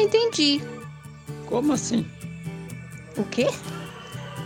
não 0.00 0.06
entendi. 0.06 0.62
Como 1.46 1.72
assim? 1.74 2.06
O 3.16 3.24
quê? 3.24 3.48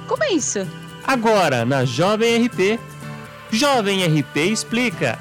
Como 0.08 0.25
é 0.25 0.33
isso? 0.33 0.67
Agora, 1.07 1.65
na 1.65 1.84
Jovem 1.84 2.45
RP. 2.46 2.80
Jovem 3.52 4.04
RP 4.04 4.36
explica. 4.50 5.18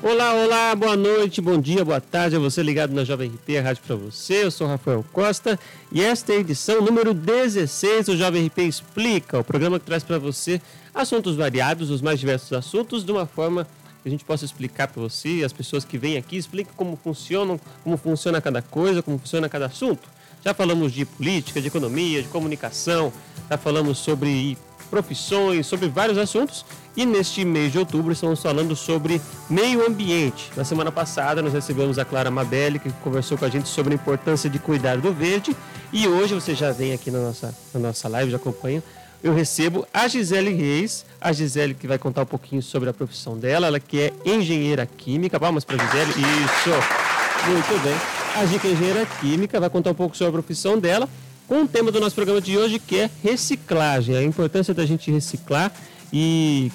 Olá, 0.00 0.32
olá, 0.34 0.74
boa 0.76 0.96
noite, 0.96 1.40
bom 1.40 1.60
dia, 1.60 1.84
boa 1.84 2.00
tarde 2.00 2.36
a 2.36 2.38
você 2.38 2.62
ligado 2.62 2.94
na 2.94 3.02
Jovem 3.02 3.30
RP, 3.30 3.58
a 3.58 3.62
rádio 3.62 3.82
para 3.84 3.96
você. 3.96 4.44
Eu 4.44 4.50
sou 4.52 4.68
Rafael 4.68 5.04
Costa 5.12 5.58
e 5.90 6.00
esta 6.00 6.32
é 6.32 6.36
a 6.36 6.40
edição 6.40 6.80
número 6.80 7.12
16 7.12 8.06
do 8.06 8.16
Jovem 8.16 8.46
RP 8.46 8.58
Explica, 8.58 9.40
o 9.40 9.44
programa 9.44 9.80
que 9.80 9.86
traz 9.86 10.04
para 10.04 10.18
você 10.18 10.62
assuntos 10.94 11.34
variados, 11.34 11.90
os 11.90 12.00
mais 12.00 12.20
diversos 12.20 12.52
assuntos, 12.52 13.04
de 13.04 13.10
uma 13.10 13.26
forma 13.26 13.66
que 14.08 14.14
a 14.14 14.16
gente 14.16 14.24
possa 14.24 14.44
explicar 14.44 14.88
para 14.88 15.02
você 15.02 15.42
as 15.44 15.52
pessoas 15.52 15.84
que 15.84 15.98
vêm 15.98 16.16
aqui 16.16 16.36
expliquem 16.36 16.72
como 16.74 16.96
funcionam, 16.96 17.60
como 17.84 17.96
funciona 17.96 18.40
cada 18.40 18.62
coisa, 18.62 19.02
como 19.02 19.18
funciona 19.18 19.48
cada 19.48 19.66
assunto. 19.66 20.08
Já 20.42 20.54
falamos 20.54 20.92
de 20.92 21.04
política, 21.04 21.60
de 21.60 21.66
economia, 21.66 22.22
de 22.22 22.28
comunicação, 22.28 23.12
já 23.50 23.58
falamos 23.58 23.98
sobre 23.98 24.56
profissões, 24.88 25.66
sobre 25.66 25.88
vários 25.88 26.16
assuntos. 26.16 26.64
E 26.96 27.04
neste 27.04 27.44
mês 27.44 27.70
de 27.70 27.78
outubro 27.78 28.12
estamos 28.12 28.40
falando 28.40 28.74
sobre 28.74 29.20
meio 29.50 29.86
ambiente. 29.86 30.50
Na 30.56 30.64
semana 30.64 30.90
passada 30.90 31.42
nós 31.42 31.52
recebemos 31.52 31.98
a 31.98 32.04
Clara 32.04 32.30
Mabelli, 32.30 32.78
que 32.78 32.90
conversou 33.04 33.36
com 33.36 33.44
a 33.44 33.48
gente 33.48 33.68
sobre 33.68 33.92
a 33.92 33.96
importância 33.96 34.48
de 34.48 34.58
cuidar 34.58 34.96
do 34.96 35.12
verde. 35.12 35.54
E 35.92 36.08
hoje 36.08 36.34
você 36.34 36.54
já 36.54 36.72
vem 36.72 36.92
aqui 36.92 37.10
na 37.10 37.18
nossa, 37.18 37.54
na 37.74 37.80
nossa 37.80 38.08
live, 38.08 38.30
já 38.30 38.36
acompanha. 38.36 38.82
Eu 39.22 39.34
recebo 39.34 39.86
a 39.92 40.06
Gisele 40.06 40.52
Reis, 40.52 41.04
a 41.20 41.32
Gisele 41.32 41.74
que 41.74 41.88
vai 41.88 41.98
contar 41.98 42.22
um 42.22 42.26
pouquinho 42.26 42.62
sobre 42.62 42.88
a 42.88 42.92
profissão 42.92 43.36
dela, 43.36 43.66
ela 43.66 43.80
que 43.80 44.00
é 44.00 44.12
engenheira 44.24 44.86
química. 44.86 45.38
Vamos 45.38 45.64
para 45.64 45.82
a 45.82 45.86
Gisele? 45.86 46.10
Isso! 46.10 47.08
Muito 47.46 47.82
bem. 47.82 47.94
A 48.36 48.46
Gica 48.46 48.68
é 48.68 48.72
engenheira 48.72 49.06
química, 49.20 49.58
vai 49.58 49.70
contar 49.70 49.90
um 49.90 49.94
pouco 49.94 50.16
sobre 50.16 50.30
a 50.30 50.42
profissão 50.42 50.78
dela 50.78 51.08
com 51.48 51.62
o 51.62 51.68
tema 51.68 51.90
do 51.90 51.98
nosso 51.98 52.14
programa 52.14 52.40
de 52.40 52.56
hoje, 52.58 52.78
que 52.78 53.00
é 53.00 53.10
reciclagem, 53.22 54.16
a 54.16 54.22
importância 54.22 54.74
da 54.74 54.84
gente 54.84 55.10
reciclar 55.10 55.72
e 56.12 56.70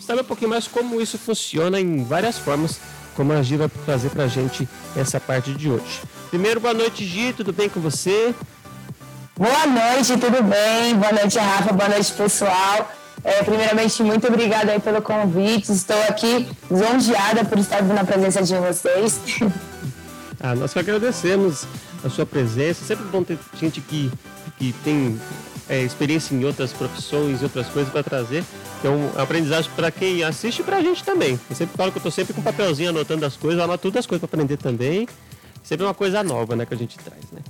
saber 0.00 0.20
um 0.20 0.24
pouquinho 0.24 0.50
mais 0.50 0.68
como 0.68 1.00
isso 1.00 1.18
funciona 1.18 1.80
em 1.80 2.04
várias 2.04 2.38
formas, 2.38 2.78
como 3.16 3.32
a 3.32 3.42
Gi 3.42 3.56
vai 3.56 3.68
trazer 3.84 4.10
para 4.10 4.24
a 4.24 4.28
gente 4.28 4.68
essa 4.96 5.18
parte 5.18 5.52
de 5.52 5.68
hoje. 5.68 6.00
Primeiro, 6.30 6.60
boa 6.60 6.74
noite, 6.74 7.04
Gi, 7.04 7.32
tudo 7.32 7.52
bem 7.52 7.68
com 7.68 7.80
você? 7.80 8.34
Boa 9.36 9.66
noite, 9.66 10.16
tudo 10.16 10.44
bem? 10.44 10.94
Boa 10.94 11.12
noite, 11.12 11.36
Rafa, 11.38 11.72
boa 11.72 11.88
noite, 11.88 12.12
pessoal. 12.12 12.88
É, 13.24 13.42
primeiramente, 13.42 14.00
muito 14.00 14.28
obrigada 14.28 14.70
aí 14.70 14.78
pelo 14.78 15.02
convite. 15.02 15.72
Estou 15.72 16.00
aqui 16.08 16.48
lisonjeada 16.70 17.44
por 17.44 17.58
estar 17.58 17.82
na 17.82 18.04
presença 18.04 18.42
de 18.42 18.54
vocês. 18.54 19.20
Ah, 20.38 20.54
nós 20.54 20.72
que 20.72 20.78
agradecemos 20.78 21.66
a 22.04 22.10
sua 22.10 22.26
presença. 22.26 22.84
Sempre 22.84 23.06
bom 23.06 23.24
ter 23.24 23.38
gente 23.58 23.80
que, 23.80 24.12
que 24.58 24.72
tem 24.84 25.18
é, 25.68 25.80
experiência 25.80 26.34
em 26.34 26.44
outras 26.44 26.72
profissões, 26.72 27.42
outras 27.42 27.66
coisas 27.68 27.90
para 27.90 28.04
trazer. 28.04 28.44
É 28.84 28.88
um 28.88 29.10
aprendizagem 29.20 29.70
para 29.74 29.90
quem 29.90 30.22
assiste 30.22 30.60
e 30.60 30.62
para 30.62 30.76
a 30.76 30.82
gente 30.82 31.02
também. 31.02 31.40
Eu 31.50 31.56
sempre 31.56 31.76
falo 31.76 31.90
que 31.90 31.96
eu 31.96 32.00
estou 32.00 32.12
sempre 32.12 32.34
com 32.34 32.40
um 32.40 32.44
papelzinho 32.44 32.90
anotando 32.90 33.24
as 33.24 33.36
coisas, 33.36 33.60
anoto 33.60 33.82
todas 33.82 34.00
as 34.00 34.06
coisas 34.06 34.20
para 34.20 34.36
aprender 34.36 34.58
também. 34.58 35.08
Sempre 35.62 35.86
uma 35.86 35.94
coisa 35.94 36.22
nova 36.22 36.54
né, 36.54 36.66
que 36.66 36.74
a 36.74 36.76
gente 36.76 36.96
traz, 36.98 37.24
né? 37.32 37.40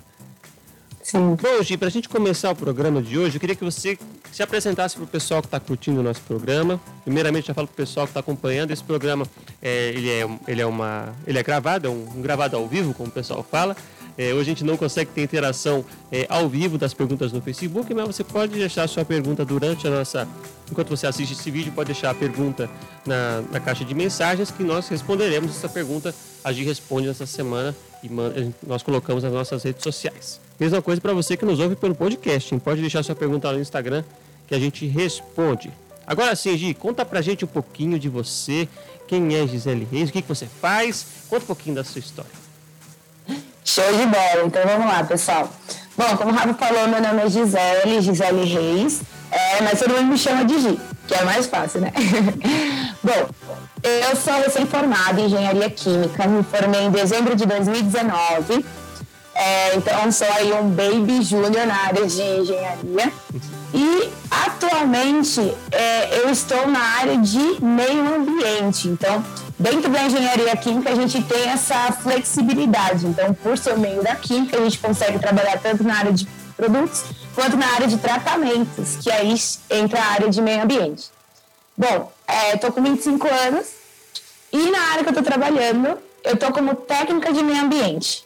Sim. 1.05 1.37
Bom, 1.37 1.63
Gi, 1.63 1.77
para 1.77 1.89
a 1.89 1.91
gente 1.91 2.09
começar 2.09 2.51
o 2.51 2.57
programa 2.57 3.03
de 3.03 3.19
hoje, 3.19 3.37
eu 3.37 3.41
queria 3.41 3.55
que 3.55 3.63
você 3.63 3.99
se 4.33 4.43
apresentasse 4.43 4.97
para 4.97 5.05
o 5.05 5.07
pessoal 5.07 5.43
que 5.43 5.47
está 5.47 5.61
curtindo 5.61 6.01
o 6.01 6.03
nosso 6.03 6.23
programa. 6.23 6.81
Primeiramente, 7.05 7.49
já 7.49 7.53
falo 7.53 7.67
para 7.67 7.75
o 7.75 7.77
pessoal 7.77 8.07
que 8.07 8.11
está 8.13 8.21
acompanhando. 8.21 8.71
Esse 8.71 8.83
programa 8.83 9.27
é, 9.61 9.91
ele 9.91 10.09
é, 10.09 10.27
ele 10.49 10.63
é, 10.63 10.67
uma, 10.67 11.15
ele 11.27 11.39
é 11.39 11.43
gravado, 11.43 11.89
é 11.89 11.91
um, 11.91 12.09
um 12.17 12.23
gravado 12.23 12.57
ao 12.57 12.67
vivo, 12.67 12.95
como 12.95 13.11
o 13.11 13.13
pessoal 13.13 13.47
fala. 13.49 13.77
É, 14.17 14.33
hoje 14.33 14.43
a 14.43 14.45
gente 14.45 14.65
não 14.65 14.77
consegue 14.77 15.11
ter 15.11 15.23
interação 15.23 15.85
é, 16.11 16.27
ao 16.29 16.49
vivo 16.49 16.79
das 16.79 16.95
perguntas 16.95 17.33
no 17.33 17.41
Facebook, 17.41 17.93
mas 17.93 18.07
você 18.07 18.23
pode 18.23 18.55
deixar 18.55 18.89
sua 18.89 19.05
pergunta 19.05 19.45
durante 19.45 19.87
a 19.87 19.91
nossa. 19.91 20.29
Enquanto 20.71 20.89
você 20.89 21.07
assiste 21.07 21.33
esse 21.33 21.51
vídeo, 21.51 21.73
pode 21.73 21.89
deixar 21.89 22.11
a 22.11 22.15
pergunta 22.15 22.71
na, 23.05 23.43
na 23.51 23.61
caixa 23.61 23.85
de 23.85 23.95
mensagens 23.95 24.51
que 24.51 24.63
nós 24.63 24.89
responderemos 24.89 25.51
essa 25.51 25.69
pergunta. 25.69 26.15
A 26.43 26.53
gente 26.53 26.67
responde 26.67 27.09
nessa 27.09 27.27
semana 27.27 27.75
e 28.03 28.11
nós 28.67 28.83
colocamos 28.83 29.23
nas 29.23 29.33
nossas 29.33 29.63
redes 29.63 29.83
sociais. 29.83 30.41
Mesma 30.59 30.81
coisa 30.81 31.01
para 31.01 31.13
você 31.13 31.37
que 31.37 31.45
nos 31.45 31.59
ouve 31.59 31.75
pelo 31.75 31.95
podcast. 31.95 32.57
Pode 32.59 32.81
deixar 32.81 33.03
sua 33.03 33.15
pergunta 33.15 33.49
lá 33.49 33.55
no 33.55 33.61
Instagram 33.61 34.05
que 34.47 34.55
a 34.55 34.59
gente 34.59 34.87
responde. 34.87 35.73
Agora 36.07 36.37
sim, 36.37 36.57
Gi, 36.57 36.75
conta 36.75 37.05
pra 37.05 37.21
gente 37.21 37.45
um 37.45 37.49
pouquinho 37.49 37.99
de 37.99 38.09
você. 38.09 38.69
Quem 39.09 39.35
é 39.35 39.47
Gisele 39.47 39.87
Reis? 39.91 40.11
O 40.11 40.13
que 40.13 40.23
você 40.23 40.47
faz? 40.47 41.07
Conta 41.29 41.45
um 41.45 41.47
pouquinho 41.47 41.77
da 41.77 41.85
sua 41.85 41.99
história. 41.99 42.44
Show 43.65 43.91
de 43.93 44.07
bola. 44.07 44.45
Então 44.45 44.63
vamos 44.67 44.87
lá, 44.87 45.03
pessoal. 45.05 45.51
Bom, 45.97 46.17
como 46.17 46.31
o 46.31 46.35
Rafa 46.35 46.55
falou, 46.55 46.87
meu 46.89 47.01
nome 47.01 47.23
é 47.23 47.29
Gisele, 47.29 48.01
Gisele 48.01 48.45
Reis, 48.45 49.01
é, 49.31 49.63
mas 49.63 49.79
todo 49.79 49.95
mundo 49.95 50.07
me 50.07 50.19
chama 50.19 50.45
de 50.45 50.61
Gi, 50.61 50.81
que 51.07 51.15
é 51.15 51.25
mais 51.25 51.47
fácil, 51.47 51.81
né? 51.81 51.93
Bom, 53.03 53.29
eu 53.83 54.17
sou 54.17 54.35
recém-formada 54.35 55.21
em 55.21 55.27
engenharia 55.27 55.71
química, 55.71 56.27
me 56.27 56.43
formei 56.43 56.83
em 56.83 56.91
dezembro 56.91 57.37
de 57.37 57.47
2019. 57.47 58.65
É, 59.37 59.77
então 59.77 60.13
sou 60.13 60.29
aí 60.33 60.53
um 60.53 60.69
baby 60.71 61.23
júnior 61.23 61.67
na 61.67 61.77
área 61.87 62.07
de 62.07 62.23
engenharia. 62.23 63.13
E 63.73 64.11
atualmente 64.31 65.41
é, 65.73 66.21
eu 66.21 66.31
estou 66.31 66.67
na 66.69 66.81
área 66.81 67.19
de 67.19 67.63
meio 67.63 68.15
ambiente. 68.15 68.89
Então, 68.89 69.25
Dentro 69.59 69.89
da 69.89 70.03
engenharia 70.03 70.57
química, 70.57 70.91
a 70.91 70.95
gente 70.95 71.23
tem 71.23 71.49
essa 71.49 71.93
flexibilidade. 71.93 73.07
Então, 73.07 73.33
por 73.35 73.57
ser 73.57 73.79
meio 73.79 74.03
da 74.03 74.17
química, 74.17 74.59
a 74.59 74.61
gente 74.61 74.79
consegue 74.79 75.19
trabalhar 75.19 75.59
tanto 75.59 75.85
na 75.85 75.97
área 75.97 76.13
de 76.13 76.27
produtos 76.57 77.05
quanto 77.35 77.57
na 77.57 77.67
área 77.67 77.87
de 77.87 77.97
tratamentos, 77.99 78.97
que 78.97 79.11
aí 79.11 79.35
entra 79.71 80.01
a 80.01 80.07
área 80.07 80.29
de 80.29 80.41
meio 80.41 80.63
ambiente. 80.63 81.11
Bom, 81.77 82.13
estou 82.53 82.71
é, 82.71 82.73
com 82.73 82.83
25 82.83 83.29
anos 83.29 83.67
e 84.53 84.71
na 84.71 84.81
área 84.93 85.03
que 85.03 85.09
eu 85.09 85.19
estou 85.19 85.23
trabalhando, 85.25 85.99
eu 86.23 86.35
estou 86.35 86.53
como 86.53 86.75
técnica 86.75 87.33
de 87.33 87.43
meio 87.43 87.63
ambiente. 87.63 88.25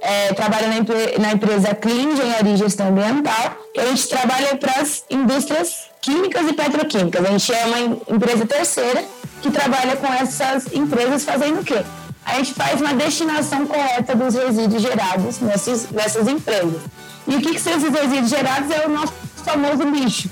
É, 0.00 0.32
trabalho 0.34 0.66
na, 0.68 0.74
na, 1.20 1.32
empresa 1.32 1.74
Clean 1.74 2.12
Engenharia 2.12 2.54
e 2.54 2.56
Gestão 2.56 2.88
Ambiental, 2.88 3.56
a 3.78 3.86
gente 3.86 4.08
trabalha 4.08 4.56
para 4.56 4.80
as 4.80 5.04
indústrias 5.08 5.88
químicas 6.00 6.46
e 6.48 6.52
petroquímicas. 6.52 7.24
A 7.24 7.28
gente 7.30 7.54
é 7.54 7.64
uma 7.66 7.78
empresa 8.08 8.44
terceira 8.44 9.04
que 9.42 9.50
trabalha 9.50 9.96
com 9.96 10.06
essas 10.06 10.72
empresas 10.72 11.24
fazendo 11.24 11.60
o 11.60 11.64
quê? 11.64 11.82
A 12.24 12.36
gente 12.36 12.54
faz 12.54 12.80
uma 12.80 12.94
destinação 12.94 13.66
correta 13.66 14.14
dos 14.14 14.34
resíduos 14.34 14.80
gerados 14.80 15.40
nessas, 15.40 15.90
nessas 15.90 16.28
empresas. 16.28 16.80
E 17.26 17.34
o 17.34 17.40
que, 17.40 17.54
que 17.54 17.60
são 17.60 17.76
esses 17.76 17.90
resíduos 17.90 18.30
gerados? 18.30 18.70
É 18.70 18.86
o 18.86 18.90
nosso 18.90 19.12
famoso 19.44 19.82
lixo, 19.82 20.30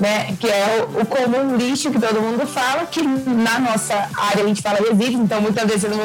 né? 0.00 0.34
que 0.40 0.48
é 0.48 0.84
o, 0.84 1.02
o, 1.02 1.06
comum 1.06 1.56
lixo 1.56 1.92
que 1.92 2.00
todo 2.00 2.20
mundo 2.20 2.44
fala, 2.44 2.86
que 2.86 3.00
na 3.02 3.60
nossa 3.60 3.94
área 4.16 4.42
a 4.42 4.48
gente 4.48 4.60
fala 4.60 4.78
resíduos, 4.78 5.22
então 5.24 5.40
muitas 5.40 5.64
vezes 5.64 5.82
vocês 5.82 5.96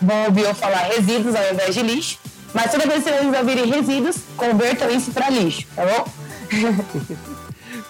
vão 0.00 0.24
ouvir 0.26 0.42
eu 0.42 0.54
falar 0.54 0.90
resíduos 0.94 1.34
ao 1.34 1.54
invés 1.54 1.74
de 1.74 1.82
lixo, 1.82 2.18
mas 2.52 2.70
toda 2.70 2.86
vez 2.86 3.02
que 3.02 3.10
vocês 3.10 3.34
ouvirem 3.34 3.66
resíduos, 3.66 4.16
convertam 4.36 4.90
isso 4.90 5.10
para 5.10 5.30
lixo, 5.30 5.66
tá 5.74 5.84
bom? 5.86 6.06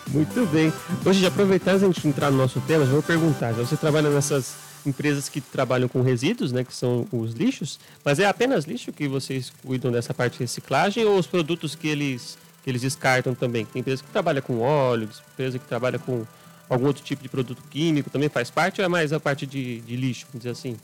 Muito 0.09 0.47
bem. 0.47 0.72
Hoje, 1.05 1.21
já 1.21 1.28
aproveitando 1.28 1.83
a 1.83 1.87
gente 1.87 2.06
entrar 2.06 2.31
no 2.31 2.37
nosso 2.37 2.61
tema, 2.61 2.87
já 2.87 2.93
vou 2.93 3.03
perguntar. 3.03 3.53
Já 3.53 3.62
você 3.62 3.77
trabalha 3.77 4.09
nessas 4.09 4.55
empresas 4.87 5.28
que 5.28 5.41
trabalham 5.41 5.89
com 5.89 6.00
resíduos, 6.00 6.53
né, 6.53 6.62
que 6.62 6.75
são 6.75 7.06
os 7.11 7.33
lixos, 7.33 7.81
mas 8.05 8.21
é 8.21 8.27
apenas 8.27 8.65
lixo 8.65 8.93
que 8.93 9.09
vocês 9.09 9.53
cuidam 9.65 9.91
dessa 9.91 10.15
parte 10.15 10.34
de 10.34 10.39
reciclagem 10.41 11.05
ou 11.05 11.19
os 11.19 11.27
produtos 11.27 11.75
que 11.75 11.89
eles, 11.89 12.39
que 12.62 12.71
eles 12.71 12.83
descartam 12.83 13.34
também? 13.34 13.65
Tem 13.65 13.81
empresa 13.81 14.03
que 14.03 14.11
trabalha 14.11 14.41
com 14.41 14.61
óleo, 14.61 15.09
empresa 15.33 15.59
que 15.59 15.66
trabalha 15.66 15.99
com 15.99 16.25
algum 16.69 16.87
outro 16.87 17.03
tipo 17.03 17.22
de 17.22 17.28
produto 17.28 17.62
químico 17.71 18.11
também 18.11 18.28
faz 18.28 18.50
parte 18.50 18.81
ou 18.81 18.84
é 18.84 18.89
mais 18.89 19.12
a 19.12 19.21
parte 19.21 19.47
de, 19.47 19.81
de 19.81 19.97
lixo, 19.97 20.27
vamos 20.27 20.43
dizer 20.43 20.50
assim? 20.50 20.77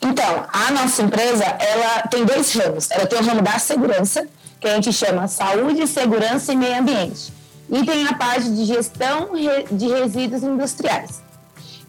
Então, 0.00 0.46
a 0.52 0.70
nossa 0.70 1.02
empresa, 1.02 1.44
ela 1.44 2.02
tem 2.02 2.24
dois 2.24 2.52
ramos. 2.54 2.90
Ela 2.90 3.06
tem 3.06 3.18
o 3.18 3.24
ramo 3.24 3.42
da 3.42 3.58
segurança, 3.58 4.26
que 4.60 4.68
a 4.68 4.74
gente 4.74 4.92
chama 4.92 5.28
Saúde, 5.28 5.86
Segurança 5.86 6.52
e 6.52 6.56
Meio 6.56 6.78
Ambiente. 6.78 7.32
E 7.68 7.84
tem 7.84 8.06
a 8.06 8.14
parte 8.14 8.48
de 8.48 8.64
gestão 8.64 9.30
de 9.70 9.88
resíduos 9.88 10.42
industriais. 10.42 11.22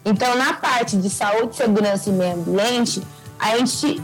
Então, 0.04 0.36
na 0.36 0.54
parte 0.54 0.96
de 0.96 1.10
saúde, 1.10 1.56
segurança 1.56 2.08
e 2.08 2.12
meio 2.12 2.34
ambiente, 2.34 3.02
a 3.38 3.56
gente 3.58 4.02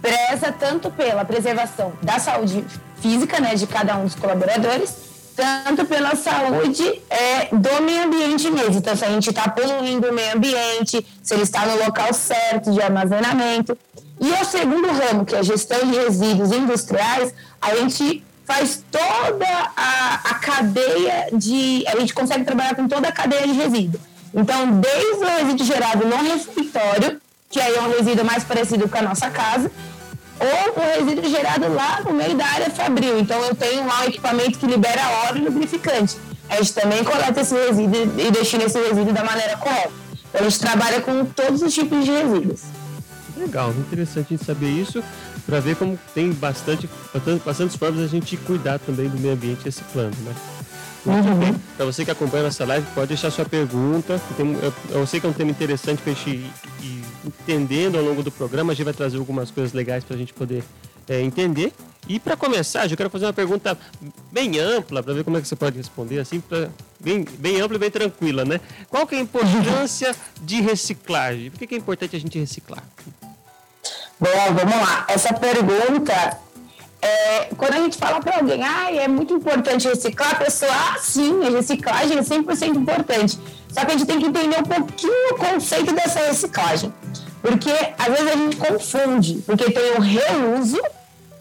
preza 0.00 0.52
tanto 0.52 0.90
pela 0.90 1.24
preservação 1.24 1.92
da 2.02 2.18
saúde 2.18 2.64
física 3.00 3.40
né, 3.40 3.54
de 3.54 3.66
cada 3.66 3.96
um 3.96 4.04
dos 4.04 4.14
colaboradores, 4.14 5.07
tanto 5.38 5.84
pela 5.86 6.16
saúde 6.16 7.00
é, 7.08 7.44
do 7.52 7.82
meio 7.84 8.06
ambiente 8.06 8.50
mesmo. 8.50 8.78
Então, 8.78 8.96
se 8.96 9.04
a 9.04 9.08
gente 9.08 9.30
está 9.30 9.48
poluindo 9.48 10.08
o 10.08 10.12
meio 10.12 10.34
ambiente, 10.34 11.06
se 11.22 11.32
ele 11.32 11.44
está 11.44 11.64
no 11.64 11.78
local 11.78 12.12
certo 12.12 12.72
de 12.72 12.82
armazenamento. 12.82 13.78
E 14.20 14.28
o 14.32 14.44
segundo 14.44 14.88
ramo, 14.88 15.24
que 15.24 15.36
é 15.36 15.38
a 15.38 15.42
gestão 15.42 15.78
de 15.88 15.96
resíduos 15.96 16.50
industriais, 16.50 17.32
a 17.62 17.76
gente 17.76 18.24
faz 18.44 18.82
toda 18.90 19.46
a, 19.76 20.14
a 20.24 20.34
cadeia 20.40 21.28
de. 21.32 21.84
A 21.86 22.00
gente 22.00 22.12
consegue 22.12 22.44
trabalhar 22.44 22.74
com 22.74 22.88
toda 22.88 23.06
a 23.06 23.12
cadeia 23.12 23.46
de 23.46 23.52
resíduo. 23.52 24.00
Então, 24.34 24.72
desde 24.80 25.24
o 25.24 25.38
resíduo 25.38 25.64
gerado 25.64 26.04
no 26.04 26.16
refeitório, 26.16 27.20
que 27.48 27.60
aí 27.60 27.76
é 27.76 27.80
um 27.80 27.90
resíduo 27.90 28.24
mais 28.24 28.42
parecido 28.42 28.88
com 28.88 28.98
a 28.98 29.02
nossa 29.02 29.30
casa, 29.30 29.70
ou 30.40 30.82
o 30.82 31.04
resíduo 31.04 31.30
gerado 31.30 31.72
lá 31.72 32.00
no 32.04 32.12
meio 32.12 32.36
da 32.36 32.46
área 32.46 32.70
fabril. 32.70 33.18
Então 33.18 33.40
eu 33.44 33.54
tenho 33.54 33.86
lá 33.86 34.00
um 34.02 34.04
equipamento 34.04 34.58
que 34.58 34.66
libera 34.66 35.02
óleo 35.28 35.44
lubrificante. 35.44 36.16
A 36.48 36.56
gente 36.56 36.72
também 36.72 37.04
coleta 37.04 37.40
esse 37.40 37.54
resíduo 37.54 38.12
e 38.18 38.30
destina 38.30 38.64
esse 38.64 38.78
resíduo 38.78 39.12
da 39.12 39.24
maneira 39.24 39.56
correta. 39.56 39.92
Então 40.28 40.40
a 40.40 40.44
gente 40.44 40.60
trabalha 40.60 41.00
com 41.00 41.24
todos 41.24 41.62
os 41.62 41.74
tipos 41.74 42.04
de 42.04 42.10
resíduos. 42.10 42.62
Legal, 43.36 43.70
interessante 43.70 44.26
a 44.30 44.36
gente 44.36 44.44
saber 44.44 44.70
isso 44.70 45.02
para 45.46 45.60
ver 45.60 45.76
como 45.76 45.98
tem 46.14 46.30
bastante, 46.32 46.88
bastantes 47.44 47.76
formas 47.76 48.02
a 48.02 48.06
gente 48.06 48.36
cuidar 48.36 48.78
também 48.78 49.08
do 49.08 49.18
meio 49.18 49.34
ambiente 49.34 49.64
reciclando, 49.64 50.16
né? 50.22 50.34
Uhum. 51.06 51.58
Para 51.76 51.86
você 51.86 52.04
que 52.04 52.10
acompanha 52.10 52.44
nossa 52.44 52.64
live, 52.66 52.86
pode 52.94 53.08
deixar 53.08 53.30
sua 53.30 53.44
pergunta. 53.44 54.20
eu, 54.38 54.74
eu, 54.90 55.06
sei 55.06 55.20
que 55.20 55.26
é 55.26 55.30
um 55.30 55.32
tema 55.32 55.50
interessante 55.50 56.02
para 56.02 56.12
a 56.12 56.14
gente 56.14 56.30
ir, 56.82 56.97
entendendo 57.24 57.98
ao 57.98 58.04
longo 58.04 58.22
do 58.22 58.30
programa. 58.30 58.72
A 58.72 58.74
gente 58.74 58.84
vai 58.84 58.94
trazer 58.94 59.18
algumas 59.18 59.50
coisas 59.50 59.72
legais 59.72 60.04
para 60.04 60.16
a 60.16 60.18
gente 60.18 60.32
poder 60.32 60.64
é, 61.08 61.20
entender. 61.20 61.72
E 62.08 62.18
para 62.18 62.36
começar, 62.36 62.90
eu 62.90 62.96
quero 62.96 63.10
fazer 63.10 63.26
uma 63.26 63.32
pergunta 63.32 63.76
bem 64.32 64.58
ampla 64.58 65.02
para 65.02 65.12
ver 65.12 65.24
como 65.24 65.36
é 65.36 65.40
que 65.40 65.48
você 65.48 65.56
pode 65.56 65.76
responder, 65.76 66.20
assim, 66.20 66.40
pra, 66.40 66.68
bem, 66.98 67.24
bem 67.38 67.60
ampla 67.60 67.76
e 67.76 67.80
bem 67.80 67.90
tranquila, 67.90 68.44
né? 68.44 68.60
Qual 68.88 69.06
que 69.06 69.14
é 69.14 69.18
a 69.18 69.20
importância 69.20 70.14
de 70.40 70.60
reciclagem? 70.62 71.50
Por 71.50 71.58
que, 71.58 71.66
que 71.66 71.74
é 71.74 71.78
importante 71.78 72.16
a 72.16 72.20
gente 72.20 72.38
reciclar? 72.38 72.82
Bom, 74.18 74.54
vamos 74.54 74.74
lá. 74.74 75.06
Essa 75.08 75.32
pergunta 75.34 76.38
é, 77.00 77.48
quando 77.56 77.74
a 77.74 77.78
gente 77.78 77.96
fala 77.96 78.20
para 78.20 78.38
alguém, 78.38 78.62
ah, 78.64 78.92
é 78.92 79.06
muito 79.06 79.32
importante 79.32 79.86
reciclar, 79.86 80.32
a 80.32 80.34
pessoa, 80.36 80.70
ah, 80.72 80.98
sim, 80.98 81.46
a 81.46 81.50
reciclagem 81.50 82.18
é 82.18 82.22
100% 82.22 82.76
importante. 82.76 83.38
Só 83.68 83.84
que 83.84 83.92
a 83.92 83.96
gente 83.96 84.06
tem 84.06 84.18
que 84.18 84.26
entender 84.26 84.58
um 84.58 84.64
pouquinho 84.64 85.34
o 85.34 85.36
conceito 85.36 85.92
dessa 85.92 86.20
reciclagem. 86.20 86.92
Porque 87.40 87.70
às 87.96 88.06
vezes 88.06 88.32
a 88.32 88.36
gente 88.36 88.56
confunde, 88.56 89.42
porque 89.46 89.70
tem 89.70 89.92
o 89.92 90.00
reuso 90.00 90.80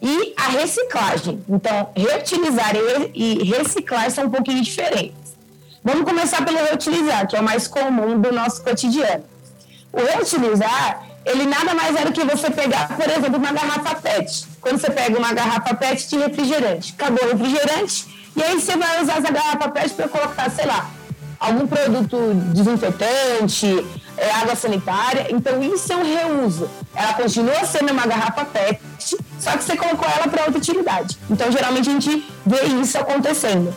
e 0.01 0.33
a 0.37 0.49
reciclagem. 0.49 1.43
Então, 1.49 1.89
reutilizar 1.95 2.73
e 3.15 3.43
reciclar 3.43 4.11
são 4.11 4.25
um 4.25 4.29
pouquinho 4.29 4.61
diferentes. 4.61 5.35
Vamos 5.83 6.03
começar 6.03 6.45
pelo 6.45 6.57
reutilizar, 6.57 7.27
que 7.27 7.35
é 7.35 7.39
o 7.39 7.43
mais 7.43 7.67
comum 7.67 8.19
do 8.19 8.31
nosso 8.31 8.63
cotidiano. 8.63 9.23
O 9.91 9.99
reutilizar 10.01 11.07
ele 11.25 11.45
nada 11.45 11.73
mais 11.73 11.95
era 11.95 12.05
do 12.05 12.13
que 12.13 12.23
você 12.23 12.49
pegar, 12.49 12.95
por 12.95 13.09
exemplo, 13.09 13.37
uma 13.37 13.51
garrafa 13.51 13.95
PET. 13.95 14.46
Quando 14.61 14.79
você 14.79 14.89
pega 14.89 15.17
uma 15.17 15.33
garrafa 15.33 15.73
PET 15.75 16.09
de 16.09 16.17
refrigerante, 16.17 16.93
acabou 16.97 17.23
o 17.23 17.31
refrigerante, 17.31 18.07
e 18.35 18.43
aí 18.43 18.59
você 18.59 18.75
vai 18.75 19.01
usar 19.01 19.17
essa 19.17 19.31
garrafa 19.31 19.69
PET 19.69 19.93
para 19.93 20.07
colocar, 20.07 20.49
sei 20.51 20.65
lá, 20.65 20.89
algum 21.39 21.67
produto 21.67 22.33
desinfetante, 22.53 23.85
é, 24.17 24.31
água 24.31 24.55
sanitária. 24.55 25.27
Então, 25.29 25.61
isso 25.63 25.91
é 25.93 25.95
um 25.95 26.03
reuso. 26.03 26.69
Ela 26.95 27.13
continua 27.13 27.65
sendo 27.65 27.91
uma 27.91 28.05
garrafa 28.05 28.45
PET, 28.45 28.79
só 29.39 29.51
que 29.51 29.63
você 29.63 29.77
colocou 29.77 30.07
ela 30.07 30.27
para 30.27 30.45
outra 30.45 30.57
utilidade. 30.57 31.17
Então, 31.29 31.51
geralmente, 31.51 31.89
a 31.89 31.93
gente 31.93 32.33
vê 32.45 32.63
isso 32.81 32.97
acontecendo. 32.97 33.75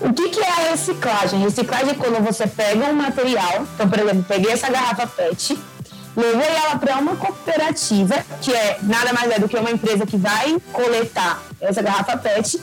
O 0.00 0.12
que, 0.12 0.30
que 0.30 0.40
é 0.40 0.50
a 0.50 0.70
reciclagem? 0.70 1.40
Reciclagem 1.40 1.90
é 1.90 1.94
quando 1.94 2.22
você 2.24 2.46
pega 2.46 2.86
um 2.86 2.94
material, 2.94 3.66
então, 3.74 3.88
por 3.88 3.98
exemplo, 3.98 4.24
peguei 4.26 4.52
essa 4.52 4.68
garrafa 4.68 5.06
PET, 5.06 5.56
levei 6.16 6.48
ela 6.48 6.78
para 6.78 6.98
uma 6.98 7.16
cooperativa, 7.16 8.24
que 8.40 8.52
é 8.54 8.78
nada 8.82 9.12
mais 9.12 9.30
é 9.30 9.38
do 9.38 9.48
que 9.48 9.56
uma 9.56 9.70
empresa 9.70 10.06
que 10.06 10.16
vai 10.16 10.56
coletar 10.72 11.42
essa 11.60 11.82
garrafa 11.82 12.16
PET, 12.16 12.60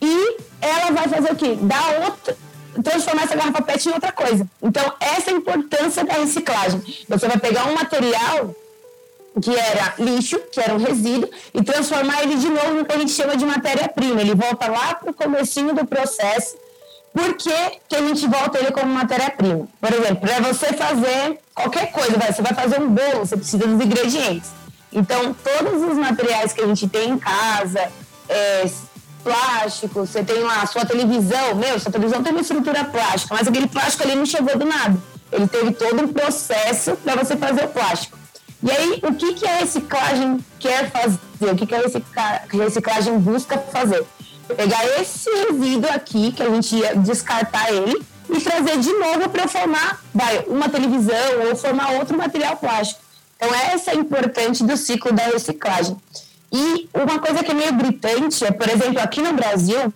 e 0.00 0.36
ela 0.60 0.90
vai 0.90 1.08
fazer 1.08 1.32
o 1.32 1.36
quê? 1.36 1.56
Dar 1.60 2.04
outra, 2.04 2.36
transformar 2.82 3.24
essa 3.24 3.36
garrafa 3.36 3.62
PET 3.62 3.88
em 3.88 3.92
outra 3.92 4.12
coisa. 4.12 4.46
Então, 4.62 4.92
essa 5.00 5.30
é 5.30 5.34
a 5.34 5.36
importância 5.36 6.04
da 6.04 6.14
reciclagem. 6.14 6.82
Você 7.08 7.28
vai 7.28 7.38
pegar 7.38 7.66
um 7.66 7.74
material 7.74 8.54
que 9.40 9.56
era 9.56 9.94
lixo, 9.98 10.38
que 10.50 10.60
era 10.60 10.74
um 10.74 10.78
resíduo, 10.78 11.28
e 11.54 11.62
transformar 11.62 12.22
ele 12.22 12.36
de 12.36 12.48
novo 12.48 12.74
no 12.74 12.84
que 12.84 12.92
a 12.92 12.98
gente 12.98 13.12
chama 13.12 13.36
de 13.36 13.46
matéria-prima. 13.46 14.20
Ele 14.20 14.34
volta 14.34 14.70
lá 14.70 14.94
para 14.94 15.10
o 15.10 15.14
comecinho 15.14 15.74
do 15.74 15.86
processo 15.86 16.56
por 17.12 17.34
que, 17.34 17.80
que 17.88 17.94
a 17.94 18.06
gente 18.06 18.26
volta 18.26 18.58
ele 18.58 18.70
como 18.72 18.92
matéria-prima? 18.92 19.68
Por 19.80 19.92
exemplo, 19.92 20.16
para 20.16 20.40
você 20.40 20.72
fazer 20.72 21.38
qualquer 21.54 21.92
coisa, 21.92 22.12
você 22.18 22.42
vai 22.42 22.54
fazer 22.54 22.80
um 22.80 22.88
bolo, 22.88 23.20
você 23.20 23.36
precisa 23.36 23.66
dos 23.66 23.84
ingredientes. 23.84 24.50
Então, 24.92 25.34
todos 25.34 25.82
os 25.82 25.96
materiais 25.96 26.52
que 26.52 26.60
a 26.60 26.66
gente 26.66 26.88
tem 26.88 27.10
em 27.10 27.18
casa, 27.18 27.90
é, 28.28 28.64
plástico, 29.22 30.06
você 30.06 30.22
tem 30.22 30.42
lá 30.42 30.62
a 30.62 30.66
sua 30.66 30.84
televisão, 30.84 31.54
meu, 31.54 31.78
sua 31.78 31.92
televisão 31.92 32.22
tem 32.22 32.32
uma 32.32 32.40
estrutura 32.40 32.84
plástica, 32.84 33.34
mas 33.34 33.46
aquele 33.46 33.68
plástico 33.68 34.02
ali 34.02 34.14
não 34.14 34.26
chegou 34.26 34.58
do 34.58 34.64
nada. 34.64 34.98
Ele 35.30 35.46
teve 35.46 35.72
todo 35.72 36.02
um 36.02 36.08
processo 36.08 36.96
para 36.96 37.16
você 37.16 37.36
fazer 37.36 37.64
o 37.64 37.68
plástico. 37.68 38.18
E 38.62 38.70
aí, 38.70 39.00
o 39.02 39.14
que, 39.14 39.34
que 39.34 39.46
a 39.46 39.56
reciclagem 39.56 40.38
quer 40.60 40.90
fazer? 40.90 41.18
O 41.40 41.56
que, 41.56 41.66
que 41.66 41.74
a 41.74 41.80
reciclagem 42.52 43.18
busca 43.18 43.58
fazer? 43.58 44.06
Pegar 44.48 44.84
esse 45.00 45.30
resíduo 45.30 45.90
aqui, 45.90 46.32
que 46.32 46.42
a 46.42 46.50
gente 46.50 46.76
ia 46.76 46.94
descartar 46.96 47.72
ele, 47.72 48.02
e 48.30 48.40
trazer 48.40 48.78
de 48.78 48.92
novo 48.92 49.28
para 49.28 49.46
formar 49.46 50.02
vai, 50.14 50.44
uma 50.46 50.68
televisão 50.68 51.48
ou 51.48 51.56
formar 51.56 51.92
outro 51.92 52.16
material 52.16 52.56
plástico. 52.56 53.00
Então, 53.36 53.54
essa 53.54 53.90
é 53.90 53.94
importante 53.94 54.62
do 54.64 54.76
ciclo 54.76 55.12
da 55.12 55.24
reciclagem. 55.24 55.96
E 56.52 56.88
uma 56.94 57.18
coisa 57.18 57.42
que 57.42 57.50
é 57.50 57.54
meio 57.54 57.72
gritante 57.74 58.44
é, 58.44 58.50
por 58.50 58.68
exemplo, 58.68 59.00
aqui 59.00 59.20
no 59.20 59.32
Brasil, 59.32 59.92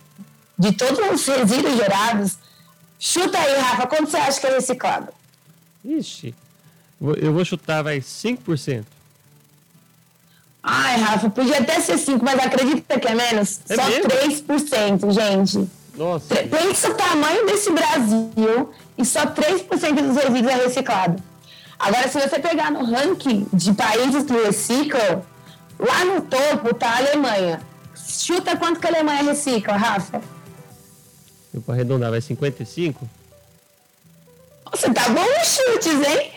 de 0.57 0.71
todos 0.73 0.99
os 0.99 1.25
resíduos 1.25 1.75
gerados, 1.75 2.37
chuta 2.99 3.37
aí, 3.37 3.57
Rafa, 3.57 3.87
quanto 3.87 4.09
você 4.09 4.17
acha 4.17 4.41
que 4.41 4.47
é 4.47 4.55
reciclado? 4.55 5.09
Ixi, 5.85 6.35
eu 6.99 7.31
vou 7.31 7.45
chutar, 7.45 7.83
vai, 7.83 7.99
5%. 7.99 8.85
Ai, 10.69 10.99
Rafa, 10.99 11.29
podia 11.29 11.59
até 11.59 11.79
ser 11.79 11.97
5, 11.97 12.25
mas 12.25 12.37
acredita 12.37 12.99
que 12.99 13.07
é 13.07 13.15
menos? 13.15 13.61
É 13.69 13.75
Só 13.75 13.85
mesmo? 13.85 14.09
3%, 14.09 15.11
gente. 15.11 15.69
Nossa. 15.95 16.35
Pensa 16.35 16.89
o 16.91 16.93
tamanho 16.93 17.45
desse 17.45 17.71
Brasil 17.71 18.69
e 18.97 19.05
só 19.05 19.25
3% 19.27 19.65
dos 19.93 20.17
resíduos 20.17 20.51
é 20.51 20.55
reciclado. 20.65 21.23
Agora, 21.79 22.09
se 22.09 22.19
você 22.19 22.37
pegar 22.37 22.69
no 22.69 22.83
ranking 22.83 23.47
de 23.53 23.73
países 23.73 24.25
que 24.25 24.33
reciclam, 24.33 25.23
lá 25.79 26.03
no 26.03 26.21
topo 26.21 26.75
tá 26.75 26.89
a 26.89 26.97
Alemanha. 26.97 27.61
Chuta 27.95 28.57
quanto 28.57 28.81
que 28.81 28.87
a 28.87 28.89
Alemanha 28.89 29.23
recicla, 29.23 29.77
Rafa? 29.77 30.21
Eu 31.53 31.61
vou 31.61 31.73
arredondar, 31.73 32.11
vai 32.11 32.19
55? 32.19 33.09
Nossa, 34.71 34.93
tá 34.93 35.09
bom 35.09 35.25
os 35.41 35.47
chutes, 35.47 36.07
hein? 36.07 36.31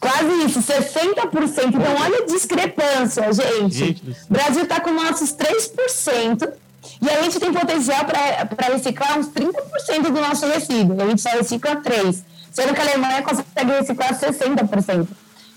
Quase 0.00 0.44
isso, 0.46 0.60
60%. 0.60 1.68
Então, 1.68 1.96
olha 2.00 2.18
a 2.18 2.26
discrepância, 2.26 3.32
gente. 3.32 3.74
gente 3.74 4.16
o 4.28 4.32
Brasil 4.32 4.62
está 4.62 4.80
com 4.80 4.90
nossos 4.92 5.34
3%. 5.34 6.52
E 7.00 7.08
a 7.08 7.22
gente 7.22 7.40
tem 7.40 7.52
potencial 7.52 8.04
para 8.04 8.66
reciclar 8.72 9.18
uns 9.18 9.28
30% 9.28 10.02
do 10.02 10.20
nosso 10.20 10.46
resíduo. 10.46 11.00
A 11.02 11.06
gente 11.06 11.22
só 11.22 11.30
recicla 11.30 11.76
3%. 11.76 12.22
Sendo 12.52 12.72
que 12.72 12.80
a 12.80 12.84
Alemanha 12.84 13.22
consegue 13.22 13.72
reciclar 13.78 14.18
60%. 14.18 15.08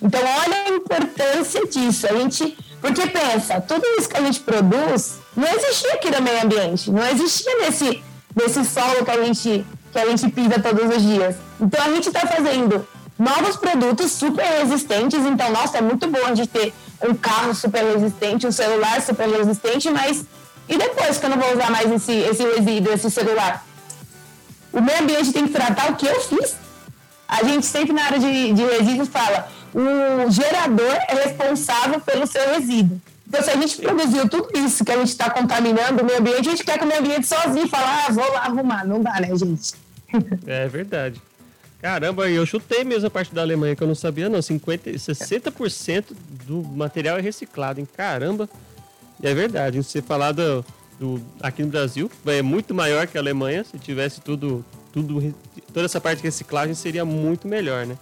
Então, 0.01 0.21
olha 0.21 0.57
a 0.65 0.69
importância 0.69 1.65
disso. 1.67 2.07
A 2.07 2.13
gente, 2.13 2.57
porque 2.81 3.07
pensa, 3.07 3.61
tudo 3.61 3.83
isso 3.97 4.09
que 4.09 4.17
a 4.17 4.21
gente 4.21 4.39
produz 4.39 5.19
não 5.35 5.47
existia 5.47 5.93
aqui 5.93 6.09
no 6.09 6.21
meio 6.21 6.43
ambiente. 6.43 6.89
Não 6.89 7.05
existia 7.07 7.55
nesse, 7.59 8.01
nesse 8.35 8.65
solo 8.65 9.05
que 9.05 9.11
a 9.11 9.23
gente 9.23 9.65
que 9.97 10.01
a 10.01 10.09
gente 10.09 10.29
pisa 10.29 10.59
todos 10.59 10.95
os 10.95 11.01
dias. 11.01 11.35
Então 11.59 11.83
a 11.83 11.89
gente 11.89 12.09
está 12.09 12.19
fazendo 12.19 12.87
novos 13.17 13.55
produtos 13.55 14.11
super 14.11 14.45
resistentes. 14.45 15.19
Então, 15.25 15.51
nossa, 15.51 15.79
é 15.79 15.81
muito 15.81 16.07
bom 16.07 16.33
de 16.33 16.45
ter 16.45 16.71
um 17.03 17.15
carro 17.15 17.55
super 17.55 17.83
resistente, 17.83 18.45
um 18.45 18.51
celular 18.51 19.01
super 19.01 19.27
resistente, 19.27 19.89
mas 19.89 20.23
e 20.69 20.77
depois 20.77 21.17
que 21.17 21.25
eu 21.25 21.29
não 21.31 21.37
vou 21.37 21.51
usar 21.51 21.71
mais 21.71 21.91
esse, 21.91 22.11
esse 22.11 22.43
resíduo, 22.43 22.93
esse 22.93 23.09
celular? 23.09 23.65
O 24.71 24.81
meio 24.81 25.01
ambiente 25.01 25.33
tem 25.33 25.47
que 25.47 25.53
tratar 25.53 25.91
o 25.91 25.95
que 25.95 26.05
eu 26.05 26.21
fiz. 26.21 26.55
A 27.27 27.43
gente 27.43 27.65
sempre 27.65 27.93
na 27.93 28.03
área 28.03 28.19
de, 28.19 28.53
de 28.53 28.63
resíduos 28.63 29.09
fala, 29.09 29.47
o 29.73 30.29
gerador 30.29 30.95
é 31.07 31.23
responsável 31.23 31.99
pelo 32.01 32.27
seu 32.27 32.53
resíduo. 32.53 33.01
Então, 33.27 33.41
se 33.41 33.49
a 33.49 33.55
gente 33.55 33.77
produziu 33.77 34.29
tudo 34.29 34.57
isso 34.57 34.85
que 34.85 34.91
a 34.91 34.97
gente 34.97 35.09
está 35.09 35.29
contaminando 35.29 36.03
o 36.03 36.05
meio 36.05 36.19
ambiente, 36.19 36.47
a 36.47 36.51
gente 36.51 36.63
quer 36.63 36.77
que 36.77 36.85
o 36.85 36.87
meio 36.87 36.99
ambiente 36.99 37.27
sozinho 37.27 37.67
fale, 37.67 37.85
ah, 37.85 38.11
vou 38.11 38.31
lá 38.31 38.41
arrumar. 38.41 38.85
Não 38.85 39.01
dá, 39.01 39.19
né, 39.19 39.35
gente? 39.35 39.86
É 40.47 40.67
verdade. 40.67 41.21
Caramba, 41.81 42.29
eu 42.29 42.45
chutei 42.45 42.83
mesmo 42.83 43.07
a 43.07 43.09
parte 43.09 43.33
da 43.33 43.41
Alemanha 43.41 43.75
que 43.75 43.83
eu 43.83 43.87
não 43.87 43.95
sabia, 43.95 44.27
não. 44.27 44.41
50, 44.41 44.91
60% 44.91 46.05
do 46.45 46.63
material 46.63 47.17
é 47.17 47.21
reciclado, 47.21 47.79
hein? 47.79 47.87
Caramba. 47.95 48.49
E 49.21 49.27
é 49.27 49.33
verdade, 49.33 49.81
você 49.81 50.01
falar 50.01 50.31
do, 50.31 50.65
do, 50.99 51.21
aqui 51.41 51.63
no 51.63 51.69
Brasil 51.69 52.09
é 52.25 52.41
muito 52.41 52.73
maior 52.73 53.05
que 53.07 53.17
a 53.17 53.21
Alemanha. 53.21 53.63
Se 53.63 53.77
tivesse 53.77 54.21
tudo, 54.21 54.65
tudo, 54.91 55.33
toda 55.73 55.85
essa 55.85 56.01
parte 56.01 56.17
de 56.17 56.23
reciclagem 56.23 56.73
seria 56.73 57.05
muito 57.05 57.47
melhor, 57.47 57.85
né? 57.85 57.97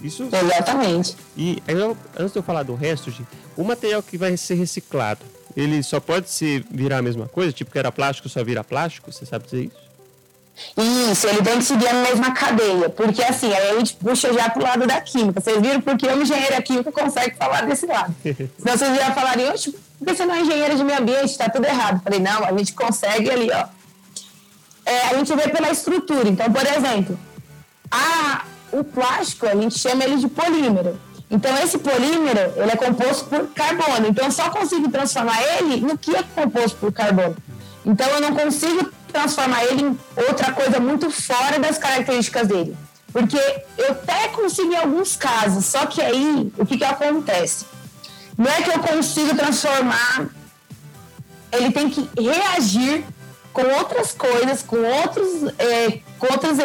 Isso. 0.00 0.24
Exatamente. 0.24 1.16
E 1.36 1.62
eu, 1.68 1.96
antes 2.18 2.32
de 2.32 2.38
eu 2.38 2.42
falar 2.42 2.64
do 2.64 2.74
resto, 2.74 3.10
gente, 3.10 3.28
o 3.56 3.62
material 3.62 4.02
que 4.02 4.18
vai 4.18 4.36
ser 4.36 4.54
reciclado, 4.54 5.20
ele 5.56 5.82
só 5.82 6.00
pode 6.00 6.28
se 6.28 6.64
virar 6.70 6.98
a 6.98 7.02
mesma 7.02 7.28
coisa? 7.28 7.52
Tipo 7.52 7.70
que 7.70 7.78
era 7.78 7.92
plástico, 7.92 8.28
só 8.28 8.42
vira 8.42 8.64
plástico? 8.64 9.12
Você 9.12 9.24
sabe 9.24 9.44
dizer 9.44 9.64
isso? 9.66 9.91
Isso, 10.76 11.26
ele 11.26 11.42
tem 11.42 11.58
que 11.58 11.64
seguir 11.64 11.88
a 11.88 11.94
mesma 11.94 12.30
cadeia, 12.32 12.88
porque 12.88 13.22
assim, 13.22 13.52
aí 13.52 13.70
a 13.70 13.78
gente 13.78 13.94
puxa 13.94 14.32
já 14.32 14.48
pro 14.48 14.62
lado 14.62 14.86
da 14.86 15.00
química. 15.00 15.40
Vocês 15.40 15.60
viram 15.60 15.80
porque 15.80 16.06
o 16.06 16.22
engenheiro 16.22 16.62
químico 16.62 16.92
consegue 16.92 17.36
falar 17.36 17.66
desse 17.66 17.86
lado. 17.86 18.14
Senão 18.22 18.78
vocês 18.78 18.96
já 18.96 19.12
falariam, 19.12 19.52
porque 19.98 20.14
você 20.14 20.24
não 20.24 20.34
é 20.34 20.40
engenheira 20.40 20.74
de 20.74 20.84
meio 20.84 20.98
ambiente, 20.98 21.26
está 21.26 21.48
tudo 21.48 21.64
errado. 21.66 22.02
Falei, 22.02 22.20
não, 22.20 22.44
a 22.44 22.56
gente 22.56 22.72
consegue 22.72 23.30
ali, 23.30 23.50
ó. 23.50 23.66
É, 24.84 25.08
a 25.08 25.14
gente 25.14 25.34
vê 25.34 25.48
pela 25.48 25.70
estrutura. 25.70 26.28
Então, 26.28 26.50
por 26.50 26.66
exemplo, 26.66 27.18
a, 27.90 28.44
o 28.72 28.82
plástico, 28.82 29.46
a 29.46 29.54
gente 29.54 29.78
chama 29.78 30.04
ele 30.04 30.16
de 30.16 30.28
polímero. 30.28 30.98
Então, 31.30 31.56
esse 31.62 31.78
polímero, 31.78 32.52
ele 32.56 32.72
é 32.72 32.76
composto 32.76 33.24
por 33.26 33.46
carbono. 33.48 34.06
Então, 34.06 34.26
eu 34.26 34.32
só 34.32 34.50
consigo 34.50 34.90
transformar 34.90 35.40
ele 35.56 35.80
no 35.80 35.96
que 35.96 36.14
é 36.14 36.22
composto 36.22 36.76
por 36.78 36.92
carbono. 36.92 37.36
Então, 37.86 38.06
eu 38.08 38.20
não 38.20 38.34
consigo 38.34 38.90
transformar 39.12 39.64
ele 39.64 39.82
em 39.82 39.98
outra 40.28 40.52
coisa 40.52 40.80
muito 40.80 41.10
fora 41.10 41.58
das 41.58 41.78
características 41.78 42.48
dele. 42.48 42.76
Porque 43.12 43.38
eu 43.76 43.92
até 43.92 44.28
consigo 44.28 44.72
em 44.72 44.76
alguns 44.76 45.16
casos, 45.16 45.66
só 45.66 45.84
que 45.86 46.00
aí, 46.00 46.52
o 46.56 46.64
que, 46.64 46.78
que 46.78 46.84
acontece? 46.84 47.66
Não 48.36 48.50
é 48.50 48.62
que 48.62 48.70
eu 48.70 48.78
consigo 48.78 49.36
transformar, 49.36 50.30
ele 51.52 51.70
tem 51.70 51.90
que 51.90 52.08
reagir 52.18 53.04
com 53.52 53.62
outras 53.62 54.12
coisas, 54.12 54.62
com 54.62 54.78
outros, 54.78 55.52
é, 55.58 56.00
com 56.18 56.32
outros 56.32 56.58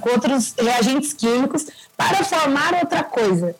com 0.00 0.10
outros 0.10 0.54
reagentes 0.58 1.12
químicos 1.12 1.66
para 1.96 2.24
formar 2.24 2.74
outra 2.74 3.04
coisa. 3.04 3.54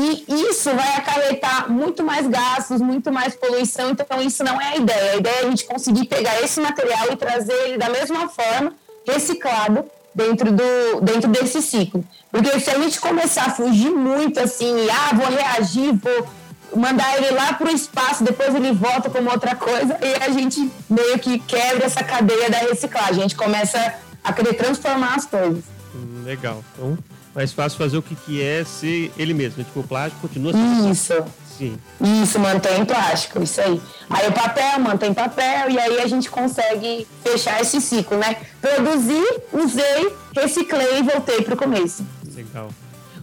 E 0.00 0.24
isso 0.48 0.70
vai 0.72 0.94
acarretar 0.94 1.68
muito 1.68 2.04
mais 2.04 2.24
gastos, 2.28 2.80
muito 2.80 3.10
mais 3.10 3.34
poluição. 3.34 3.90
Então, 3.90 4.22
isso 4.22 4.44
não 4.44 4.60
é 4.60 4.74
a 4.74 4.76
ideia. 4.76 5.12
A 5.12 5.16
ideia 5.16 5.34
é 5.34 5.40
a 5.40 5.50
gente 5.50 5.64
conseguir 5.64 6.06
pegar 6.06 6.40
esse 6.40 6.60
material 6.60 7.10
e 7.10 7.16
trazer 7.16 7.52
ele 7.64 7.78
da 7.78 7.88
mesma 7.88 8.28
forma, 8.28 8.74
reciclado, 9.04 9.84
dentro, 10.14 10.52
do, 10.52 11.00
dentro 11.02 11.28
desse 11.30 11.60
ciclo. 11.60 12.04
Porque 12.30 12.60
se 12.60 12.70
a 12.70 12.78
gente 12.78 13.00
começar 13.00 13.46
a 13.46 13.50
fugir 13.50 13.90
muito 13.90 14.38
assim, 14.38 14.88
ah, 14.88 15.16
vou 15.16 15.26
reagir, 15.26 15.92
vou 15.94 16.28
mandar 16.76 17.16
ele 17.16 17.32
lá 17.32 17.54
para 17.54 17.66
o 17.66 17.74
espaço, 17.74 18.22
depois 18.22 18.54
ele 18.54 18.70
volta 18.70 19.10
como 19.10 19.28
outra 19.30 19.56
coisa, 19.56 19.98
e 20.00 20.22
a 20.22 20.30
gente 20.30 20.70
meio 20.88 21.18
que 21.18 21.40
quebra 21.40 21.86
essa 21.86 22.04
cadeia 22.04 22.48
da 22.48 22.58
reciclagem. 22.58 23.18
A 23.18 23.22
gente 23.22 23.34
começa 23.34 23.94
a 24.22 24.32
querer 24.32 24.54
transformar 24.54 25.16
as 25.16 25.24
coisas. 25.24 25.64
Hum, 25.92 26.22
legal. 26.24 26.62
Então, 26.74 26.96
mais 27.34 27.52
fácil 27.52 27.78
fazer 27.78 27.96
o 27.96 28.02
que, 28.02 28.14
que 28.14 28.42
é 28.42 28.64
ser 28.64 29.12
ele 29.16 29.34
mesmo. 29.34 29.62
Tipo, 29.62 29.80
o 29.80 29.84
plástico 29.84 30.20
continua 30.20 30.52
sendo. 30.52 30.90
Isso. 30.90 31.24
Sim. 31.58 31.76
Isso, 32.22 32.38
mantém 32.38 32.84
plástico, 32.84 33.42
isso 33.42 33.60
aí. 33.60 33.80
Aí 34.08 34.28
o 34.28 34.32
papel 34.32 34.78
mantém 34.78 35.12
papel 35.12 35.70
e 35.70 35.78
aí 35.78 36.00
a 36.00 36.06
gente 36.06 36.30
consegue 36.30 37.04
fechar 37.24 37.60
esse 37.60 37.80
ciclo, 37.80 38.16
né? 38.16 38.36
Produzi, 38.60 39.20
usei, 39.52 40.12
reciclei 40.36 41.00
e 41.00 41.02
voltei 41.02 41.42
para 41.42 41.54
o 41.54 41.56
começo. 41.56 42.06
Legal. 42.32 42.70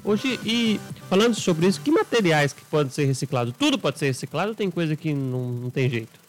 Hoje, 0.04 0.38
e 0.44 0.80
falando 1.10 1.34
sobre 1.34 1.66
isso, 1.66 1.80
que 1.80 1.90
materiais 1.90 2.52
que 2.52 2.64
podem 2.66 2.92
ser 2.92 3.06
reciclados? 3.06 3.54
Tudo 3.58 3.80
pode 3.80 3.98
ser 3.98 4.08
reciclado 4.08 4.50
ou 4.50 4.56
tem 4.56 4.70
coisa 4.70 4.98
que 4.98 5.14
não, 5.14 5.48
não 5.52 5.70
tem 5.70 5.90
jeito? 5.90 6.20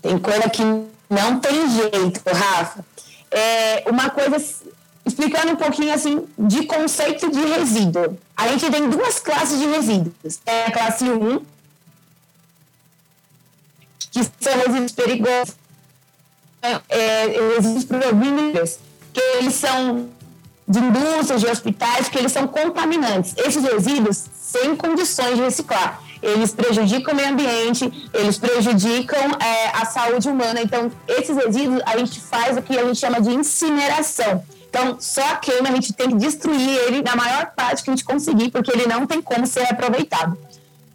Tem 0.00 0.18
coisa 0.18 0.48
que 0.48 0.62
não 1.10 1.40
tem 1.40 1.68
jeito, 1.68 2.22
Rafa. 2.26 2.84
É 3.30 3.84
uma 3.88 4.08
coisa 4.08 4.38
explicando 5.04 5.52
um 5.52 5.56
pouquinho 5.56 5.92
assim 5.92 6.26
de 6.38 6.64
conceito 6.66 7.30
de 7.30 7.40
resíduo. 7.40 8.18
A 8.36 8.48
gente 8.48 8.70
tem 8.70 8.88
duas 8.88 9.18
classes 9.18 9.58
de 9.58 9.66
resíduos. 9.66 10.40
É 10.46 10.66
a 10.66 10.70
classe 10.70 11.04
1, 11.04 11.40
que 14.10 14.22
são 14.40 14.58
resíduos 14.66 14.92
perigosos, 14.92 15.54
é, 16.60 16.80
é, 16.88 17.54
resíduos 17.56 17.84
proibidos, 17.84 18.78
que 19.12 19.20
eles 19.38 19.54
são 19.54 20.08
de 20.68 20.78
indústrias, 20.78 21.40
de 21.40 21.46
hospitais, 21.48 22.08
que 22.08 22.18
eles 22.18 22.30
são 22.30 22.46
contaminantes. 22.46 23.34
Esses 23.36 23.64
resíduos, 23.64 24.24
sem 24.40 24.76
condições 24.76 25.36
de 25.36 25.42
reciclar. 25.42 26.00
Eles 26.22 26.52
prejudicam 26.52 27.12
o 27.12 27.16
meio 27.16 27.30
ambiente, 27.30 28.08
eles 28.14 28.38
prejudicam 28.38 29.18
é, 29.40 29.70
a 29.74 29.84
saúde 29.84 30.28
humana. 30.28 30.62
Então, 30.62 30.90
esses 31.08 31.36
resíduos, 31.36 31.82
a 31.84 31.98
gente 31.98 32.20
faz 32.20 32.56
o 32.56 32.62
que 32.62 32.78
a 32.78 32.84
gente 32.84 32.98
chama 32.98 33.20
de 33.20 33.30
incineração 33.30 34.44
então, 34.72 34.96
só 34.98 35.22
a 35.32 35.36
queima 35.36 35.68
a 35.68 35.72
gente 35.72 35.92
tem 35.92 36.08
que 36.08 36.14
destruir 36.14 36.78
ele 36.86 37.02
na 37.02 37.14
maior 37.14 37.52
parte 37.54 37.82
que 37.82 37.90
a 37.90 37.92
gente 37.92 38.06
conseguir, 38.06 38.50
porque 38.50 38.70
ele 38.70 38.86
não 38.86 39.06
tem 39.06 39.20
como 39.20 39.46
ser 39.46 39.64
aproveitado. 39.70 40.38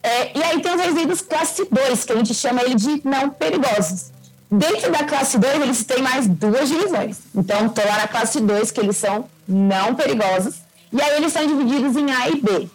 É, 0.01 0.35
e 0.35 0.41
aí 0.41 0.59
tem 0.63 0.73
os 0.73 0.81
resíduos 0.81 1.21
classe 1.21 1.63
2, 1.69 2.03
que 2.03 2.11
a 2.11 2.15
gente 2.15 2.33
chama 2.33 2.63
ele 2.63 2.73
de 2.73 3.07
não 3.07 3.29
perigosos. 3.29 4.11
Dentro 4.49 4.91
da 4.91 5.03
classe 5.03 5.37
2, 5.37 5.61
eles 5.61 5.83
têm 5.85 6.01
mais 6.01 6.25
duas 6.25 6.69
divisões. 6.69 7.19
Então, 7.35 7.67
estou 7.67 7.85
lá 7.85 7.97
na 7.97 8.07
classe 8.07 8.39
2, 8.39 8.71
que 8.71 8.79
eles 8.79 8.97
são 8.97 9.29
não 9.47 9.93
perigosos. 9.93 10.55
E 10.91 10.99
aí 10.99 11.17
eles 11.17 11.31
são 11.31 11.45
divididos 11.45 11.95
em 11.95 12.11
A 12.11 12.29
e 12.29 12.41
B. 12.41 12.67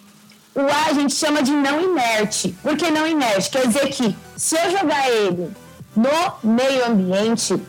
O 0.55 0.61
A 0.61 0.91
a 0.91 0.93
gente 0.93 1.17
chama 1.17 1.43
de 1.43 1.51
não 1.51 1.81
inerte. 1.81 2.55
Por 2.63 2.77
que 2.77 2.93
não 2.93 3.09
inerte? 3.09 3.51
Quer 3.51 3.67
dizer 3.67 3.89
que 3.89 4.17
se 4.37 4.55
eu 4.55 4.71
jogar 4.71 5.11
ele 5.11 5.51
no 5.97 6.55
meio 6.55 6.87
ambiente, 6.87 7.61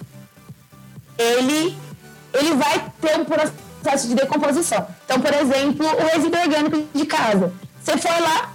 ele 1.17 1.75
ele 2.33 2.55
vai 2.55 2.85
ter 2.99 3.19
um 3.19 3.25
processo 3.25 4.07
de 4.07 4.15
decomposição. 4.15 4.87
Então, 5.05 5.19
por 5.19 5.33
exemplo, 5.33 5.85
o 5.85 6.05
resíduo 6.05 6.39
orgânico 6.39 6.87
de 6.93 7.05
casa. 7.05 7.53
Você 7.81 7.97
foi 7.97 8.19
lá, 8.19 8.53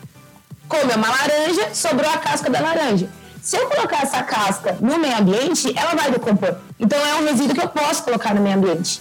come 0.68 0.92
uma 0.94 1.08
laranja, 1.08 1.74
sobrou 1.74 2.10
a 2.10 2.18
casca 2.18 2.50
da 2.50 2.60
laranja. 2.60 3.08
Se 3.42 3.56
eu 3.56 3.66
colocar 3.68 4.02
essa 4.02 4.22
casca 4.22 4.76
no 4.80 4.98
meio 4.98 5.16
ambiente, 5.16 5.72
ela 5.76 5.94
vai 5.94 6.10
decompor. 6.10 6.56
Então, 6.78 6.98
é 6.98 7.14
um 7.16 7.24
resíduo 7.24 7.54
que 7.54 7.62
eu 7.62 7.68
posso 7.68 8.02
colocar 8.02 8.34
no 8.34 8.42
meio 8.42 8.56
ambiente. 8.56 9.00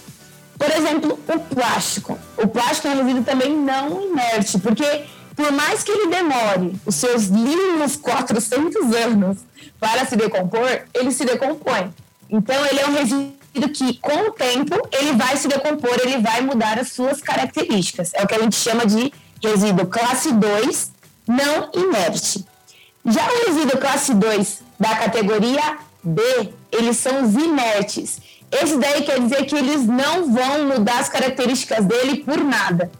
Por 0.58 0.70
exemplo, 0.70 1.18
o 1.28 1.40
plástico. 1.54 2.18
O 2.36 2.46
plástico 2.46 2.88
é 2.88 2.90
um 2.92 2.96
resíduo 2.98 3.24
também 3.24 3.54
não 3.54 4.02
inerte, 4.02 4.58
porque 4.58 5.04
por 5.36 5.52
mais 5.52 5.84
que 5.84 5.92
ele 5.92 6.08
demore 6.08 6.74
os 6.84 6.96
seus 6.96 7.26
lindos 7.26 7.96
400 7.96 8.92
anos 8.96 9.38
para 9.78 10.04
se 10.04 10.16
decompor, 10.16 10.82
ele 10.92 11.12
se 11.12 11.24
decompõe. 11.24 11.92
Então, 12.28 12.66
ele 12.66 12.80
é 12.80 12.86
um 12.86 12.92
resíduo 12.92 13.37
que 13.66 13.94
com 13.98 14.28
o 14.28 14.30
tempo 14.30 14.76
ele 14.92 15.12
vai 15.12 15.36
se 15.36 15.48
decompor, 15.48 15.96
ele 16.02 16.18
vai 16.18 16.42
mudar 16.42 16.78
as 16.78 16.92
suas 16.92 17.20
características. 17.22 18.12
É 18.14 18.22
o 18.22 18.26
que 18.26 18.34
a 18.34 18.40
gente 18.40 18.56
chama 18.56 18.84
de 18.84 19.12
resíduo 19.42 19.86
classe 19.86 20.32
2 20.32 20.92
não 21.26 21.70
inerte. 21.74 22.44
Já 23.04 23.22
o 23.26 23.46
resíduo 23.46 23.78
classe 23.78 24.14
2 24.14 24.62
da 24.78 24.96
categoria 24.96 25.78
B, 26.02 26.22
eles 26.70 26.96
são 26.98 27.24
os 27.24 27.34
inertes. 27.34 28.20
Esse 28.50 28.76
daí 28.76 29.02
quer 29.02 29.20
dizer 29.20 29.44
que 29.44 29.54
eles 29.54 29.86
não 29.86 30.32
vão 30.32 30.66
mudar 30.66 31.00
as 31.00 31.08
características 31.08 31.84
dele 31.84 32.24
por 32.24 32.38
nada. 32.38 32.90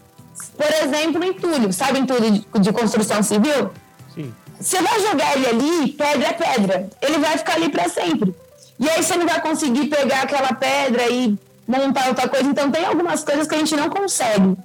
Por 0.55 0.71
exemplo, 0.83 1.23
entulho. 1.23 1.73
Sabe 1.73 1.99
entulho 1.99 2.31
de, 2.31 2.59
de 2.59 2.71
construção 2.71 3.23
civil? 3.23 3.71
Sim. 4.13 4.33
Você 4.59 4.81
vai 4.81 4.99
jogar 4.99 5.35
ele 5.35 5.47
ali, 5.47 5.91
pedra 5.93 6.27
é 6.27 6.33
pedra. 6.33 6.89
Ele 7.01 7.17
vai 7.17 7.37
ficar 7.37 7.53
ali 7.55 7.69
para 7.69 7.89
sempre. 7.89 8.35
E 8.79 8.89
aí 8.89 9.03
você 9.03 9.17
não 9.17 9.27
vai 9.27 9.41
conseguir 9.41 9.87
pegar 9.87 10.21
aquela 10.21 10.53
pedra 10.53 11.09
e 11.09 11.37
montar 11.67 12.07
outra 12.07 12.27
coisa. 12.29 12.47
Então 12.47 12.71
tem 12.71 12.85
algumas 12.85 13.23
coisas 13.23 13.45
que 13.47 13.55
a 13.55 13.57
gente 13.57 13.75
não 13.75 13.89
consegue. 13.89 14.55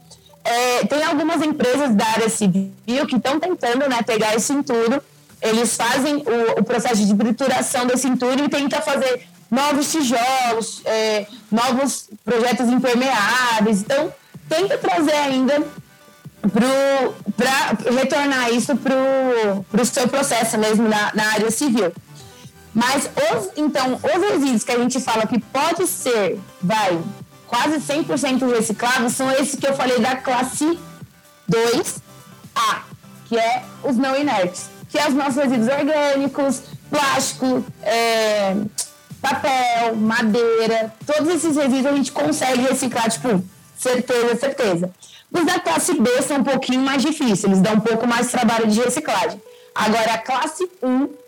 É, 0.44 0.86
tem 0.86 1.02
algumas 1.02 1.42
empresas 1.42 1.94
da 1.94 2.06
área 2.06 2.28
civil 2.28 2.70
que 3.08 3.16
estão 3.16 3.40
tentando 3.40 3.88
né, 3.88 4.02
pegar 4.02 4.34
esse 4.34 4.52
entulho. 4.52 5.02
Eles 5.42 5.76
fazem 5.76 6.16
o, 6.16 6.60
o, 6.60 6.64
processo 6.64 7.04
de 7.04 7.14
trituração 7.14 7.86
desse 7.86 8.06
entulho 8.06 8.44
e 8.44 8.48
tentam 8.48 8.80
fazer 8.80 9.26
novos 9.50 9.90
tijolos, 9.90 10.82
é, 10.84 11.26
novos 11.50 12.08
projetos 12.24 12.68
impermeáveis. 12.68 13.80
Então, 13.80 14.12
tenta 14.48 14.78
trazer 14.78 15.14
ainda 15.14 15.62
para 17.36 17.90
retornar 17.90 18.50
isso 18.50 18.76
para 18.76 19.82
o 19.82 19.84
seu 19.84 20.08
processo 20.08 20.58
mesmo 20.58 20.88
na, 20.88 21.12
na 21.14 21.32
área 21.32 21.50
civil. 21.50 21.92
Mas 22.74 23.04
os, 23.04 23.50
então, 23.56 23.94
os 23.94 24.30
resíduos 24.30 24.64
que 24.64 24.72
a 24.72 24.78
gente 24.78 25.00
fala 25.00 25.26
que 25.26 25.38
pode 25.38 25.86
ser, 25.86 26.40
vai, 26.60 27.00
quase 27.46 27.78
100% 27.78 28.50
recicláveis, 28.52 29.12
são 29.12 29.30
esses 29.30 29.54
que 29.58 29.66
eu 29.66 29.74
falei 29.74 30.00
da 30.00 30.16
classe 30.16 30.78
2A, 31.48 32.78
que 33.26 33.38
é 33.38 33.62
os 33.84 33.96
não 33.96 34.16
inertes, 34.16 34.68
que 34.88 34.98
é 34.98 35.06
os 35.06 35.14
nossos 35.14 35.36
resíduos 35.36 35.68
orgânicos, 35.68 36.62
plástico, 36.90 37.64
é, 37.82 38.56
papel, 39.22 39.94
madeira, 39.96 40.92
todos 41.06 41.32
esses 41.32 41.56
resíduos 41.56 41.86
a 41.86 41.92
gente 41.92 42.10
consegue 42.10 42.62
reciclar, 42.62 43.08
tipo, 43.08 43.42
certeza, 43.78 44.36
certeza. 44.36 44.90
Os 45.32 45.44
da 45.44 45.60
classe 45.60 45.94
B 45.94 46.10
são 46.22 46.38
um 46.38 46.44
pouquinho 46.44 46.80
mais 46.80 47.02
difíceis, 47.02 47.44
eles 47.44 47.60
dão 47.60 47.74
um 47.74 47.80
pouco 47.80 48.06
mais 48.06 48.26
de 48.26 48.32
trabalho 48.32 48.66
de 48.66 48.80
reciclagem. 48.80 49.40
Agora, 49.74 50.14
a 50.14 50.18
classe 50.18 50.68
1 50.82 51.23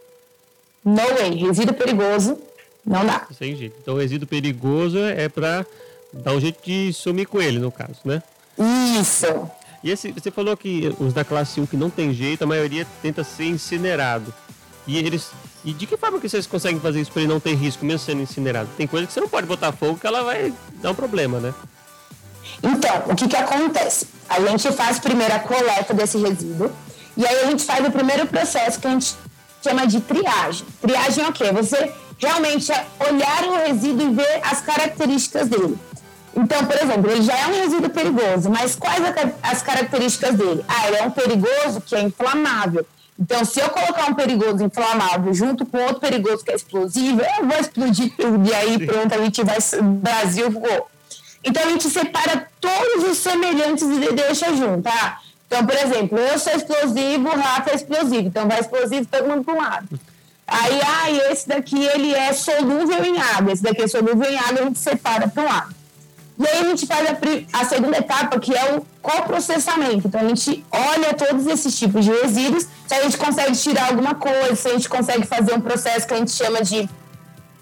no 0.86 1.02
way. 1.18 1.34
Resíduo 1.34 1.74
perigoso, 1.74 2.38
não 2.86 3.04
dá. 3.04 3.26
Sem 3.36 3.56
jeito. 3.56 3.76
Então, 3.82 3.96
resíduo 3.96 4.28
perigoso 4.28 4.98
é 4.98 5.28
para 5.28 5.66
dar 6.12 6.32
um 6.32 6.40
jeito 6.40 6.64
de 6.64 6.92
sumir 6.92 7.26
com 7.26 7.42
ele, 7.42 7.58
no 7.58 7.72
caso, 7.72 7.98
né? 8.04 8.22
Isso. 8.98 9.26
E 9.82 9.90
esse, 9.90 10.12
você 10.12 10.30
falou 10.30 10.56
que 10.56 10.94
os 10.98 11.12
da 11.12 11.24
classe 11.24 11.60
1 11.60 11.66
que 11.66 11.76
não 11.76 11.90
tem 11.90 12.14
jeito, 12.14 12.44
a 12.44 12.46
maioria 12.46 12.86
tenta 13.02 13.24
ser 13.24 13.44
incinerado. 13.44 14.32
E 14.86 14.96
eles. 14.96 15.30
E 15.64 15.72
de 15.72 15.84
que 15.86 15.96
forma 15.96 16.20
que 16.20 16.28
vocês 16.28 16.46
conseguem 16.46 16.80
fazer 16.80 17.00
isso 17.00 17.10
para 17.10 17.22
ele 17.22 17.32
não 17.32 17.40
ter 17.40 17.54
risco, 17.54 17.84
mesmo 17.84 17.98
sendo 17.98 18.22
incinerado? 18.22 18.68
Tem 18.76 18.86
coisa 18.86 19.06
que 19.06 19.12
você 19.12 19.20
não 19.20 19.28
pode 19.28 19.46
botar 19.46 19.72
fogo 19.72 19.98
que 19.98 20.06
ela 20.06 20.22
vai 20.22 20.54
dar 20.80 20.92
um 20.92 20.94
problema, 20.94 21.40
né? 21.40 21.52
Então, 22.62 23.02
o 23.10 23.16
que, 23.16 23.26
que 23.26 23.36
acontece? 23.36 24.06
A 24.28 24.40
gente 24.40 24.72
faz 24.72 25.00
primeiro 25.00 25.34
a 25.34 25.40
coleta 25.40 25.92
desse 25.92 26.16
resíduo, 26.18 26.70
e 27.16 27.26
aí 27.26 27.40
a 27.40 27.46
gente 27.46 27.64
faz 27.64 27.86
o 27.86 27.90
primeiro 27.90 28.26
processo 28.26 28.78
que 28.78 28.86
a 28.86 28.90
gente 28.90 29.16
chama 29.66 29.86
de 29.86 30.00
triagem. 30.00 30.66
Triagem 30.80 31.24
é 31.24 31.28
o 31.28 31.32
quê? 31.32 31.50
Você 31.52 31.92
realmente 32.18 32.72
olhar 33.00 33.44
o 33.44 33.56
resíduo 33.66 34.10
e 34.10 34.14
ver 34.14 34.40
as 34.42 34.60
características 34.60 35.48
dele. 35.48 35.76
Então, 36.34 36.64
por 36.64 36.76
exemplo, 36.76 37.10
ele 37.10 37.22
já 37.22 37.36
é 37.36 37.46
um 37.46 37.62
resíduo 37.62 37.90
perigoso, 37.90 38.50
mas 38.50 38.76
quais 38.76 39.02
as 39.42 39.62
características 39.62 40.34
dele? 40.34 40.64
Ah, 40.68 40.86
ele 40.86 40.96
é 40.98 41.02
um 41.02 41.10
perigoso 41.10 41.80
que 41.80 41.96
é 41.96 42.02
inflamável. 42.02 42.86
Então, 43.18 43.44
se 43.44 43.58
eu 43.58 43.70
colocar 43.70 44.10
um 44.10 44.14
perigoso 44.14 44.62
inflamável 44.62 45.32
junto 45.32 45.64
com 45.64 45.78
outro 45.78 46.00
perigoso 46.00 46.44
que 46.44 46.52
é 46.52 46.54
explosivo, 46.54 47.22
eu 47.38 47.46
vou 47.46 47.58
explodir 47.58 48.12
tudo 48.14 48.46
e 48.46 48.54
aí 48.54 48.86
pronto, 48.86 49.14
a 49.14 49.18
gente 49.18 49.42
vai. 49.42 49.56
Brasil 49.82 50.50
voou. 50.50 50.88
Então, 51.42 51.62
a 51.62 51.70
gente 51.70 51.88
separa 51.88 52.46
todos 52.60 53.10
os 53.10 53.18
semelhantes 53.18 53.84
e 53.84 54.12
deixa 54.12 54.54
junto, 54.54 54.82
tá? 54.82 55.20
Então, 55.46 55.64
por 55.64 55.76
exemplo, 55.76 56.18
eu 56.18 56.38
sou 56.38 56.52
explosivo, 56.52 57.28
o 57.28 57.36
Rafa 57.36 57.70
é 57.70 57.74
explosivo. 57.74 58.28
Então, 58.28 58.48
vai 58.48 58.60
explosivo 58.60 59.06
todo 59.06 59.28
mundo 59.28 59.44
para 59.44 59.54
um 59.54 59.58
lado. 59.58 60.00
Aí, 60.46 60.80
ah, 60.80 61.10
esse 61.32 61.48
daqui 61.48 61.84
ele 61.86 62.14
é 62.14 62.32
solúvel 62.32 63.04
em 63.04 63.20
água, 63.20 63.52
esse 63.52 63.62
daqui 63.62 63.82
é 63.82 63.88
solúvel 63.88 64.30
em 64.30 64.36
água, 64.36 64.60
a 64.60 64.64
gente 64.64 64.78
separa 64.78 65.28
para 65.28 65.42
um 65.42 65.46
lado. 65.46 65.74
E 66.38 66.46
aí 66.46 66.60
a 66.60 66.64
gente 66.68 66.86
faz 66.86 67.08
a, 67.08 67.60
a, 67.60 67.64
segunda 67.64 67.96
etapa, 67.96 68.38
que 68.38 68.54
é 68.54 68.76
o 68.76 68.86
coprocessamento. 69.00 70.06
Então 70.06 70.20
a 70.20 70.28
gente 70.28 70.64
olha 70.70 71.14
todos 71.14 71.46
esses 71.46 71.76
tipos 71.78 72.04
de 72.04 72.10
resíduos, 72.10 72.68
se 72.86 72.94
a 72.94 73.02
gente 73.02 73.16
consegue 73.16 73.56
tirar 73.56 73.88
alguma 73.88 74.14
coisa, 74.14 74.54
se 74.54 74.68
a 74.68 74.72
gente 74.72 74.88
consegue 74.88 75.26
fazer 75.26 75.54
um 75.54 75.60
processo 75.60 76.06
que 76.06 76.12
a 76.12 76.18
gente 76.18 76.32
chama 76.32 76.62
de 76.62 76.88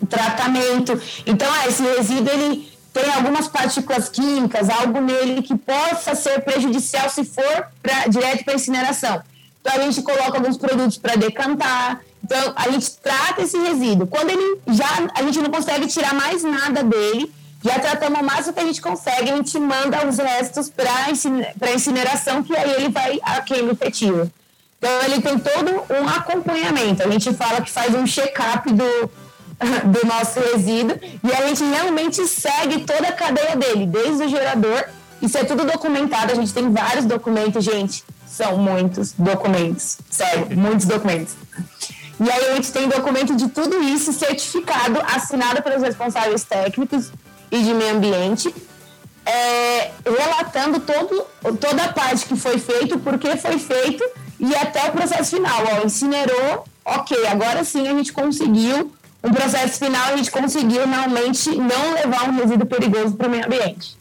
tratamento. 0.08 1.00
Então, 1.24 1.48
ah, 1.50 1.68
esse 1.68 1.82
resíduo 1.82 2.28
ele 2.28 2.73
tem 2.94 3.12
algumas 3.12 3.48
partículas 3.48 4.08
químicas, 4.08 4.70
algo 4.70 5.00
nele 5.00 5.42
que 5.42 5.56
possa 5.58 6.14
ser 6.14 6.40
prejudicial 6.42 7.10
se 7.10 7.24
for 7.24 7.66
pra, 7.82 8.06
direto 8.06 8.44
para 8.44 8.54
incineração. 8.54 9.20
Então 9.60 9.74
a 9.74 9.80
gente 9.80 10.00
coloca 10.00 10.38
alguns 10.38 10.56
produtos 10.56 10.96
para 10.96 11.16
decantar. 11.16 12.00
Então 12.22 12.52
a 12.54 12.70
gente 12.70 12.92
trata 12.92 13.42
esse 13.42 13.58
resíduo. 13.58 14.06
Quando 14.06 14.30
ele 14.30 14.60
já 14.68 14.86
a 15.12 15.22
gente 15.22 15.40
não 15.40 15.50
consegue 15.50 15.88
tirar 15.88 16.14
mais 16.14 16.44
nada 16.44 16.84
dele, 16.84 17.34
já 17.64 17.80
tratamos 17.80 18.20
o 18.20 18.22
máximo 18.22 18.52
que 18.54 18.60
a 18.60 18.66
gente 18.66 18.80
consegue, 18.80 19.30
a 19.30 19.36
gente 19.36 19.58
manda 19.58 20.06
os 20.06 20.18
restos 20.18 20.70
para 20.70 21.74
incineração, 21.74 22.44
que 22.44 22.56
aí 22.56 22.74
ele 22.74 22.90
vai 22.90 23.18
a 23.22 23.40
queima 23.40 23.72
efetiva. 23.72 24.30
Então, 24.78 25.02
ele 25.06 25.22
tem 25.22 25.38
todo 25.38 25.82
um 25.90 26.06
acompanhamento. 26.06 27.02
A 27.02 27.10
gente 27.10 27.32
fala 27.32 27.62
que 27.62 27.70
faz 27.70 27.94
um 27.94 28.06
check-up 28.06 28.70
do, 28.70 29.10
do 29.84 30.06
nosso 30.06 30.40
resíduo 30.40 30.98
e 31.22 31.32
a 31.32 31.46
gente 31.48 31.64
realmente 31.64 32.26
segue 32.26 32.80
toda 32.80 33.08
a 33.08 33.12
cadeia 33.12 33.56
dele, 33.56 33.86
desde 33.86 34.24
o 34.24 34.28
gerador. 34.28 34.84
Isso 35.22 35.38
é 35.38 35.44
tudo 35.44 35.64
documentado, 35.64 36.32
a 36.32 36.34
gente 36.34 36.52
tem 36.52 36.70
vários 36.70 37.04
documentos, 37.04 37.64
gente. 37.64 38.04
São 38.26 38.58
muitos 38.58 39.12
documentos, 39.12 39.98
sério, 40.10 40.48
muitos 40.56 40.86
documentos. 40.86 41.34
E 42.20 42.30
aí 42.30 42.50
a 42.50 42.54
gente 42.56 42.72
tem 42.72 42.88
documento 42.88 43.34
de 43.34 43.48
tudo 43.48 43.82
isso 43.82 44.12
certificado, 44.12 45.00
assinado 45.14 45.62
pelos 45.62 45.82
responsáveis 45.82 46.44
técnicos, 46.44 47.10
e 47.50 47.62
de 47.62 47.72
meio 47.72 47.96
ambiente, 47.96 48.52
é, 49.24 49.90
relatando 50.04 50.80
todo, 50.80 51.24
toda 51.60 51.84
a 51.84 51.92
parte 51.92 52.26
que 52.26 52.36
foi 52.36 52.58
feito, 52.58 52.98
por 52.98 53.18
que 53.18 53.36
foi 53.36 53.58
feito 53.58 54.04
e 54.40 54.54
até 54.56 54.88
o 54.88 54.92
processo 54.92 55.36
final. 55.36 55.62
Ó, 55.72 55.86
incinerou, 55.86 56.64
ok, 56.84 57.26
agora 57.28 57.62
sim 57.64 57.86
a 57.86 57.92
gente 57.92 58.12
conseguiu 58.12 58.92
um 59.24 59.32
processo 59.32 59.78
final, 59.78 60.12
a 60.12 60.16
gente 60.16 60.30
conseguiu 60.30 60.86
realmente 60.86 61.48
não 61.50 61.94
levar 61.94 62.28
um 62.28 62.36
resíduo 62.36 62.66
perigoso 62.66 63.16
para 63.16 63.26
o 63.26 63.30
meio 63.30 63.46
ambiente. 63.46 63.96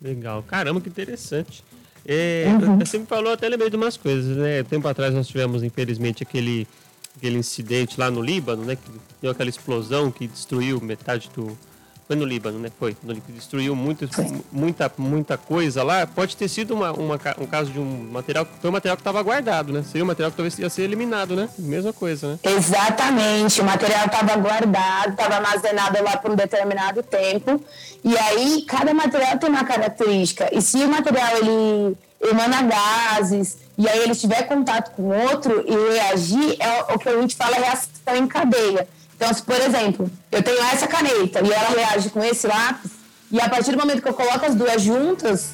Legal, 0.00 0.42
caramba, 0.44 0.80
que 0.80 0.88
interessante. 0.88 1.64
É, 2.06 2.46
uhum. 2.48 2.78
Você 2.78 2.98
me 2.98 3.06
falou 3.06 3.32
até 3.32 3.48
lembrei 3.48 3.68
de 3.68 3.76
umas 3.76 3.96
coisas, 3.96 4.36
né? 4.36 4.62
Tempo 4.62 4.86
atrás 4.86 5.12
nós 5.12 5.26
tivemos, 5.26 5.62
infelizmente, 5.62 6.22
aquele, 6.22 6.68
aquele 7.16 7.38
incidente 7.38 7.98
lá 7.98 8.10
no 8.10 8.22
Líbano, 8.22 8.64
né? 8.64 8.76
Que 8.76 8.82
deu 9.20 9.32
aquela 9.32 9.50
explosão 9.50 10.10
que 10.10 10.28
destruiu 10.28 10.80
metade 10.80 11.30
do, 11.34 11.58
foi 12.06 12.16
no 12.16 12.24
Líbano, 12.24 12.58
né? 12.58 12.70
Foi. 12.78 12.96
No, 13.02 13.14
destruiu 13.14 13.74
muito, 13.74 14.08
muita, 14.52 14.92
muita 14.98 15.38
coisa 15.38 15.82
lá. 15.82 16.06
Pode 16.06 16.36
ter 16.36 16.48
sido 16.48 16.74
uma, 16.74 16.92
uma, 16.92 17.18
um 17.38 17.46
caso 17.46 17.70
de 17.70 17.78
um 17.78 18.08
material. 18.12 18.46
Foi 18.60 18.68
um 18.68 18.72
material 18.72 18.96
que 18.96 19.00
estava 19.00 19.22
guardado, 19.22 19.72
né? 19.72 19.82
Seria 19.82 20.04
um 20.04 20.06
material 20.06 20.30
que 20.30 20.36
talvez 20.36 20.58
ia 20.58 20.68
ser 20.68 20.82
eliminado, 20.82 21.34
né? 21.34 21.48
Mesma 21.58 21.92
coisa, 21.92 22.32
né? 22.32 22.38
Exatamente. 22.42 23.60
O 23.60 23.64
material 23.64 24.04
estava 24.06 24.36
guardado, 24.36 25.10
estava 25.12 25.36
armazenado 25.36 26.02
lá 26.02 26.16
por 26.18 26.30
um 26.30 26.36
determinado 26.36 27.02
tempo. 27.02 27.62
E 28.04 28.16
aí, 28.18 28.62
cada 28.68 28.92
material 28.92 29.38
tem 29.38 29.48
uma 29.48 29.64
característica. 29.64 30.48
E 30.52 30.60
se 30.60 30.76
o 30.84 30.88
material 30.88 31.38
ele 31.38 31.96
emana 32.20 32.62
gases, 32.62 33.58
e 33.76 33.88
aí 33.88 34.00
ele 34.00 34.14
tiver 34.14 34.42
contato 34.44 34.94
com 34.94 35.08
outro 35.08 35.64
e 35.66 35.94
reagir, 35.94 36.56
é 36.60 36.94
o 36.94 36.98
que 36.98 37.08
a 37.08 37.20
gente 37.20 37.34
fala 37.34 37.56
reação 37.56 37.88
em 38.14 38.26
cadeia. 38.26 38.86
Então, 39.16 39.32
se, 39.32 39.42
por 39.42 39.60
exemplo, 39.60 40.10
eu 40.30 40.42
tenho 40.42 40.62
essa 40.64 40.86
caneta 40.86 41.40
e 41.44 41.52
ela 41.52 41.70
reage 41.70 42.10
com 42.10 42.22
esse 42.22 42.46
lápis, 42.46 42.90
e 43.30 43.40
a 43.40 43.48
partir 43.48 43.72
do 43.72 43.78
momento 43.78 44.02
que 44.02 44.08
eu 44.08 44.14
coloco 44.14 44.44
as 44.44 44.54
duas 44.54 44.82
juntas, 44.82 45.50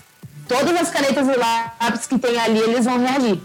todas 0.48 0.74
as 0.80 0.90
canetas 0.90 1.26
e 1.28 1.36
lápis 1.36 2.06
que 2.06 2.18
tem 2.18 2.38
ali, 2.38 2.58
eles 2.58 2.84
vão 2.84 2.98
reagir. 2.98 3.40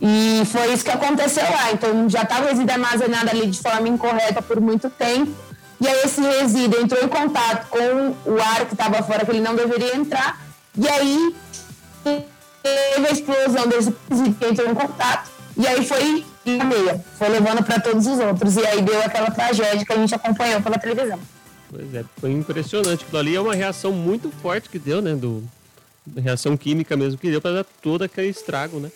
E 0.00 0.42
foi 0.46 0.72
isso 0.72 0.84
que 0.84 0.90
aconteceu 0.90 1.42
lá. 1.42 1.72
Então, 1.72 2.08
já 2.08 2.22
estava 2.22 2.46
o 2.46 2.48
resíduo 2.48 2.72
armazenado 2.72 3.30
ali 3.30 3.46
de 3.46 3.58
forma 3.58 3.88
incorreta 3.88 4.40
por 4.40 4.60
muito 4.60 4.88
tempo. 4.90 5.32
E 5.80 5.86
aí, 5.86 6.02
esse 6.04 6.20
resíduo 6.20 6.80
entrou 6.80 7.02
em 7.02 7.08
contato 7.08 7.68
com 7.68 8.14
o 8.24 8.40
ar 8.40 8.66
que 8.66 8.74
estava 8.74 9.02
fora, 9.02 9.24
que 9.24 9.30
ele 9.30 9.40
não 9.40 9.54
deveria 9.54 9.96
entrar. 9.96 10.40
E 10.76 10.88
aí, 10.88 11.34
teve 12.04 13.08
a 13.08 13.10
explosão 13.10 13.66
desse 13.66 13.94
resíduo 14.08 14.34
que 14.34 14.46
entrou 14.46 14.70
em 14.70 14.74
contato. 14.74 15.37
E 15.58 15.66
aí 15.66 15.84
foi 15.84 16.24
e 16.46 16.60
a 16.60 16.64
meia. 16.64 17.04
Foi 17.18 17.28
levando 17.28 17.64
para 17.64 17.80
todos 17.80 18.06
os 18.06 18.18
outros. 18.18 18.56
E 18.56 18.64
aí 18.64 18.80
deu 18.80 19.02
aquela 19.02 19.30
tragédia 19.30 19.84
que 19.84 19.92
a 19.92 19.96
gente 19.96 20.14
acompanhou 20.14 20.62
pela 20.62 20.78
televisão. 20.78 21.18
Pois 21.68 21.94
é, 21.94 22.04
foi 22.18 22.30
impressionante. 22.32 23.04
Aquilo 23.04 23.18
ali 23.18 23.36
é 23.36 23.40
uma 23.40 23.54
reação 23.54 23.92
muito 23.92 24.30
forte 24.30 24.70
que 24.70 24.78
deu, 24.78 25.02
né? 25.02 25.14
Do, 25.14 25.42
reação 26.16 26.56
química 26.56 26.96
mesmo 26.96 27.18
que 27.18 27.30
deu 27.30 27.40
para 27.40 27.56
dar 27.56 27.64
todo 27.82 28.02
aquele 28.02 28.28
estrago, 28.28 28.78
né? 28.78 28.90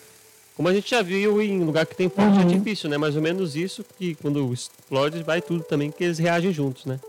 Como 0.55 0.69
a 0.69 0.73
gente 0.73 0.89
já 0.89 1.01
viu 1.01 1.41
em 1.41 1.63
lugar 1.63 1.85
que 1.85 1.95
tem 1.95 2.09
fogo 2.09 2.27
uhum. 2.27 2.45
de 2.45 2.53
artifício, 2.53 2.89
né? 2.89 2.97
Mais 2.97 3.15
ou 3.15 3.21
menos 3.21 3.55
isso 3.55 3.83
que 3.97 4.15
quando 4.15 4.53
explode 4.53 5.21
vai 5.23 5.41
tudo 5.41 5.63
também, 5.63 5.91
que 5.91 6.03
eles 6.03 6.17
reagem 6.17 6.53
juntos, 6.53 6.85
né? 6.85 6.99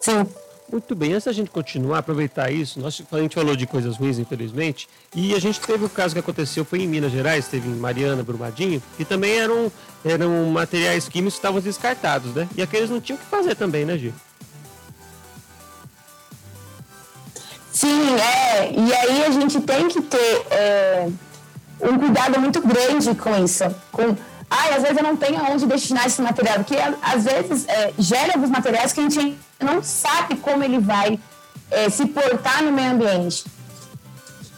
Sim. 0.00 0.26
Muito 0.74 0.92
bem, 0.96 1.12
antes 1.12 1.26
da 1.26 1.32
gente 1.32 1.52
continuar, 1.52 1.98
aproveitar 1.98 2.50
isso, 2.50 2.80
nós, 2.80 3.00
a 3.12 3.18
gente 3.20 3.32
falou 3.32 3.54
de 3.54 3.64
coisas 3.64 3.96
ruins, 3.96 4.18
infelizmente, 4.18 4.88
e 5.14 5.32
a 5.32 5.38
gente 5.38 5.60
teve 5.60 5.84
o 5.84 5.88
caso 5.88 6.14
que 6.14 6.18
aconteceu, 6.18 6.64
foi 6.64 6.80
em 6.80 6.88
Minas 6.88 7.12
Gerais, 7.12 7.46
teve 7.46 7.68
em 7.68 7.76
Mariana, 7.76 8.24
Brumadinho, 8.24 8.82
que 8.96 9.04
também 9.04 9.38
eram, 9.38 9.70
eram 10.04 10.46
materiais 10.46 11.08
químicos 11.08 11.34
que 11.34 11.38
estavam 11.38 11.60
descartados, 11.60 12.34
né? 12.34 12.48
E 12.56 12.60
aqueles 12.60 12.90
não 12.90 13.00
tinham 13.00 13.16
o 13.16 13.20
que 13.20 13.26
fazer 13.26 13.54
também, 13.54 13.84
né, 13.84 13.96
Gil? 13.96 14.12
Sim, 17.70 18.16
é. 18.16 18.72
E 18.72 18.92
aí 18.94 19.24
a 19.26 19.30
gente 19.30 19.60
tem 19.60 19.86
que 19.86 20.02
ter 20.02 20.46
é, 20.50 21.08
um 21.82 21.98
cuidado 22.00 22.40
muito 22.40 22.60
grande 22.60 23.14
com 23.14 23.44
isso. 23.44 23.62
Com, 23.92 24.16
ai, 24.60 24.74
às 24.74 24.82
vezes 24.82 24.96
eu 24.96 25.02
não 25.02 25.16
tenho 25.16 25.38
aonde 25.38 25.66
destinar 25.66 26.06
esse 26.06 26.20
material, 26.22 26.56
porque 26.56 26.76
às 27.02 27.24
vezes 27.24 27.66
é, 27.68 27.92
gera 27.98 28.34
alguns 28.34 28.50
materiais 28.50 28.92
que 28.92 29.00
a 29.00 29.02
gente 29.02 29.38
não 29.60 29.82
sabe 29.82 30.36
como 30.36 30.62
ele 30.62 30.78
vai 30.78 31.18
é, 31.70 31.88
se 31.90 32.06
portar 32.06 32.62
no 32.62 32.72
meio 32.72 32.92
ambiente. 32.92 33.44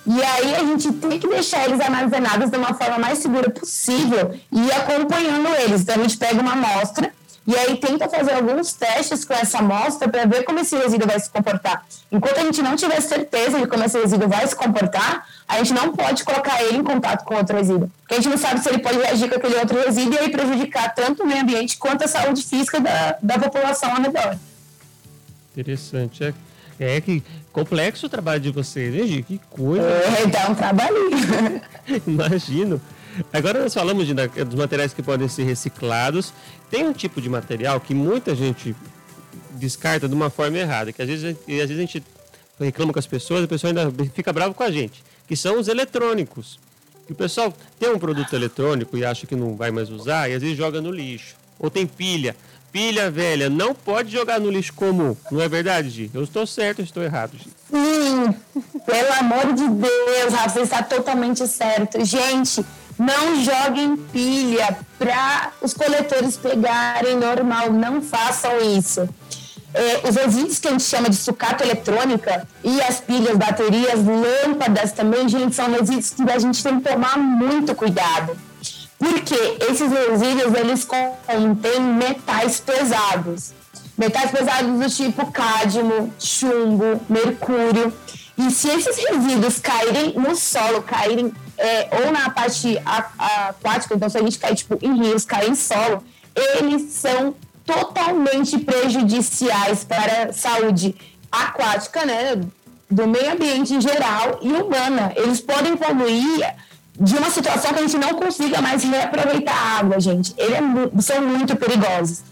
E 0.06 0.22
aí 0.22 0.54
a 0.54 0.60
gente 0.60 0.92
tem 0.92 1.18
que 1.18 1.26
deixar 1.26 1.64
eles 1.64 1.80
armazenados 1.80 2.48
de 2.48 2.56
uma 2.56 2.72
forma 2.74 2.98
mais 2.98 3.18
segura 3.18 3.50
possível 3.50 4.38
e 4.52 4.60
ir 4.60 4.72
acompanhando 4.72 5.48
eles. 5.56 5.80
Então 5.80 5.96
a 5.96 5.98
gente 5.98 6.16
pega 6.16 6.40
uma 6.40 6.52
amostra 6.52 7.12
e 7.46 7.54
aí 7.54 7.76
tenta 7.76 8.08
fazer 8.08 8.32
alguns 8.32 8.72
testes 8.72 9.24
com 9.24 9.32
essa 9.32 9.58
amostra 9.58 10.08
para 10.08 10.24
ver 10.24 10.42
como 10.42 10.58
esse 10.58 10.76
resíduo 10.76 11.06
vai 11.06 11.20
se 11.20 11.30
comportar. 11.30 11.86
Enquanto 12.10 12.38
a 12.38 12.42
gente 12.42 12.60
não 12.60 12.74
tiver 12.74 13.00
certeza 13.00 13.60
de 13.60 13.68
como 13.68 13.84
esse 13.84 13.96
resíduo 13.98 14.28
vai 14.28 14.44
se 14.46 14.56
comportar, 14.56 15.24
a 15.46 15.58
gente 15.58 15.72
não 15.72 15.92
pode 15.92 16.24
colocar 16.24 16.60
ele 16.64 16.78
em 16.78 16.82
contato 16.82 17.24
com 17.24 17.36
outro 17.36 17.56
resíduo. 17.56 17.88
Porque 18.00 18.14
a 18.14 18.16
gente 18.16 18.28
não 18.28 18.36
sabe 18.36 18.60
se 18.60 18.68
ele 18.68 18.78
pode 18.78 18.98
reagir 18.98 19.28
com 19.28 19.36
aquele 19.36 19.54
outro 19.56 19.80
resíduo 19.80 20.14
e 20.14 20.18
aí 20.18 20.30
prejudicar 20.30 20.92
tanto 20.92 21.22
o 21.22 21.26
meio 21.26 21.42
ambiente 21.42 21.78
quanto 21.78 22.04
a 22.04 22.08
saúde 22.08 22.42
física 22.42 22.80
da, 22.80 23.16
da 23.22 23.38
população 23.38 23.94
ao 23.94 24.02
redor. 24.02 24.36
Interessante. 25.52 26.24
É, 26.24 26.34
é 26.96 27.00
que 27.00 27.22
complexo 27.52 28.06
o 28.06 28.08
trabalho 28.08 28.40
de 28.40 28.50
vocês, 28.50 28.92
hein, 28.92 29.06
Gi? 29.06 29.22
Que 29.22 29.40
coisa. 29.50 29.86
É, 29.86 30.26
dá 30.26 30.50
um 30.50 30.54
trabalhinho. 30.54 31.62
Imagino. 32.06 32.80
Agora 33.32 33.62
nós 33.62 33.74
falamos 33.74 34.06
de, 34.06 34.14
dos 34.14 34.54
materiais 34.54 34.92
que 34.92 35.02
podem 35.02 35.28
ser 35.28 35.44
reciclados. 35.44 36.32
Tem 36.70 36.86
um 36.86 36.92
tipo 36.92 37.20
de 37.20 37.28
material 37.28 37.80
que 37.80 37.94
muita 37.94 38.34
gente 38.34 38.74
descarta 39.52 40.08
de 40.08 40.14
uma 40.14 40.30
forma 40.30 40.58
errada, 40.58 40.92
que 40.92 41.00
às 41.00 41.08
vezes, 41.08 41.24
às 41.24 41.46
vezes 41.46 41.70
a 41.70 41.80
gente 41.80 42.04
reclama 42.58 42.92
com 42.92 42.98
as 42.98 43.06
pessoas, 43.06 43.44
a 43.44 43.48
pessoa 43.48 43.70
ainda 43.70 43.92
fica 44.14 44.32
brava 44.32 44.52
com 44.52 44.62
a 44.62 44.70
gente, 44.70 45.02
que 45.26 45.36
são 45.36 45.58
os 45.58 45.68
eletrônicos. 45.68 46.58
O 47.08 47.14
pessoal 47.14 47.54
tem 47.78 47.88
um 47.90 47.98
produto 47.98 48.34
eletrônico 48.34 48.96
e 48.96 49.04
acha 49.04 49.26
que 49.26 49.36
não 49.36 49.56
vai 49.56 49.70
mais 49.70 49.90
usar 49.90 50.28
e 50.28 50.34
às 50.34 50.42
vezes 50.42 50.56
joga 50.56 50.80
no 50.80 50.90
lixo. 50.90 51.36
Ou 51.58 51.70
tem 51.70 51.86
pilha 51.86 52.34
pilha 52.76 53.10
velha 53.10 53.48
não 53.48 53.74
pode 53.74 54.12
jogar 54.12 54.38
no 54.38 54.50
lixo 54.50 54.74
comum. 54.74 55.16
Não 55.30 55.40
é 55.40 55.48
verdade, 55.48 55.88
Gi? 55.88 56.10
Eu 56.12 56.22
estou 56.22 56.46
certo 56.46 56.80
ou 56.80 56.84
estou 56.84 57.02
errado, 57.02 57.32
Gi? 57.38 57.48
Sim, 57.70 58.34
pelo 58.84 59.12
amor 59.18 59.54
de 59.54 59.66
Deus, 59.66 60.34
Rafa, 60.34 60.50
você 60.50 60.60
está 60.60 60.82
totalmente 60.82 61.48
certo. 61.48 62.04
Gente, 62.04 62.62
Não 62.98 63.42
joguem 63.42 63.96
pilha 63.96 64.78
para 64.98 65.52
os 65.60 65.74
coletores 65.74 66.36
pegarem 66.36 67.16
normal, 67.16 67.72
não 67.72 68.00
façam 68.00 68.58
isso. 68.60 69.08
É, 69.74 70.08
os 70.08 70.16
resíduos 70.16 70.58
que 70.58 70.68
a 70.68 70.70
gente 70.70 70.84
chama 70.84 71.10
de 71.10 71.16
sucata 71.16 71.62
eletrônica 71.62 72.48
e 72.64 72.80
as 72.80 72.98
pilhas, 72.98 73.36
baterias, 73.36 74.00
lâmpadas 74.02 74.92
também, 74.92 75.28
gente, 75.28 75.54
são 75.54 75.70
resíduos 75.70 76.10
que 76.10 76.22
a 76.30 76.38
gente 76.38 76.62
tem 76.62 76.80
que 76.80 76.88
tomar 76.88 77.18
muito 77.18 77.74
cuidado. 77.74 78.36
Porque 78.98 79.58
esses 79.70 79.92
resíduos, 79.92 80.54
eles 80.54 80.84
contêm 80.84 81.80
metais 81.80 82.58
pesados. 82.60 83.52
Metais 83.98 84.30
pesados 84.30 84.78
do 84.78 84.88
tipo 84.88 85.30
cádmio, 85.30 86.12
chumbo, 86.18 87.00
mercúrio. 87.08 87.92
E 88.38 88.50
se 88.50 88.68
esses 88.68 88.96
resíduos 88.96 89.58
caírem 89.58 90.12
no 90.14 90.36
solo, 90.36 90.82
caírem 90.82 91.32
é, 91.56 91.88
ou 92.02 92.12
na 92.12 92.28
parte 92.30 92.78
aquática, 92.84 93.94
então 93.94 94.08
se 94.08 94.18
a 94.18 94.22
gente 94.22 94.38
cair 94.38 94.54
tipo, 94.54 94.78
em 94.82 95.02
rios, 95.02 95.24
cair 95.24 95.50
em 95.50 95.54
solo, 95.54 96.02
eles 96.34 96.92
são 96.92 97.34
totalmente 97.64 98.58
prejudiciais 98.58 99.84
para 99.84 100.30
a 100.30 100.32
saúde 100.32 100.94
aquática, 101.32 102.04
né, 102.04 102.40
do 102.90 103.06
meio 103.06 103.32
ambiente 103.32 103.74
em 103.74 103.80
geral 103.80 104.38
e 104.42 104.52
humana. 104.52 105.12
Eles 105.16 105.40
podem 105.40 105.76
poluir 105.76 106.54
de 106.98 107.16
uma 107.16 107.30
situação 107.30 107.72
que 107.72 107.80
a 107.80 107.82
gente 107.82 107.98
não 107.98 108.14
consiga 108.14 108.62
mais 108.62 108.84
reaproveitar 108.84 109.54
a 109.54 109.78
água, 109.78 109.98
gente. 109.98 110.34
Eles 110.36 110.56
é, 110.56 111.02
são 111.02 111.22
muito 111.22 111.56
perigosos. 111.56 112.22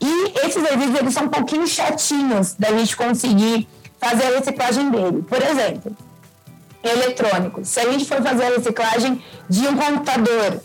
E 0.00 0.46
esses 0.46 0.62
resíduos 0.62 0.98
eles 0.98 1.14
são 1.14 1.24
um 1.24 1.28
pouquinho 1.28 1.66
chatinhos 1.66 2.54
da 2.54 2.70
gente 2.70 2.96
conseguir 2.96 3.68
fazer 4.00 4.24
a 4.24 4.38
reciclagem 4.38 4.90
dele. 4.90 5.22
Por 5.22 5.42
exemplo, 5.42 5.96
eletrônicos. 6.82 7.68
Se 7.68 7.80
a 7.80 7.90
gente 7.90 8.04
for 8.06 8.22
fazer 8.22 8.44
a 8.44 8.56
reciclagem 8.56 9.22
de 9.48 9.68
um 9.68 9.76
computador, 9.76 10.60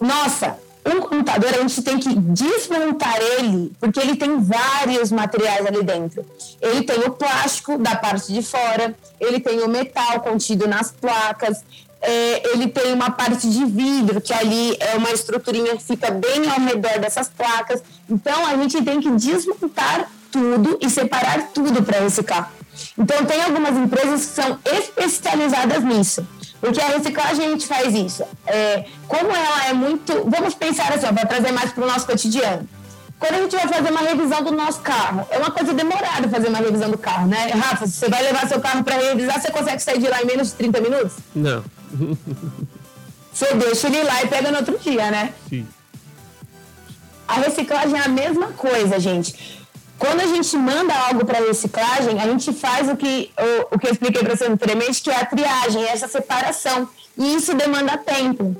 nossa, 0.00 0.58
um 0.86 1.00
computador 1.00 1.54
a 1.54 1.58
gente 1.62 1.82
tem 1.82 1.98
que 1.98 2.14
desmontar 2.14 3.16
ele, 3.38 3.72
porque 3.80 4.00
ele 4.00 4.16
tem 4.16 4.40
vários 4.40 5.10
materiais 5.10 5.66
ali 5.66 5.82
dentro. 5.82 6.24
Ele 6.60 6.82
tem 6.82 6.98
o 7.00 7.10
plástico 7.10 7.78
da 7.78 7.96
parte 7.96 8.32
de 8.32 8.42
fora, 8.42 8.94
ele 9.20 9.40
tem 9.40 9.60
o 9.60 9.68
metal 9.68 10.20
contido 10.20 10.68
nas 10.68 10.90
placas, 10.90 11.64
é, 12.00 12.52
ele 12.52 12.68
tem 12.68 12.92
uma 12.92 13.10
parte 13.10 13.48
de 13.48 13.64
vidro, 13.64 14.20
que 14.20 14.32
ali 14.32 14.76
é 14.78 14.96
uma 14.96 15.10
estruturinha 15.10 15.76
que 15.76 15.82
fica 15.82 16.10
bem 16.10 16.48
ao 16.48 16.60
redor 16.60 16.98
dessas 17.00 17.28
placas. 17.28 17.82
Então 18.08 18.46
a 18.46 18.56
gente 18.56 18.82
tem 18.82 19.00
que 19.00 19.10
desmontar 19.10 20.08
tudo 20.30 20.78
e 20.80 20.88
separar 20.88 21.48
tudo 21.52 21.82
para 21.82 22.00
reciclar. 22.00 22.52
Então, 22.96 23.24
tem 23.24 23.42
algumas 23.42 23.76
empresas 23.76 24.26
que 24.26 24.32
são 24.34 24.58
especializadas 24.64 25.82
nisso. 25.84 26.26
Porque 26.60 26.80
a 26.80 26.88
reciclagem 26.88 27.46
a 27.46 27.50
gente 27.50 27.66
faz 27.66 27.94
isso. 27.94 28.24
É, 28.46 28.84
como 29.06 29.30
ela 29.30 29.66
é 29.66 29.72
muito. 29.72 30.28
Vamos 30.28 30.54
pensar 30.54 30.92
assim, 30.92 31.06
para 31.12 31.26
trazer 31.26 31.52
mais 31.52 31.72
para 31.72 31.84
o 31.84 31.86
nosso 31.86 32.06
cotidiano. 32.06 32.68
Quando 33.18 33.34
a 33.34 33.38
gente 33.38 33.56
vai 33.56 33.66
fazer 33.66 33.90
uma 33.90 34.00
revisão 34.00 34.42
do 34.44 34.52
nosso 34.52 34.80
carro, 34.80 35.26
é 35.30 35.38
uma 35.38 35.50
coisa 35.50 35.74
demorada 35.74 36.28
fazer 36.28 36.48
uma 36.48 36.58
revisão 36.58 36.88
do 36.88 36.98
carro, 36.98 37.26
né? 37.26 37.48
Rafa, 37.48 37.86
você 37.86 38.08
vai 38.08 38.22
levar 38.22 38.46
seu 38.46 38.60
carro 38.60 38.84
para 38.84 38.96
revisar, 38.96 39.40
você 39.40 39.50
consegue 39.50 39.82
sair 39.82 39.98
de 39.98 40.06
lá 40.06 40.22
em 40.22 40.26
menos 40.26 40.48
de 40.48 40.54
30 40.54 40.80
minutos? 40.80 41.12
Não. 41.34 41.64
você 43.32 43.54
deixa 43.54 43.88
ele 43.88 44.04
lá 44.04 44.22
e 44.22 44.28
pega 44.28 44.52
no 44.52 44.58
outro 44.58 44.78
dia, 44.78 45.10
né? 45.10 45.32
Sim. 45.48 45.66
A 47.26 47.34
reciclagem 47.34 47.98
é 47.98 48.04
a 48.04 48.08
mesma 48.08 48.48
coisa, 48.52 49.00
gente. 49.00 49.57
Quando 49.98 50.20
a 50.20 50.26
gente 50.26 50.56
manda 50.56 50.94
algo 50.94 51.24
para 51.24 51.40
reciclagem, 51.40 52.20
a 52.20 52.26
gente 52.28 52.52
faz 52.52 52.88
o 52.88 52.96
que, 52.96 53.30
o, 53.36 53.74
o 53.74 53.78
que 53.78 53.88
eu 53.88 53.92
expliquei 53.92 54.22
para 54.22 54.36
você 54.36 54.46
anteriormente, 54.46 55.02
que 55.02 55.10
é 55.10 55.16
a 55.16 55.26
triagem, 55.26 55.84
essa 55.84 56.06
separação. 56.06 56.88
E 57.16 57.34
isso 57.34 57.52
demanda 57.54 57.98
tempo. 57.98 58.56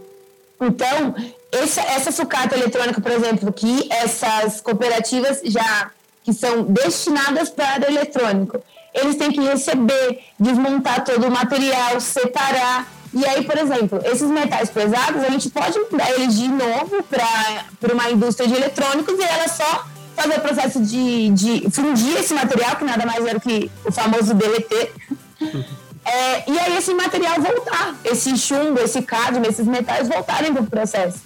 Então, 0.61 1.15
essa, 1.53 1.81
essa 1.83 2.11
sucata 2.11 2.57
eletrônica, 2.57 3.01
por 3.01 3.13
exemplo, 3.13 3.53
que 3.53 3.89
essas 3.91 4.61
cooperativas 4.61 5.41
já 5.45 5.93
que 6.25 6.33
são 6.33 6.65
destinadas 6.65 7.49
para 7.49 7.89
eletrônico, 7.89 8.61
eles 8.93 9.17
têm 9.17 9.31
que 9.31 9.41
receber, 9.41 10.25
desmontar 10.39 11.05
todo 11.05 11.27
o 11.27 11.31
material, 11.31 12.01
separar. 12.01 12.93
E 13.15 13.25
aí, 13.25 13.45
por 13.45 13.57
exemplo, 13.57 14.01
esses 14.05 14.29
metais 14.29 14.69
pesados, 14.69 15.23
a 15.23 15.31
gente 15.31 15.49
pode 15.51 15.79
mandar 15.91 16.11
eles 16.11 16.37
de 16.37 16.49
novo 16.49 17.03
para 17.05 17.95
uma 17.95 18.11
indústria 18.11 18.49
de 18.49 18.55
eletrônicos 18.55 19.19
e 19.19 19.23
ela 19.23 19.49
só 19.49 19.87
fazer 20.21 20.39
o 20.39 20.41
processo 20.41 20.81
de, 20.81 21.31
de 21.31 21.71
fundir 21.71 22.17
esse 22.19 22.35
material, 22.35 22.77
que 22.77 22.85
nada 22.85 23.07
mais 23.07 23.25
era 23.25 23.39
que 23.39 23.71
o 23.85 23.93
famoso 23.93 24.35
derreter. 24.35 24.93
É, 26.11 26.51
e 26.51 26.59
aí 26.59 26.79
esse 26.79 26.95
material 26.95 27.35
voltar, 27.39 27.95
esse 28.03 28.35
chumbo, 28.39 28.81
esse 28.81 29.03
cádmio, 29.03 29.51
esses 29.51 29.67
metais 29.67 30.09
voltarem 30.09 30.55
para 30.55 30.63
o 30.63 30.67
processo. 30.67 31.19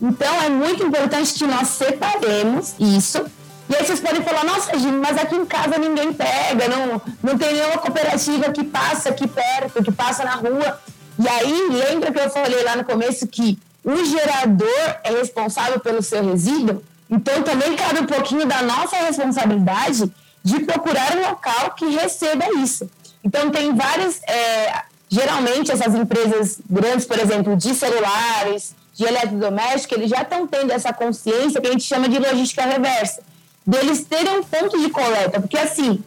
Então 0.00 0.32
é 0.42 0.48
muito 0.48 0.84
importante 0.84 1.34
que 1.34 1.44
nós 1.44 1.66
separemos 1.66 2.74
isso. 2.78 3.26
E 3.68 3.74
aí 3.74 3.84
vocês 3.84 3.98
podem 3.98 4.22
falar, 4.22 4.44
nossa, 4.44 4.78
Jimmy, 4.78 4.98
mas 4.98 5.18
aqui 5.18 5.34
em 5.34 5.44
casa 5.44 5.76
ninguém 5.76 6.12
pega, 6.12 6.68
não, 6.68 7.02
não 7.20 7.36
tem 7.36 7.52
nenhuma 7.52 7.78
cooperativa 7.78 8.52
que 8.52 8.62
passa 8.62 9.08
aqui 9.08 9.26
perto, 9.26 9.82
que 9.82 9.90
passa 9.90 10.24
na 10.24 10.36
rua. 10.36 10.80
E 11.18 11.28
aí, 11.28 11.68
lembra 11.70 12.12
que 12.12 12.18
eu 12.20 12.30
falei 12.30 12.62
lá 12.62 12.76
no 12.76 12.84
começo 12.84 13.26
que 13.26 13.58
o 13.84 14.04
gerador 14.04 14.96
é 15.02 15.10
responsável 15.10 15.80
pelo 15.80 16.00
seu 16.00 16.24
resíduo? 16.24 16.82
Então, 17.10 17.42
também 17.42 17.74
cabe 17.74 18.00
um 18.00 18.06
pouquinho 18.06 18.46
da 18.46 18.62
nossa 18.62 18.96
responsabilidade 18.96 20.12
de 20.42 20.60
procurar 20.60 21.16
um 21.16 21.30
local 21.30 21.74
que 21.76 21.86
receba 21.86 22.44
isso. 22.58 22.88
Então, 23.24 23.50
tem 23.50 23.74
várias. 23.74 24.20
É, 24.24 24.82
geralmente, 25.08 25.72
essas 25.72 25.94
empresas 25.94 26.60
grandes, 26.68 27.06
por 27.06 27.18
exemplo, 27.18 27.56
de 27.56 27.74
celulares, 27.74 28.74
de 28.94 29.04
eletrodoméstico, 29.04 29.94
eles 29.94 30.10
já 30.10 30.22
estão 30.22 30.46
tendo 30.46 30.72
essa 30.72 30.92
consciência 30.92 31.60
que 31.60 31.68
a 31.68 31.70
gente 31.72 31.84
chama 31.84 32.08
de 32.08 32.18
logística 32.18 32.62
reversa, 32.62 33.22
deles 33.66 34.04
terem 34.04 34.38
um 34.38 34.42
ponto 34.42 34.78
de 34.78 34.90
coleta. 34.90 35.40
Porque, 35.40 35.56
assim, 35.56 36.02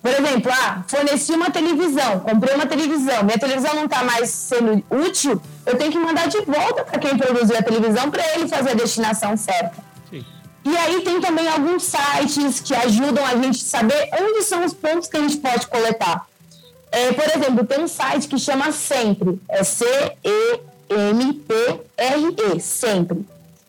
por 0.00 0.12
exemplo, 0.12 0.52
ah, 0.52 0.84
forneci 0.86 1.32
uma 1.32 1.50
televisão, 1.50 2.20
comprei 2.20 2.54
uma 2.54 2.66
televisão, 2.66 3.24
minha 3.24 3.38
televisão 3.38 3.74
não 3.74 3.86
está 3.86 4.04
mais 4.04 4.30
sendo 4.30 4.84
útil, 4.88 5.42
eu 5.66 5.76
tenho 5.76 5.90
que 5.90 5.98
mandar 5.98 6.28
de 6.28 6.40
volta 6.42 6.84
para 6.84 6.98
quem 6.98 7.18
produziu 7.18 7.58
a 7.58 7.62
televisão 7.62 8.10
para 8.10 8.22
ele 8.34 8.46
fazer 8.46 8.70
a 8.70 8.74
destinação 8.74 9.36
certa. 9.36 9.87
E 10.68 10.76
aí 10.76 11.00
tem 11.00 11.18
também 11.18 11.48
alguns 11.48 11.84
sites 11.84 12.60
que 12.60 12.74
ajudam 12.74 13.24
a 13.24 13.34
gente 13.36 13.64
a 13.64 13.66
saber 13.66 14.10
onde 14.20 14.42
são 14.42 14.66
os 14.66 14.74
pontos 14.74 15.08
que 15.08 15.16
a 15.16 15.20
gente 15.20 15.38
pode 15.38 15.66
coletar. 15.66 16.28
É, 16.92 17.10
por 17.12 17.24
exemplo, 17.24 17.64
tem 17.64 17.80
um 17.84 17.88
site 17.88 18.28
que 18.28 18.38
chama 18.38 18.70
Sempre, 18.70 19.40
é 19.48 19.64
C-E-M-P-R-E, 19.64 20.20
Sempre. 22.60 23.24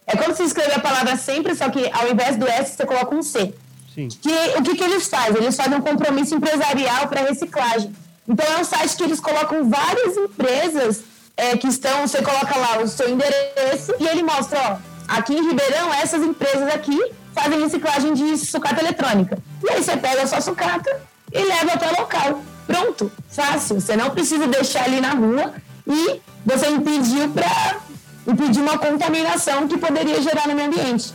É 0.06 0.18
como 0.18 0.36
se 0.36 0.44
escrever 0.44 0.76
a 0.76 0.80
palavra 0.80 1.16
sempre, 1.16 1.56
só 1.56 1.70
que 1.70 1.90
ao 1.90 2.10
invés 2.12 2.36
do 2.36 2.46
S 2.46 2.76
você 2.76 2.86
coloca 2.86 3.16
um 3.16 3.24
C. 3.24 3.54
Sim. 3.96 4.10
Que, 4.10 4.58
o 4.58 4.64
que, 4.64 4.76
que 4.76 4.84
eles 4.84 5.08
fazem? 5.08 5.38
Eles 5.42 5.56
fazem 5.56 5.78
um 5.78 5.82
compromisso 5.82 6.36
empresarial 6.36 7.08
para 7.08 7.22
reciclagem. 7.22 7.96
Então 8.28 8.46
é 8.46 8.60
um 8.60 8.64
site 8.66 8.98
que 8.98 9.04
eles 9.04 9.22
colocam 9.22 9.70
várias 9.70 10.18
empresas 10.18 11.04
é, 11.38 11.56
que 11.56 11.68
estão, 11.68 12.06
você 12.06 12.22
coloca 12.22 12.58
lá 12.58 12.82
o 12.82 12.88
seu 12.90 13.10
endereço 13.10 13.94
e 14.00 14.06
ele 14.08 14.22
mostra, 14.22 14.60
ó, 14.60 14.78
Aqui 15.10 15.34
em 15.34 15.48
Ribeirão, 15.48 15.94
essas 15.94 16.22
empresas 16.22 16.74
aqui 16.74 16.98
fazem 17.34 17.60
reciclagem 17.60 18.14
de 18.14 18.38
sucata 18.38 18.80
eletrônica. 18.80 19.38
E 19.64 19.70
aí 19.70 19.84
você 19.84 19.98
pega 19.98 20.24
a 20.24 20.28
sua 20.28 20.42
sucata 20.42 21.02
e 21.32 21.40
leva 21.40 21.74
até 21.74 21.88
o 21.88 22.00
local. 22.00 22.44
Pronto, 22.68 23.12
fácil. 23.30 23.80
Você 23.82 23.96
não 23.96 24.12
precisa 24.12 24.48
deixar 24.48 24.84
ali 24.84 25.02
na 25.02 25.12
rua 25.12 25.54
e 25.88 26.22
você 26.46 26.70
impediu 26.70 27.30
para 27.32 27.78
impedir 28.28 28.62
uma 28.62 28.78
contaminação 28.78 29.68
que 29.68 29.78
poderia 29.78 30.22
gerar 30.22 30.48
no 30.48 30.54
meio 30.54 30.68
ambiente. 30.68 31.12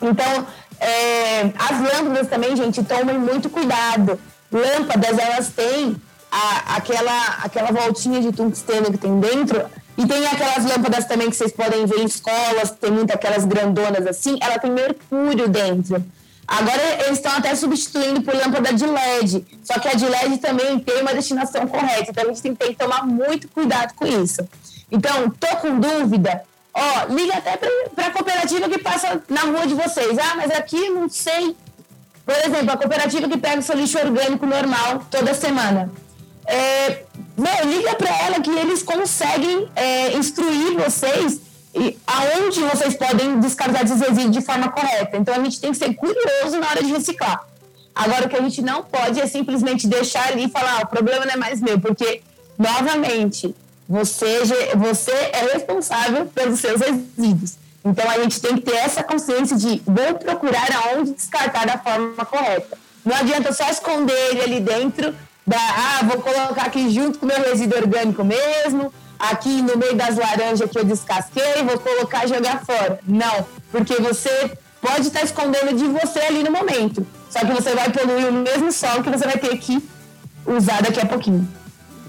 Então, 0.00 0.46
é, 0.78 1.52
as 1.58 1.80
lâmpadas 1.80 2.28
também, 2.28 2.56
gente, 2.56 2.82
tomem 2.84 3.18
muito 3.18 3.50
cuidado. 3.50 4.18
Lâmpadas, 4.52 5.18
elas 5.18 5.48
têm 5.48 6.00
a, 6.30 6.76
aquela, 6.76 7.26
aquela 7.42 7.72
voltinha 7.72 8.20
de 8.20 8.32
tungstênio 8.32 8.92
que 8.92 8.98
tem 8.98 9.18
dentro, 9.18 9.64
e 10.00 10.06
tem 10.06 10.26
aquelas 10.26 10.64
lâmpadas 10.64 11.04
também 11.04 11.28
que 11.28 11.36
vocês 11.36 11.52
podem 11.52 11.84
ver 11.84 12.00
em 12.00 12.06
escolas, 12.06 12.70
tem 12.70 12.90
muitas 12.90 13.16
aquelas 13.16 13.44
grandonas 13.44 14.06
assim, 14.06 14.38
ela 14.40 14.58
tem 14.58 14.70
mercúrio 14.70 15.46
dentro. 15.46 16.02
Agora 16.48 16.82
eles 17.04 17.18
estão 17.18 17.32
até 17.32 17.54
substituindo 17.54 18.22
por 18.22 18.34
lâmpada 18.34 18.72
de 18.72 18.86
LED, 18.86 19.44
só 19.62 19.78
que 19.78 19.88
a 19.88 19.92
de 19.92 20.06
LED 20.06 20.38
também 20.38 20.80
tem 20.80 21.02
uma 21.02 21.12
destinação 21.12 21.66
correta, 21.66 22.10
então 22.10 22.24
a 22.24 22.26
gente 22.28 22.40
tem, 22.40 22.54
que 22.54 22.74
tomar 22.74 23.06
muito 23.06 23.46
cuidado 23.48 23.92
com 23.92 24.06
isso. 24.06 24.40
Então, 24.90 25.28
tô 25.30 25.54
com 25.58 25.78
dúvida, 25.78 26.44
ó, 26.72 27.04
liga 27.10 27.36
até 27.36 27.58
para 27.94 28.06
a 28.06 28.10
cooperativa 28.10 28.70
que 28.70 28.78
passa 28.78 29.22
na 29.28 29.42
rua 29.42 29.66
de 29.66 29.74
vocês. 29.74 30.18
Ah, 30.18 30.34
mas 30.34 30.50
aqui 30.50 30.88
não 30.88 31.10
sei. 31.10 31.54
Por 32.24 32.34
exemplo, 32.36 32.72
a 32.72 32.76
cooperativa 32.78 33.28
que 33.28 33.36
pega 33.36 33.58
o 33.58 33.62
seu 33.62 33.76
lixo 33.76 33.98
orgânico 33.98 34.46
normal 34.46 35.04
toda 35.10 35.34
semana. 35.34 35.92
É, 36.46 37.04
meu, 37.40 37.72
liga 37.76 37.94
para 37.94 38.10
ela 38.24 38.40
que 38.40 38.50
eles 38.50 38.82
conseguem 38.82 39.68
é, 39.74 40.12
instruir 40.12 40.76
vocês 40.78 41.40
e 41.74 41.96
aonde 42.06 42.60
vocês 42.60 42.94
podem 42.94 43.40
descartar 43.40 43.84
esses 43.84 44.00
resíduos 44.00 44.32
de 44.32 44.40
forma 44.42 44.68
correta. 44.70 45.16
Então 45.16 45.34
a 45.34 45.42
gente 45.42 45.60
tem 45.60 45.70
que 45.70 45.78
ser 45.78 45.94
curioso 45.94 46.58
na 46.58 46.68
hora 46.68 46.82
de 46.82 46.92
reciclar. 46.92 47.46
Agora 47.94 48.26
o 48.26 48.28
que 48.28 48.36
a 48.36 48.42
gente 48.42 48.60
não 48.62 48.82
pode 48.82 49.20
é 49.20 49.26
simplesmente 49.26 49.86
deixar 49.86 50.28
ali 50.28 50.44
e 50.44 50.48
falar, 50.48 50.78
ah, 50.78 50.82
o 50.84 50.86
problema 50.86 51.24
não 51.24 51.32
é 51.32 51.36
mais 51.36 51.60
meu, 51.60 51.80
porque 51.80 52.22
novamente 52.58 53.54
Você, 53.88 54.38
você 54.76 55.10
é 55.10 55.52
responsável 55.52 56.26
pelos 56.26 56.60
seus 56.60 56.80
resíduos. 56.80 57.56
Então 57.84 58.08
a 58.08 58.22
gente 58.22 58.40
tem 58.40 58.54
que 58.54 58.60
ter 58.60 58.76
essa 58.76 59.02
consciência 59.02 59.56
de 59.56 59.82
vou 59.84 60.14
procurar 60.14 60.68
aonde 60.84 61.12
descartar 61.12 61.66
da 61.66 61.76
forma 61.76 62.24
correta. 62.24 62.78
Não 63.04 63.16
adianta 63.16 63.52
só 63.52 63.68
esconder 63.68 64.20
ele 64.30 64.42
ali 64.42 64.60
dentro 64.60 65.12
da, 65.50 65.58
ah, 65.58 66.04
vou 66.04 66.22
colocar 66.22 66.66
aqui 66.66 66.88
junto 66.90 67.18
com 67.18 67.26
o 67.26 67.28
meu 67.28 67.42
resíduo 67.42 67.76
orgânico 67.76 68.22
mesmo, 68.22 68.92
aqui 69.18 69.60
no 69.60 69.76
meio 69.76 69.96
das 69.96 70.16
laranjas 70.16 70.70
que 70.70 70.78
eu 70.78 70.84
descasquei, 70.84 71.64
vou 71.64 71.76
colocar 71.80 72.24
e 72.24 72.28
jogar 72.28 72.64
fora. 72.64 73.00
Não, 73.04 73.44
porque 73.72 73.94
você 73.96 74.56
pode 74.80 75.08
estar 75.08 75.24
escondendo 75.24 75.76
de 75.76 75.86
você 75.88 76.20
ali 76.20 76.44
no 76.44 76.52
momento. 76.52 77.04
Só 77.28 77.40
que 77.40 77.52
você 77.52 77.74
vai 77.74 77.90
poluir 77.90 78.28
o 78.28 78.32
mesmo 78.32 78.70
solo 78.70 79.02
que 79.02 79.10
você 79.10 79.24
vai 79.24 79.38
ter 79.38 79.58
que 79.58 79.82
usar 80.46 80.82
daqui 80.82 81.00
a 81.00 81.06
pouquinho. 81.06 81.46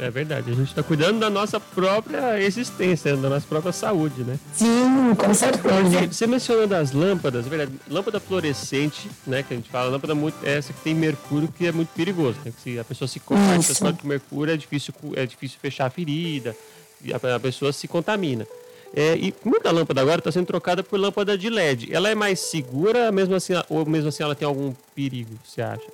É 0.01 0.09
verdade, 0.09 0.49
a 0.49 0.55
gente 0.55 0.69
está 0.69 0.81
cuidando 0.81 1.19
da 1.19 1.29
nossa 1.29 1.59
própria 1.59 2.41
existência, 2.41 3.15
da 3.15 3.29
nossa 3.29 3.45
própria 3.47 3.71
saúde, 3.71 4.23
né? 4.23 4.39
Sim, 4.51 5.13
com 5.15 5.31
certeza. 5.31 6.07
Você 6.11 6.25
mencionou 6.25 6.65
das 6.65 6.91
lâmpadas, 6.91 7.45
é 7.45 7.49
verdade, 7.49 7.71
lâmpada 7.87 8.19
fluorescente, 8.19 9.07
né, 9.27 9.43
que 9.43 9.53
a 9.53 9.57
gente 9.57 9.69
fala, 9.69 9.91
lâmpada 9.91 10.15
muito, 10.15 10.35
é 10.43 10.57
essa 10.57 10.73
que 10.73 10.81
tem 10.81 10.95
mercúrio, 10.95 11.47
que 11.55 11.67
é 11.67 11.71
muito 11.71 11.89
perigoso, 11.89 12.39
né? 12.43 12.51
Se 12.63 12.79
a 12.79 12.83
pessoa 12.83 13.07
se 13.07 13.19
corta 13.19 13.93
com 13.93 14.07
mercúrio, 14.07 14.51
é 14.51 14.57
difícil, 14.57 14.91
é 15.15 15.23
difícil 15.27 15.59
fechar 15.61 15.85
a 15.85 15.89
ferida, 15.91 16.55
a, 17.13 17.35
a 17.35 17.39
pessoa 17.39 17.71
se 17.71 17.87
contamina. 17.87 18.47
É, 18.95 19.15
e 19.15 19.33
muita 19.45 19.71
lâmpada 19.71 20.01
agora 20.01 20.17
está 20.17 20.31
sendo 20.31 20.47
trocada 20.47 20.81
por 20.81 20.99
lâmpada 20.99 21.37
de 21.37 21.47
LED. 21.47 21.93
Ela 21.93 22.09
é 22.09 22.15
mais 22.15 22.39
segura, 22.39 23.11
mesmo 23.11 23.35
assim, 23.35 23.53
ou 23.69 23.85
mesmo 23.85 24.09
assim 24.09 24.23
ela 24.23 24.33
tem 24.33 24.47
algum 24.47 24.73
perigo, 24.95 25.37
você 25.45 25.61
acha? 25.61 25.85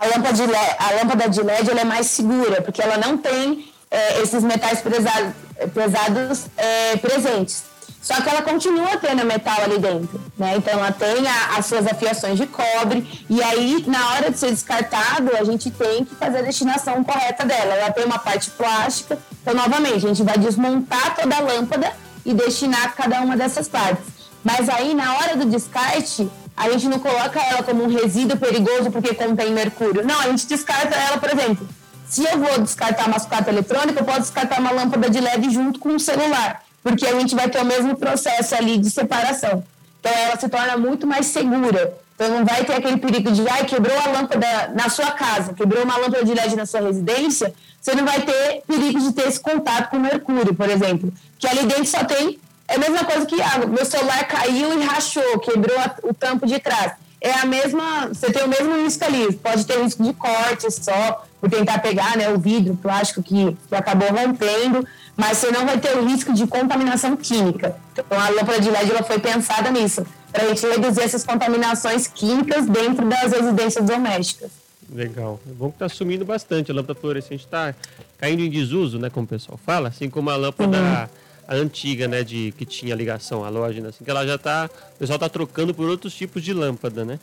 A 0.00 0.06
lâmpada 0.06 0.32
de 0.32 0.46
LED, 0.46 0.76
a 0.78 0.92
lâmpada 0.92 1.28
de 1.28 1.42
LED 1.42 1.70
é 1.78 1.84
mais 1.84 2.06
segura, 2.06 2.62
porque 2.62 2.80
ela 2.80 2.96
não 2.96 3.18
tem 3.18 3.72
é, 3.90 4.22
esses 4.22 4.42
metais 4.44 4.80
pesados, 4.80 6.46
é, 6.56 6.96
presentes. 6.96 7.64
Só 8.00 8.14
que 8.20 8.28
ela 8.28 8.42
continua 8.42 8.96
tendo 8.96 9.24
metal 9.26 9.60
ali 9.60 9.78
dentro, 9.78 10.20
né? 10.38 10.54
Então 10.56 10.74
ela 10.74 10.92
tem 10.92 11.26
a, 11.26 11.58
as 11.58 11.66
suas 11.66 11.86
afiações 11.86 12.38
de 12.38 12.46
cobre 12.46 13.06
e 13.28 13.42
aí 13.42 13.84
na 13.86 14.12
hora 14.12 14.30
de 14.30 14.38
ser 14.38 14.50
descartado 14.50 15.36
a 15.36 15.44
gente 15.44 15.70
tem 15.70 16.04
que 16.04 16.14
fazer 16.14 16.38
a 16.38 16.42
destinação 16.42 17.02
correta 17.02 17.44
dela. 17.44 17.74
Ela 17.74 17.90
tem 17.90 18.04
uma 18.04 18.18
parte 18.18 18.50
plástica, 18.50 19.18
então 19.42 19.52
novamente 19.52 19.96
a 19.96 20.08
gente 20.08 20.22
vai 20.22 20.38
desmontar 20.38 21.16
toda 21.16 21.36
a 21.36 21.40
lâmpada 21.40 21.92
e 22.24 22.32
destinar 22.32 22.94
cada 22.94 23.20
uma 23.20 23.36
dessas 23.36 23.68
partes. 23.68 24.06
Mas 24.44 24.68
aí 24.68 24.94
na 24.94 25.16
hora 25.16 25.36
do 25.36 25.46
descarte 25.46 26.30
a 26.58 26.68
gente 26.70 26.88
não 26.88 26.98
coloca 26.98 27.40
ela 27.40 27.62
como 27.62 27.84
um 27.84 27.88
resíduo 27.88 28.36
perigoso 28.36 28.90
porque 28.90 29.14
contém 29.14 29.52
mercúrio. 29.52 30.04
Não, 30.04 30.18
a 30.18 30.24
gente 30.24 30.46
descarta 30.46 30.94
ela, 30.96 31.18
por 31.18 31.30
exemplo. 31.30 31.68
Se 32.08 32.24
eu 32.24 32.38
vou 32.38 32.60
descartar 32.60 33.06
uma 33.06 33.18
sucata 33.18 33.50
eletrônica, 33.50 34.00
eu 34.00 34.04
posso 34.04 34.20
descartar 34.20 34.58
uma 34.58 34.72
lâmpada 34.72 35.08
de 35.08 35.20
LED 35.20 35.50
junto 35.50 35.78
com 35.78 35.90
um 35.90 35.98
celular, 35.98 36.62
porque 36.82 37.06
a 37.06 37.12
gente 37.20 37.34
vai 37.34 37.48
ter 37.48 37.60
o 37.60 37.64
mesmo 37.64 37.96
processo 37.96 38.54
ali 38.54 38.78
de 38.78 38.90
separação. 38.90 39.62
Então 40.00 40.12
ela 40.12 40.38
se 40.38 40.48
torna 40.48 40.76
muito 40.76 41.06
mais 41.06 41.26
segura. 41.26 41.94
Então 42.14 42.28
não 42.30 42.44
vai 42.44 42.64
ter 42.64 42.74
aquele 42.74 42.96
perigo 42.96 43.30
de, 43.30 43.48
ai, 43.48 43.64
quebrou 43.64 43.96
a 43.96 44.08
lâmpada 44.08 44.72
na 44.74 44.88
sua 44.88 45.12
casa, 45.12 45.52
quebrou 45.52 45.84
uma 45.84 45.96
lâmpada 45.96 46.24
de 46.24 46.34
LED 46.34 46.56
na 46.56 46.66
sua 46.66 46.80
residência, 46.80 47.54
você 47.80 47.94
não 47.94 48.04
vai 48.04 48.20
ter 48.22 48.62
perigo 48.66 48.98
de 48.98 49.12
ter 49.12 49.28
esse 49.28 49.38
contato 49.38 49.90
com 49.90 49.98
mercúrio, 49.98 50.54
por 50.54 50.68
exemplo. 50.68 51.12
Que 51.38 51.46
ali 51.46 51.64
dentro 51.66 51.86
só 51.86 52.02
tem 52.04 52.40
é 52.68 52.74
a 52.74 52.78
mesma 52.78 53.02
coisa 53.02 53.24
que 53.24 53.40
ah, 53.40 53.66
meu 53.66 53.84
celular 53.84 54.28
caiu 54.28 54.78
e 54.78 54.84
rachou, 54.84 55.38
quebrou 55.38 55.76
a, 55.78 55.94
o 56.02 56.12
tampo 56.12 56.46
de 56.46 56.58
trás. 56.58 56.92
É 57.20 57.32
a 57.32 57.46
mesma, 57.46 58.08
você 58.08 58.30
tem 58.30 58.44
o 58.44 58.48
mesmo 58.48 58.84
risco 58.84 59.04
ali. 59.04 59.32
Pode 59.32 59.66
ter 59.66 59.82
risco 59.82 60.02
de 60.02 60.12
corte 60.12 60.70
só 60.70 61.24
por 61.40 61.50
tentar 61.50 61.78
pegar 61.78 62.16
né, 62.16 62.28
o 62.28 62.38
vidro, 62.38 62.74
o 62.74 62.76
plástico 62.76 63.22
que, 63.22 63.56
que 63.68 63.74
acabou 63.74 64.08
rompendo, 64.08 64.86
mas 65.16 65.38
você 65.38 65.50
não 65.50 65.64
vai 65.64 65.78
ter 65.78 65.96
o 65.96 66.06
risco 66.06 66.32
de 66.32 66.46
contaminação 66.46 67.16
química. 67.16 67.74
Então 67.92 68.04
a 68.20 68.28
lâmpada 68.28 68.60
de 68.60 68.70
LED 68.70 68.90
ela 68.90 69.02
foi 69.02 69.18
pensada 69.18 69.70
nisso, 69.70 70.06
para 70.30 70.44
a 70.44 70.48
gente 70.48 70.64
reduzir 70.66 71.02
essas 71.02 71.24
contaminações 71.24 72.06
químicas 72.06 72.66
dentro 72.66 73.08
das 73.08 73.32
residências 73.32 73.84
domésticas. 73.84 74.50
Legal. 74.92 75.40
É 75.48 75.52
bom 75.52 75.70
que 75.70 75.76
está 75.76 75.88
sumindo 75.88 76.24
bastante. 76.24 76.70
A 76.70 76.74
lâmpada 76.74 76.98
fluorescente 76.98 77.44
está 77.44 77.74
caindo 78.16 78.42
em 78.42 78.50
desuso, 78.50 78.98
né? 78.98 79.10
Como 79.10 79.24
o 79.24 79.28
pessoal 79.28 79.58
fala, 79.64 79.88
assim 79.88 80.08
como 80.08 80.30
a 80.30 80.36
lâmpada. 80.36 80.78
Uhum 80.78 81.27
a 81.48 81.54
antiga, 81.54 82.06
né, 82.06 82.22
de 82.22 82.52
que 82.58 82.66
tinha 82.66 82.94
ligação 82.94 83.42
à 83.42 83.48
loja, 83.48 83.88
assim, 83.88 84.04
que 84.04 84.10
ela 84.10 84.26
já 84.26 84.36
tá, 84.36 84.68
o 84.94 84.98
pessoal 84.98 85.18
tá 85.18 85.30
trocando 85.30 85.72
por 85.72 85.88
outros 85.88 86.14
tipos 86.14 86.42
de 86.42 86.52
lâmpada, 86.52 87.06
né? 87.06 87.18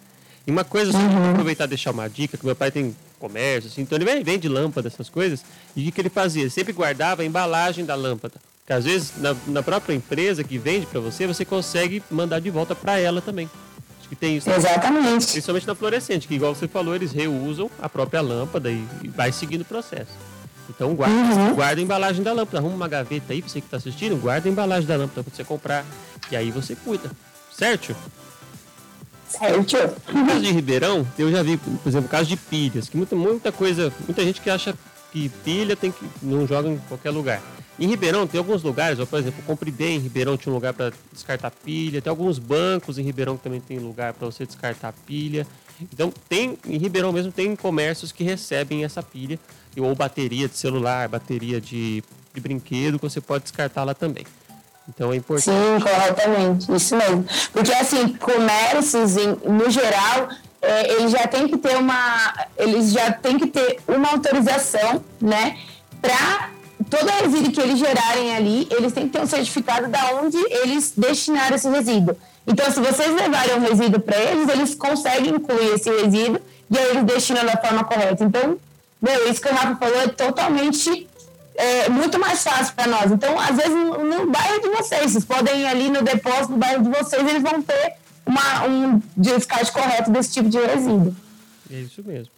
E 0.47 0.51
uma 0.51 0.63
coisa, 0.63 0.91
só 0.91 0.97
uhum. 0.97 1.31
aproveitar 1.31 1.65
e 1.65 1.67
deixar 1.67 1.91
uma 1.91 2.07
dica, 2.09 2.35
que 2.35 2.45
meu 2.45 2.55
pai 2.55 2.71
tem 2.71 2.95
comércio, 3.19 3.69
assim, 3.69 3.81
então 3.81 3.95
ele 3.97 4.23
vende 4.23 4.49
lâmpada, 4.49 4.87
essas 4.87 5.09
coisas, 5.09 5.45
e 5.75 5.87
o 5.87 5.91
que 5.91 6.01
ele 6.01 6.09
fazia? 6.09 6.41
Ele 6.41 6.49
sempre 6.49 6.73
guardava 6.73 7.21
a 7.21 7.25
embalagem 7.25 7.85
da 7.85 7.93
lâmpada. 7.93 8.35
Que 8.65 8.73
às 8.73 8.83
vezes, 8.83 9.13
na, 9.17 9.35
na 9.47 9.61
própria 9.61 9.93
empresa 9.93 10.43
que 10.43 10.57
vende 10.57 10.87
para 10.87 10.99
você, 10.99 11.27
você 11.27 11.45
consegue 11.45 12.01
mandar 12.09 12.39
de 12.39 12.49
volta 12.49 12.73
para 12.73 12.99
ela 12.99 13.21
também. 13.21 13.47
Acho 13.99 14.09
que 14.09 14.15
tem 14.15 14.37
isso. 14.37 14.49
Exatamente. 14.49 15.27
Principalmente 15.27 15.67
na 15.67 15.75
fluorescente, 15.75 16.27
que 16.27 16.33
igual 16.33 16.55
você 16.55 16.67
falou, 16.67 16.95
eles 16.95 17.11
reusam 17.11 17.69
a 17.79 17.87
própria 17.87 18.21
lâmpada 18.21 18.71
e, 18.71 18.83
e 19.03 19.07
vai 19.07 19.31
seguindo 19.31 19.61
o 19.61 19.65
processo. 19.65 20.34
Então 20.69 20.93
guarda, 20.95 21.15
uhum. 21.15 21.55
guarda 21.55 21.81
a 21.81 21.83
embalagem 21.83 22.23
da 22.23 22.33
lâmpada. 22.33 22.57
Arruma 22.57 22.75
uma 22.75 22.87
gaveta 22.87 23.33
aí, 23.33 23.41
você 23.41 23.59
que 23.59 23.67
está 23.67 23.77
assistindo, 23.77 24.19
guarda 24.19 24.47
a 24.47 24.51
embalagem 24.51 24.87
da 24.87 24.95
lâmpada 24.95 25.23
para 25.23 25.35
você 25.35 25.43
comprar. 25.43 25.85
E 26.31 26.35
aí 26.35 26.51
você 26.51 26.75
cuida. 26.75 27.11
Certo? 27.51 27.95
Certo. 29.27 29.77
No 30.13 30.25
caso 30.25 30.41
de 30.41 30.51
Ribeirão, 30.51 31.05
eu 31.17 31.31
já 31.31 31.43
vi, 31.43 31.57
por 31.57 31.87
exemplo, 31.87 32.09
caso 32.09 32.29
de 32.29 32.37
pilhas, 32.37 32.87
que 32.87 32.97
muita, 32.97 33.15
muita 33.15 33.51
coisa, 33.51 33.91
muita 34.07 34.23
gente 34.23 34.41
que 34.41 34.49
acha 34.49 34.73
que 35.11 35.29
pilha 35.43 35.75
tem 35.75 35.91
que 35.91 36.05
não 36.21 36.45
joga 36.47 36.69
em 36.69 36.77
qualquer 36.77 37.09
lugar. 37.09 37.41
Em 37.77 37.87
Ribeirão 37.87 38.25
tem 38.25 38.37
alguns 38.37 38.63
lugares, 38.63 38.99
ó, 38.99 39.05
por 39.05 39.19
exemplo, 39.19 39.41
o 39.41 39.43
Compridem 39.43 39.97
em 39.97 39.99
Ribeirão 39.99 40.37
tinha 40.37 40.51
um 40.51 40.55
lugar 40.55 40.73
para 40.73 40.93
descartar 41.11 41.51
pilha, 41.51 42.01
tem 42.01 42.09
alguns 42.09 42.39
bancos 42.39 42.97
em 42.97 43.01
Ribeirão 43.03 43.35
que 43.35 43.43
também 43.43 43.59
tem 43.59 43.79
lugar 43.79 44.13
para 44.13 44.25
você 44.25 44.45
descartar 44.45 44.93
pilha. 45.05 45.45
Então 45.81 46.13
tem 46.29 46.57
em 46.65 46.77
Ribeirão 46.77 47.11
mesmo 47.11 47.33
tem 47.33 47.53
comércios 47.53 48.13
que 48.13 48.23
recebem 48.23 48.85
essa 48.85 49.03
pilha 49.03 49.37
ou 49.81 49.95
bateria 49.95 50.47
de 50.47 50.57
celular, 50.57 51.07
bateria 51.07 51.59
de, 51.59 52.03
de 52.33 52.41
brinquedo, 52.41 52.97
que 52.99 53.09
você 53.09 53.21
pode 53.21 53.43
descartar 53.43 53.83
lá 53.83 53.93
também. 53.93 54.25
Então 54.87 55.11
é 55.11 55.15
importante. 55.15 55.45
Sim, 55.45 55.79
corretamente, 55.81 56.75
isso 56.75 56.95
mesmo. 56.95 57.25
Porque 57.51 57.73
assim, 57.73 58.09
comércios 58.13 59.17
em, 59.17 59.35
no 59.49 59.69
geral, 59.69 60.29
é, 60.61 60.93
eles 60.93 61.11
já 61.11 61.27
tem 61.27 61.47
que 61.47 61.57
ter 61.57 61.75
uma. 61.77 62.33
Eles 62.57 62.91
já 62.91 63.11
tem 63.11 63.37
que 63.37 63.47
ter 63.47 63.79
uma 63.87 64.11
autorização, 64.11 65.03
né? 65.19 65.57
Para 66.01 66.49
todo 66.89 67.09
resíduo 67.09 67.51
que 67.51 67.61
eles 67.61 67.79
gerarem 67.79 68.35
ali, 68.35 68.67
eles 68.71 68.93
têm 68.93 69.07
que 69.07 69.13
ter 69.13 69.21
um 69.21 69.27
certificado 69.27 69.87
da 69.87 70.21
onde 70.21 70.37
eles 70.37 70.93
destinaram 70.95 71.55
esse 71.55 71.67
resíduo. 71.69 72.15
Então, 72.47 72.69
se 72.71 72.79
vocês 72.79 73.13
levarem 73.15 73.55
um 73.55 73.61
resíduo 73.61 73.99
para 73.99 74.17
eles, 74.17 74.47
eles 74.49 74.75
conseguem 74.75 75.33
incluir 75.33 75.73
esse 75.73 75.89
resíduo 75.89 76.39
e 76.69 76.77
aí 76.77 76.89
eles 76.91 77.03
destinam 77.03 77.43
da 77.45 77.57
forma 77.57 77.83
correta. 77.83 78.23
Então, 78.23 78.57
meu, 79.01 79.29
isso 79.29 79.41
que 79.41 79.47
o 79.47 79.53
Rafa 79.53 79.75
falou 79.75 80.01
é 80.01 80.07
totalmente 80.07 81.07
é, 81.55 81.89
muito 81.89 82.19
mais 82.19 82.43
fácil 82.43 82.73
para 82.73 82.87
nós. 82.87 83.11
Então, 83.11 83.39
às 83.39 83.55
vezes, 83.55 83.71
no, 83.71 84.03
no, 84.03 84.31
bairro 84.31 84.61
de 84.61 84.69
vocês, 84.69 85.11
vocês 85.11 85.25
podem 85.25 85.61
ir 85.61 85.65
ali 85.65 85.89
no 85.89 86.01
depósito 86.01 86.53
do 86.53 86.57
bairro 86.57 86.83
de 86.83 86.89
vocês, 86.89 87.27
eles 87.27 87.41
vão 87.41 87.61
ter 87.61 87.93
uma, 88.25 88.65
um 88.65 89.01
descarte 89.15 89.71
correto 89.71 90.11
desse 90.11 90.33
tipo 90.33 90.49
de 90.49 90.57
resíduo. 90.57 91.15
É 91.71 91.75
isso 91.75 92.03
mesmo. 92.05 92.35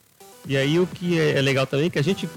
E 0.48 0.56
aí 0.56 0.80
o 0.80 0.88
que 0.88 1.20
é, 1.20 1.38
é 1.38 1.42
legal 1.42 1.68
também 1.68 1.88
é 1.88 1.90
que 1.90 2.00
a 2.00 2.04
gente, 2.04 2.30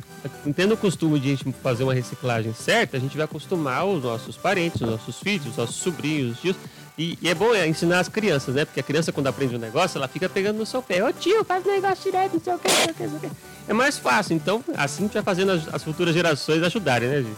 tendo 0.56 0.74
o 0.74 0.76
costume 0.76 1.20
de 1.20 1.28
a 1.28 1.36
gente 1.36 1.52
fazer 1.62 1.84
uma 1.84 1.94
reciclagem 1.94 2.52
certa, 2.52 2.96
a 2.96 3.00
gente 3.00 3.16
vai 3.16 3.24
acostumar 3.24 3.86
os 3.86 4.02
nossos 4.02 4.36
parentes, 4.36 4.80
os 4.80 4.88
nossos 4.88 5.20
filhos, 5.20 5.46
os 5.46 5.56
nossos 5.56 5.76
sobrinhos, 5.76 6.32
os 6.32 6.40
tios, 6.40 6.56
e, 7.00 7.18
e, 7.22 7.30
é 7.30 7.34
bom 7.34 7.54
é, 7.54 7.66
ensinar 7.66 8.00
as 8.00 8.10
crianças, 8.10 8.54
né? 8.54 8.66
Porque 8.66 8.78
a 8.78 8.82
criança, 8.82 9.10
quando 9.10 9.26
aprende 9.26 9.56
um 9.56 9.58
negócio, 9.58 9.96
ela 9.96 10.06
fica 10.06 10.28
pegando 10.28 10.58
no 10.58 10.66
seu 10.66 10.82
pé. 10.82 11.02
Ô 11.02 11.10
tio, 11.10 11.42
faz 11.46 11.64
negócio 11.64 12.12
direito, 12.12 12.34
não 12.34 12.40
sei 12.40 12.52
o 12.52 12.58
que, 12.58 12.68
não 12.68 12.76
sei 12.76 12.90
o 12.90 12.94
que, 12.94 13.02
não 13.04 13.20
sei 13.20 13.30
o 13.30 13.32
que. 13.32 13.36
É 13.68 13.72
mais 13.72 13.96
fácil. 13.96 14.36
Então, 14.36 14.62
assim 14.76 15.04
a 15.04 15.06
gente 15.06 15.14
vai 15.14 15.22
fazendo 15.22 15.52
as, 15.52 15.74
as 15.74 15.82
futuras 15.82 16.12
gerações 16.12 16.62
ajudarem, 16.62 17.08
né, 17.08 17.22
Gi? 17.22 17.36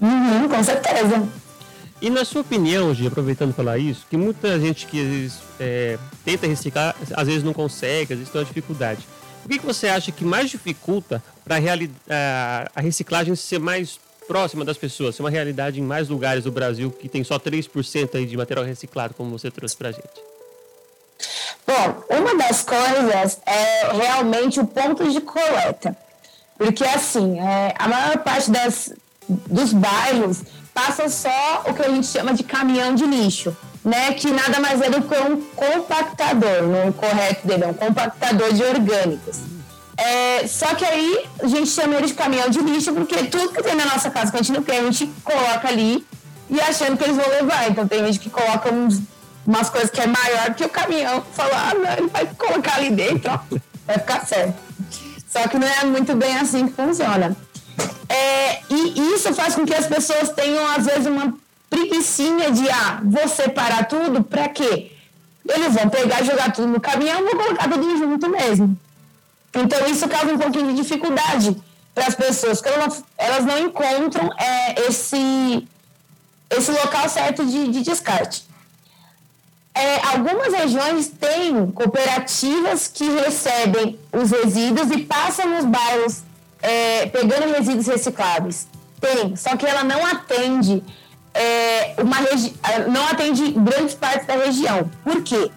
Uhum, 0.00 0.48
com 0.48 0.62
certeza. 0.62 1.28
E 2.00 2.08
na 2.10 2.24
sua 2.24 2.42
opinião, 2.42 2.94
Gi, 2.94 3.08
aproveitando 3.08 3.52
falar 3.52 3.76
isso, 3.76 4.06
que 4.08 4.16
muita 4.16 4.56
gente 4.60 4.86
que 4.86 5.32
é, 5.58 5.98
tenta 6.24 6.46
reciclar, 6.46 6.94
às 7.16 7.26
vezes 7.26 7.42
não 7.42 7.52
consegue, 7.52 8.12
às 8.12 8.18
vezes 8.20 8.32
tem 8.32 8.40
uma 8.40 8.46
dificuldade. 8.46 9.00
O 9.44 9.48
que, 9.48 9.58
que 9.58 9.66
você 9.66 9.88
acha 9.88 10.12
que 10.12 10.24
mais 10.24 10.48
dificulta 10.48 11.20
para 11.44 11.56
a, 11.56 12.70
a 12.72 12.80
reciclagem 12.80 13.34
ser 13.34 13.58
mais 13.58 13.98
próxima 14.26 14.64
das 14.64 14.76
pessoas, 14.76 15.14
ser 15.14 15.22
uma 15.22 15.30
realidade 15.30 15.80
em 15.80 15.84
mais 15.84 16.08
lugares 16.08 16.44
do 16.44 16.50
Brasil 16.50 16.90
que 16.90 17.08
tem 17.08 17.22
só 17.24 17.38
3% 17.38 18.14
aí 18.14 18.26
de 18.26 18.36
material 18.36 18.64
reciclado, 18.64 19.14
como 19.14 19.30
você 19.30 19.50
trouxe 19.50 19.76
para 19.76 19.88
a 19.88 19.92
gente? 19.92 20.08
Bom, 21.66 22.04
uma 22.10 22.36
das 22.36 22.62
coisas 22.62 23.40
é 23.44 23.92
realmente 23.92 24.60
o 24.60 24.66
ponto 24.66 25.08
de 25.10 25.20
coleta. 25.20 25.96
Porque, 26.56 26.84
assim, 26.84 27.38
é, 27.40 27.74
a 27.78 27.88
maior 27.88 28.18
parte 28.18 28.50
das, 28.50 28.92
dos 29.28 29.72
bairros 29.72 30.42
passa 30.72 31.08
só 31.08 31.64
o 31.66 31.74
que 31.74 31.82
a 31.82 31.88
gente 31.88 32.06
chama 32.06 32.34
de 32.34 32.44
caminhão 32.44 32.94
de 32.94 33.04
lixo, 33.04 33.56
né? 33.84 34.12
Que 34.12 34.30
nada 34.30 34.60
mais 34.60 34.80
é 34.80 34.90
do 34.90 35.02
que 35.02 35.16
um 35.16 35.40
compactador, 35.54 36.62
no 36.62 36.92
correto 36.92 37.46
dele, 37.46 37.64
é 37.64 37.66
um 37.66 37.74
compactador 37.74 38.52
de 38.52 38.62
orgânicos. 38.62 39.55
É, 39.96 40.46
só 40.46 40.74
que 40.74 40.84
aí 40.84 41.24
a 41.42 41.46
gente 41.46 41.70
chama 41.70 41.94
ele 41.94 42.06
de 42.06 42.14
caminhão 42.14 42.50
de 42.50 42.60
lixo, 42.60 42.92
porque 42.92 43.24
tudo 43.24 43.48
que 43.52 43.62
tem 43.62 43.74
na 43.74 43.86
nossa 43.86 44.10
casa 44.10 44.30
que 44.30 44.36
a 44.36 44.42
gente 44.42 44.52
não 44.52 44.62
quer, 44.62 44.80
a 44.80 44.84
gente 44.84 45.10
coloca 45.24 45.68
ali 45.68 46.06
e 46.50 46.60
achando 46.60 46.96
que 46.96 47.04
eles 47.04 47.16
vão 47.16 47.28
levar. 47.28 47.70
Então 47.70 47.88
tem 47.88 48.04
gente 48.06 48.18
que 48.18 48.28
coloca 48.28 48.72
uns, 48.72 49.00
umas 49.46 49.70
coisas 49.70 49.90
que 49.90 50.00
é 50.00 50.06
maior 50.06 50.54
que 50.54 50.64
o 50.64 50.68
caminhão, 50.68 51.24
fala, 51.32 51.70
ah, 51.70 51.74
não, 51.74 51.92
ele 51.92 52.08
vai 52.08 52.26
colocar 52.26 52.76
ali 52.76 52.90
dentro, 52.90 53.32
ó, 53.32 53.38
vai 53.86 53.98
ficar 53.98 54.26
certo. 54.26 54.54
Só 55.28 55.48
que 55.48 55.58
não 55.58 55.66
é 55.66 55.84
muito 55.84 56.14
bem 56.14 56.36
assim 56.36 56.66
que 56.66 56.74
funciona. 56.74 57.36
É, 58.08 58.60
e 58.70 59.14
isso 59.14 59.32
faz 59.34 59.54
com 59.54 59.64
que 59.64 59.74
as 59.74 59.86
pessoas 59.86 60.30
tenham, 60.30 60.64
às 60.66 60.86
vezes, 60.86 61.06
uma 61.06 61.34
preguiçinha 61.68 62.50
de, 62.50 62.68
ah, 62.70 63.00
vou 63.02 63.26
separar 63.28 63.88
tudo, 63.88 64.22
para 64.22 64.48
quê? 64.48 64.92
Eles 65.48 65.74
vão 65.74 65.88
pegar 65.88 66.22
jogar 66.22 66.52
tudo 66.52 66.68
no 66.68 66.80
caminhão, 66.80 67.24
vou 67.24 67.36
colocar 67.36 67.68
tudo 67.68 67.98
junto 67.98 68.28
mesmo. 68.28 68.76
Então, 69.56 69.86
isso 69.86 70.06
causa 70.08 70.32
um 70.32 70.38
pouquinho 70.38 70.68
de 70.68 70.82
dificuldade 70.82 71.56
para 71.94 72.06
as 72.06 72.14
pessoas, 72.14 72.60
porque 72.60 72.74
elas 72.74 72.98
não, 72.98 73.04
elas 73.16 73.44
não 73.44 73.58
encontram 73.58 74.30
é, 74.38 74.86
esse, 74.86 75.66
esse 76.50 76.70
local 76.70 77.08
certo 77.08 77.44
de, 77.44 77.68
de 77.68 77.82
descarte. 77.82 78.44
É, 79.74 80.06
algumas 80.06 80.52
regiões 80.54 81.08
têm 81.08 81.70
cooperativas 81.70 82.88
que 82.88 83.04
recebem 83.04 83.98
os 84.12 84.30
resíduos 84.30 84.90
e 84.90 85.02
passam 85.02 85.48
nos 85.48 85.64
bairros 85.64 86.22
é, 86.62 87.06
pegando 87.06 87.52
resíduos 87.52 87.86
recicláveis. 87.86 88.66
Tem, 89.00 89.36
só 89.36 89.56
que 89.56 89.66
ela 89.66 89.84
não 89.84 90.04
atende 90.06 90.82
é, 91.34 91.94
uma 91.98 92.16
não 92.90 93.06
atende 93.06 93.52
grandes 93.52 93.94
partes 93.94 94.26
da 94.26 94.34
região. 94.36 94.90
Por 95.04 95.22
quê? 95.22 95.50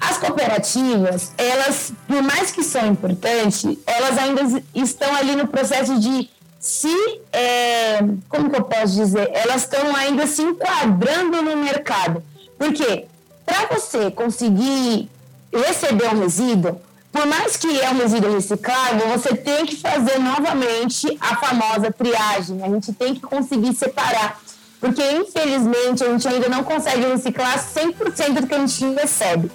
As 0.00 0.16
cooperativas, 0.18 1.32
elas, 1.36 1.92
por 2.06 2.22
mais 2.22 2.50
que 2.50 2.62
são 2.62 2.86
importantes, 2.86 3.76
elas 3.86 4.16
ainda 4.18 4.62
estão 4.74 5.14
ali 5.16 5.34
no 5.34 5.48
processo 5.48 5.98
de 5.98 6.30
se, 6.60 7.20
é, 7.32 7.98
como 8.28 8.50
que 8.50 8.56
eu 8.56 8.64
posso 8.64 8.94
dizer? 8.94 9.30
Elas 9.32 9.62
estão 9.62 9.94
ainda 9.94 10.26
se 10.26 10.42
enquadrando 10.42 11.42
no 11.42 11.56
mercado. 11.56 12.22
Por 12.58 12.72
quê? 12.72 13.06
Para 13.44 13.66
você 13.66 14.10
conseguir 14.10 15.08
receber 15.52 16.14
um 16.14 16.20
resíduo, 16.20 16.80
por 17.10 17.26
mais 17.26 17.56
que 17.56 17.80
é 17.80 17.90
um 17.90 17.98
resíduo 17.98 18.32
reciclável, 18.34 19.08
você 19.08 19.34
tem 19.34 19.64
que 19.64 19.76
fazer 19.76 20.18
novamente 20.18 21.16
a 21.20 21.36
famosa 21.36 21.90
triagem. 21.90 22.62
A 22.62 22.68
gente 22.68 22.92
tem 22.92 23.14
que 23.14 23.20
conseguir 23.20 23.74
separar. 23.74 24.40
Porque, 24.80 25.02
infelizmente, 25.12 26.04
a 26.04 26.08
gente 26.08 26.28
ainda 26.28 26.48
não 26.48 26.62
consegue 26.62 27.06
reciclar 27.06 27.58
100% 27.58 28.40
do 28.40 28.46
que 28.46 28.54
a 28.54 28.58
gente 28.58 28.84
recebe. 28.94 29.50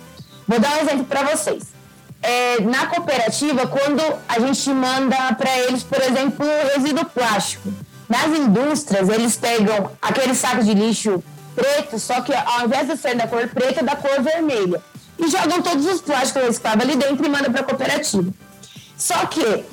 Vou 0.48 0.60
dar 0.60 0.78
um 0.78 0.82
exemplo 0.82 1.06
para 1.06 1.24
vocês. 1.24 1.64
É, 2.22 2.62
na 2.62 2.88
cooperativa, 2.88 3.68
quando 3.68 4.02
a 4.28 4.40
gente 4.40 4.70
manda 4.70 5.34
para 5.34 5.60
eles, 5.60 5.84
por 5.84 6.02
exemplo, 6.02 6.46
resíduo 6.74 7.06
plástico, 7.06 7.70
nas 8.08 8.38
indústrias, 8.38 9.10
eles 9.10 9.36
pegam 9.36 9.92
aquele 10.02 10.34
saco 10.34 10.64
de 10.64 10.74
lixo 10.74 11.24
preto, 11.56 12.00
só 12.00 12.22
que 12.22 12.34
ao 12.34 12.66
invés 12.66 12.88
de 12.88 12.98
ser 12.98 13.16
da 13.16 13.28
cor 13.28 13.48
preta, 13.48 13.82
é 13.82 13.84
da 13.84 13.96
cor 13.96 14.22
vermelha. 14.22 14.82
E 15.18 15.28
jogam 15.28 15.62
todos 15.62 15.86
os 15.86 16.02
plásticos 16.02 16.44
recicláveis 16.44 16.90
ali 16.90 16.98
dentro 16.98 17.26
e 17.26 17.30
mandam 17.30 17.52
para 17.52 17.62
a 17.62 17.64
cooperativa. 17.64 18.32
Só 18.98 19.26
que 19.26 19.66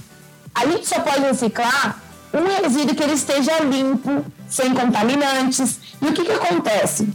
a 0.54 0.66
gente 0.66 0.86
só 0.86 1.00
pode 1.00 1.20
reciclar 1.20 2.00
um 2.32 2.62
resíduo 2.62 2.94
que 2.94 3.02
ele 3.02 3.14
esteja 3.14 3.58
limpo, 3.60 4.24
sem 4.48 4.74
contaminantes. 4.74 5.78
E 6.00 6.06
o 6.06 6.12
que, 6.12 6.24
que 6.24 6.32
acontece? 6.32 7.08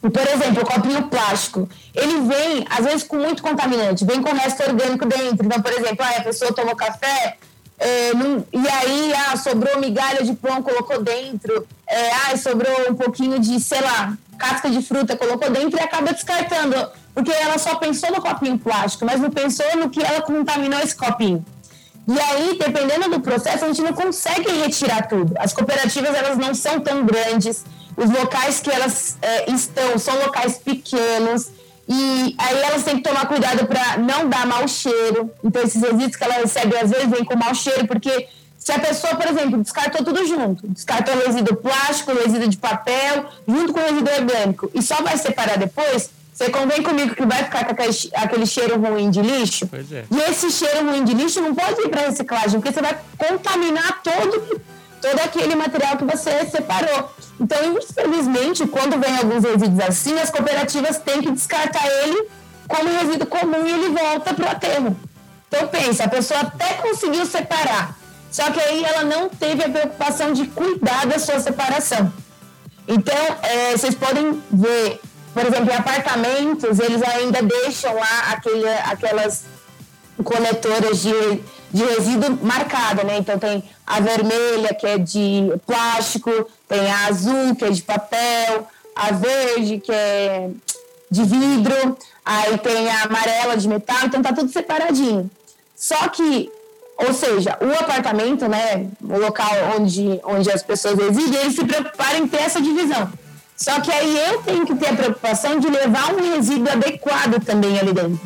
Por 0.00 0.26
exemplo, 0.26 0.62
o 0.62 0.66
copinho 0.66 1.02
plástico, 1.08 1.68
ele 1.94 2.20
vem, 2.22 2.66
às 2.70 2.84
vezes, 2.84 3.02
com 3.02 3.16
muito 3.16 3.42
contaminante, 3.42 4.04
vem 4.04 4.22
com 4.22 4.32
resto 4.32 4.62
orgânico 4.62 5.06
dentro. 5.06 5.44
Então, 5.44 5.60
por 5.60 5.72
exemplo, 5.72 5.98
ah, 6.00 6.18
a 6.18 6.22
pessoa 6.22 6.52
tomou 6.54 6.74
café 6.74 7.36
é, 7.78 8.12
e 8.52 8.68
aí 8.68 9.12
ah, 9.14 9.36
sobrou 9.38 9.80
migalha 9.80 10.22
de 10.22 10.34
pão, 10.34 10.62
colocou 10.62 11.02
dentro, 11.02 11.66
é, 11.86 12.10
ah, 12.12 12.36
sobrou 12.36 12.90
um 12.90 12.94
pouquinho 12.94 13.38
de, 13.38 13.58
sei 13.58 13.80
lá, 13.80 14.16
casca 14.38 14.70
de 14.70 14.82
fruta, 14.82 15.16
colocou 15.16 15.50
dentro 15.50 15.78
e 15.78 15.82
acaba 15.82 16.12
descartando, 16.12 16.76
porque 17.14 17.32
ela 17.32 17.56
só 17.58 17.76
pensou 17.76 18.10
no 18.10 18.20
copinho 18.20 18.58
plástico, 18.58 19.06
mas 19.06 19.18
não 19.18 19.30
pensou 19.30 19.76
no 19.76 19.88
que 19.88 20.02
ela 20.02 20.20
contaminou 20.20 20.78
esse 20.80 20.94
copinho. 20.94 21.44
E 22.06 22.20
aí, 22.20 22.58
dependendo 22.58 23.08
do 23.08 23.20
processo, 23.20 23.64
a 23.64 23.68
gente 23.68 23.82
não 23.82 23.92
consegue 23.92 24.50
retirar 24.50 25.06
tudo. 25.08 25.32
As 25.38 25.52
cooperativas, 25.52 26.14
elas 26.14 26.36
não 26.36 26.54
são 26.54 26.80
tão 26.80 27.04
grandes, 27.04 27.64
os 28.00 28.10
locais 28.10 28.60
que 28.60 28.70
elas 28.70 29.18
é, 29.20 29.50
estão 29.50 29.98
são 29.98 30.14
locais 30.24 30.58
pequenos 30.58 31.50
e 31.86 32.34
aí 32.38 32.62
elas 32.62 32.84
têm 32.84 32.96
que 32.96 33.02
tomar 33.02 33.26
cuidado 33.26 33.66
para 33.66 33.98
não 33.98 34.28
dar 34.28 34.46
mau 34.46 34.66
cheiro. 34.66 35.30
Então, 35.42 35.62
esses 35.62 35.82
resíduos 35.82 36.16
que 36.16 36.24
ela 36.24 36.34
recebe 36.34 36.76
às 36.76 36.88
vezes 36.88 37.10
vêm 37.10 37.24
com 37.24 37.36
mau 37.36 37.54
cheiro, 37.54 37.86
porque 37.86 38.28
se 38.56 38.72
a 38.72 38.78
pessoa, 38.78 39.16
por 39.16 39.26
exemplo, 39.26 39.60
descartou 39.60 40.04
tudo 40.04 40.24
junto, 40.24 40.68
descartou 40.68 41.14
resíduo 41.26 41.56
plástico, 41.56 42.12
resíduo 42.12 42.48
de 42.48 42.56
papel, 42.56 43.26
junto 43.46 43.72
com 43.72 43.80
resíduo 43.80 44.14
orgânico, 44.14 44.70
e 44.72 44.80
só 44.80 45.02
vai 45.02 45.18
separar 45.18 45.58
depois, 45.58 46.10
você 46.32 46.48
convém 46.48 46.82
comigo 46.82 47.14
que 47.14 47.26
vai 47.26 47.44
ficar 47.44 47.64
com 47.64 47.72
aquele, 47.72 48.46
cheiro 48.46 48.80
ruim 48.80 49.10
de 49.10 49.20
lixo? 49.20 49.68
É. 49.72 50.04
E 50.10 50.30
esse 50.30 50.50
cheiro 50.50 50.88
ruim 50.88 51.04
de 51.04 51.12
lixo 51.12 51.40
não 51.40 51.54
pode 51.54 51.80
ir 51.82 51.88
para 51.88 52.02
reciclagem, 52.02 52.60
porque 52.60 52.72
você 52.72 52.80
vai 52.80 52.96
contaminar 53.18 54.00
todo, 54.02 54.60
todo 55.00 55.18
aquele 55.20 55.54
material 55.54 55.96
que 55.96 56.04
você 56.04 56.46
separou. 56.46 57.10
Então, 57.40 57.58
infelizmente, 57.78 58.66
quando 58.66 59.00
vem 59.00 59.16
alguns 59.16 59.44
resíduos 59.44 59.80
assim, 59.80 60.18
as 60.18 60.30
cooperativas 60.30 60.98
têm 60.98 61.22
que 61.22 61.30
descartar 61.30 61.86
ele 61.86 62.28
como 62.68 62.88
resíduo 62.88 63.26
comum 63.26 63.66
e 63.66 63.72
ele 63.72 63.88
volta 63.88 64.34
para 64.34 64.46
o 64.46 64.50
aterro. 64.50 64.96
Então, 65.48 65.66
pensa, 65.68 66.04
a 66.04 66.08
pessoa 66.08 66.40
até 66.40 66.74
conseguiu 66.74 67.26
separar, 67.26 67.96
só 68.30 68.50
que 68.50 68.60
aí 68.60 68.84
ela 68.84 69.02
não 69.04 69.28
teve 69.28 69.64
a 69.64 69.68
preocupação 69.68 70.32
de 70.32 70.46
cuidar 70.46 71.06
da 71.06 71.18
sua 71.18 71.40
separação. 71.40 72.12
Então, 72.86 73.16
é, 73.42 73.72
vocês 73.72 73.94
podem 73.94 74.40
ver, 74.50 75.00
por 75.34 75.44
exemplo, 75.44 75.72
em 75.72 75.76
apartamentos, 75.76 76.78
eles 76.78 77.02
ainda 77.02 77.42
deixam 77.42 77.94
lá 77.94 78.32
aquele, 78.32 78.68
aquelas 78.68 79.44
coletoras 80.22 81.00
de 81.00 81.42
de 81.72 81.84
resíduo 81.84 82.38
marcada, 82.42 83.04
né? 83.04 83.18
Então 83.18 83.38
tem 83.38 83.62
a 83.90 83.98
vermelha, 83.98 84.72
que 84.72 84.86
é 84.86 84.98
de 84.98 85.52
plástico, 85.66 86.30
tem 86.68 86.88
a 86.88 87.06
azul, 87.06 87.56
que 87.56 87.64
é 87.64 87.70
de 87.70 87.82
papel, 87.82 88.68
a 88.94 89.10
verde, 89.10 89.80
que 89.80 89.90
é 89.90 90.48
de 91.10 91.24
vidro, 91.24 91.98
aí 92.24 92.56
tem 92.58 92.88
a 92.88 93.02
amarela 93.02 93.56
de 93.56 93.66
metal, 93.66 93.98
então 94.04 94.22
tá 94.22 94.32
tudo 94.32 94.52
separadinho. 94.52 95.28
Só 95.74 96.08
que, 96.08 96.48
ou 96.98 97.12
seja, 97.12 97.58
o 97.60 97.72
apartamento, 97.82 98.46
né, 98.48 98.86
o 99.02 99.18
local 99.18 99.50
onde, 99.76 100.20
onde 100.22 100.52
as 100.52 100.62
pessoas 100.62 100.96
residem, 100.96 101.40
eles 101.40 101.56
se 101.56 101.64
preocuparam 101.64 102.18
em 102.18 102.28
ter 102.28 102.42
essa 102.42 102.60
divisão. 102.60 103.12
Só 103.56 103.80
que 103.80 103.90
aí 103.90 104.16
eu 104.28 104.42
tenho 104.42 104.64
que 104.64 104.76
ter 104.76 104.90
a 104.90 104.96
preocupação 104.96 105.58
de 105.58 105.68
levar 105.68 106.14
um 106.14 106.32
resíduo 106.32 106.70
adequado 106.70 107.44
também 107.44 107.76
ali 107.76 107.92
dentro. 107.92 108.20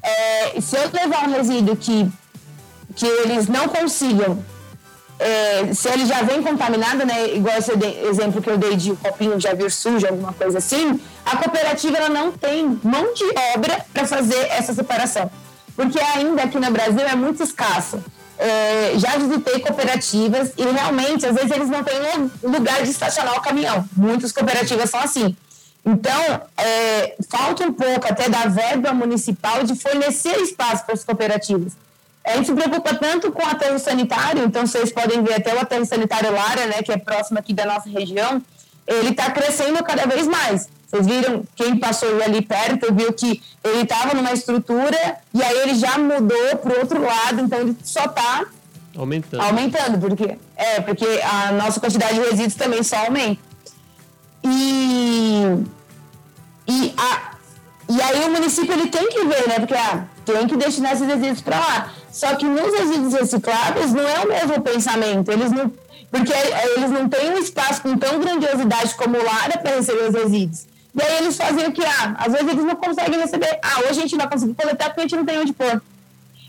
É, 0.00 0.60
se 0.60 0.76
eu 0.76 0.88
levar 0.92 1.28
um 1.28 1.32
resíduo 1.32 1.76
que 1.76 2.08
que 2.94 3.06
eles 3.06 3.48
não 3.48 3.68
consigam, 3.68 4.44
é, 5.18 5.72
se 5.72 5.88
ele 5.88 6.04
já 6.06 6.22
vem 6.22 6.42
contaminado, 6.42 7.04
né, 7.06 7.34
igual 7.34 7.56
esse 7.56 7.72
exemplo 8.08 8.42
que 8.42 8.50
eu 8.50 8.58
dei 8.58 8.76
de 8.76 8.94
copinho 8.96 9.38
já 9.40 9.54
vir 9.54 9.70
sujo, 9.70 10.06
alguma 10.06 10.32
coisa 10.32 10.58
assim, 10.58 11.00
a 11.24 11.36
cooperativa 11.36 11.96
ela 11.96 12.08
não 12.08 12.32
tem 12.32 12.78
mão 12.82 13.14
de 13.14 13.24
obra 13.54 13.84
para 13.92 14.06
fazer 14.06 14.48
essa 14.50 14.74
separação. 14.74 15.30
Porque 15.76 15.98
ainda 15.98 16.42
aqui 16.42 16.58
no 16.58 16.70
Brasil 16.70 17.00
é 17.00 17.14
muito 17.14 17.42
escasso. 17.42 18.02
É, 18.38 18.94
já 18.96 19.16
visitei 19.16 19.60
cooperativas 19.60 20.52
e 20.56 20.64
realmente, 20.64 21.24
às 21.24 21.34
vezes, 21.34 21.50
eles 21.50 21.68
não 21.68 21.84
têm 21.84 22.30
lugar 22.42 22.82
de 22.82 22.90
estacionar 22.90 23.36
o 23.36 23.40
caminhão. 23.40 23.88
Muitas 23.96 24.32
cooperativas 24.32 24.90
são 24.90 25.00
assim. 25.00 25.36
Então, 25.84 26.40
é, 26.56 27.16
falta 27.28 27.64
um 27.64 27.72
pouco 27.72 28.06
até 28.06 28.28
da 28.28 28.46
verba 28.46 28.92
municipal 28.92 29.62
de 29.64 29.74
fornecer 29.74 30.36
espaço 30.40 30.84
para 30.84 30.94
as 30.94 31.04
cooperativas. 31.04 31.72
A 32.24 32.36
gente 32.36 32.46
se 32.46 32.54
preocupa 32.54 32.94
tanto 32.94 33.32
com 33.32 33.42
o 33.42 33.46
aterro 33.46 33.78
sanitário, 33.78 34.44
então 34.44 34.66
vocês 34.66 34.92
podem 34.92 35.22
ver 35.22 35.34
até 35.34 35.54
o 35.54 35.60
aterro 35.60 35.84
sanitário 35.84 36.32
Lara, 36.32 36.66
né, 36.66 36.82
que 36.82 36.92
é 36.92 36.96
próximo 36.96 37.38
aqui 37.38 37.52
da 37.52 37.66
nossa 37.66 37.88
região, 37.88 38.40
ele 38.86 39.10
está 39.10 39.30
crescendo 39.30 39.82
cada 39.82 40.06
vez 40.06 40.26
mais. 40.26 40.68
Vocês 40.86 41.06
viram, 41.06 41.42
quem 41.56 41.78
passou 41.78 42.22
ali 42.22 42.42
perto 42.42 42.92
viu 42.94 43.12
que 43.12 43.42
ele 43.64 43.82
estava 43.82 44.14
numa 44.14 44.32
estrutura 44.32 45.16
e 45.32 45.42
aí 45.42 45.58
ele 45.60 45.74
já 45.74 45.98
mudou 45.98 46.56
para 46.58 46.74
o 46.74 46.78
outro 46.80 47.02
lado, 47.02 47.40
então 47.40 47.60
ele 47.60 47.76
só 47.82 48.04
está 48.04 48.44
aumentando. 48.94 49.42
Aumentando, 49.42 49.98
porque 49.98 50.36
é 50.54 50.80
porque 50.80 51.06
a 51.24 51.52
nossa 51.52 51.80
quantidade 51.80 52.14
de 52.14 52.20
resíduos 52.20 52.54
também 52.54 52.82
só 52.82 52.96
aumenta. 53.06 53.40
E, 54.44 55.64
e, 56.68 56.94
a, 56.96 57.32
e 57.88 58.02
aí 58.02 58.24
o 58.24 58.30
município 58.30 58.72
ele 58.72 58.88
tem 58.88 59.08
que 59.08 59.24
ver, 59.24 59.48
né? 59.48 59.60
Porque 59.60 59.74
ah, 59.74 60.04
tem 60.26 60.46
que 60.46 60.56
destinar 60.56 60.92
esses 60.92 61.06
resíduos 61.06 61.40
para 61.40 61.58
lá. 61.58 61.92
Só 62.12 62.34
que 62.36 62.44
nos 62.44 62.78
resíduos 62.78 63.14
recicláveis 63.14 63.92
não 63.92 64.06
é 64.06 64.20
o 64.20 64.28
mesmo 64.28 64.60
pensamento. 64.60 65.32
Eles 65.32 65.50
não, 65.50 65.72
porque 66.10 66.32
eles 66.76 66.90
não 66.90 67.08
têm 67.08 67.30
um 67.30 67.38
espaço 67.38 67.80
com 67.80 67.96
tão 67.96 68.20
grandiosidade 68.20 68.94
como 68.94 69.16
o 69.16 69.24
Lara 69.24 69.58
para 69.58 69.76
receber 69.76 70.08
os 70.08 70.14
resíduos. 70.14 70.66
E 70.94 71.02
aí 71.02 71.16
eles 71.18 71.36
fazem 71.36 71.66
o 71.66 71.72
que? 71.72 71.82
Ah, 71.82 72.14
às 72.18 72.32
vezes 72.32 72.48
eles 72.48 72.64
não 72.64 72.76
conseguem 72.76 73.18
receber. 73.18 73.58
Ah, 73.62 73.80
hoje 73.80 73.90
a 73.90 73.94
gente 73.94 74.12
não 74.12 74.18
vai 74.18 74.30
conseguir 74.30 74.54
coletar 74.54 74.90
porque 74.90 75.00
a 75.00 75.02
gente 75.04 75.16
não 75.16 75.24
tem 75.24 75.38
onde 75.38 75.54
pôr. 75.54 75.82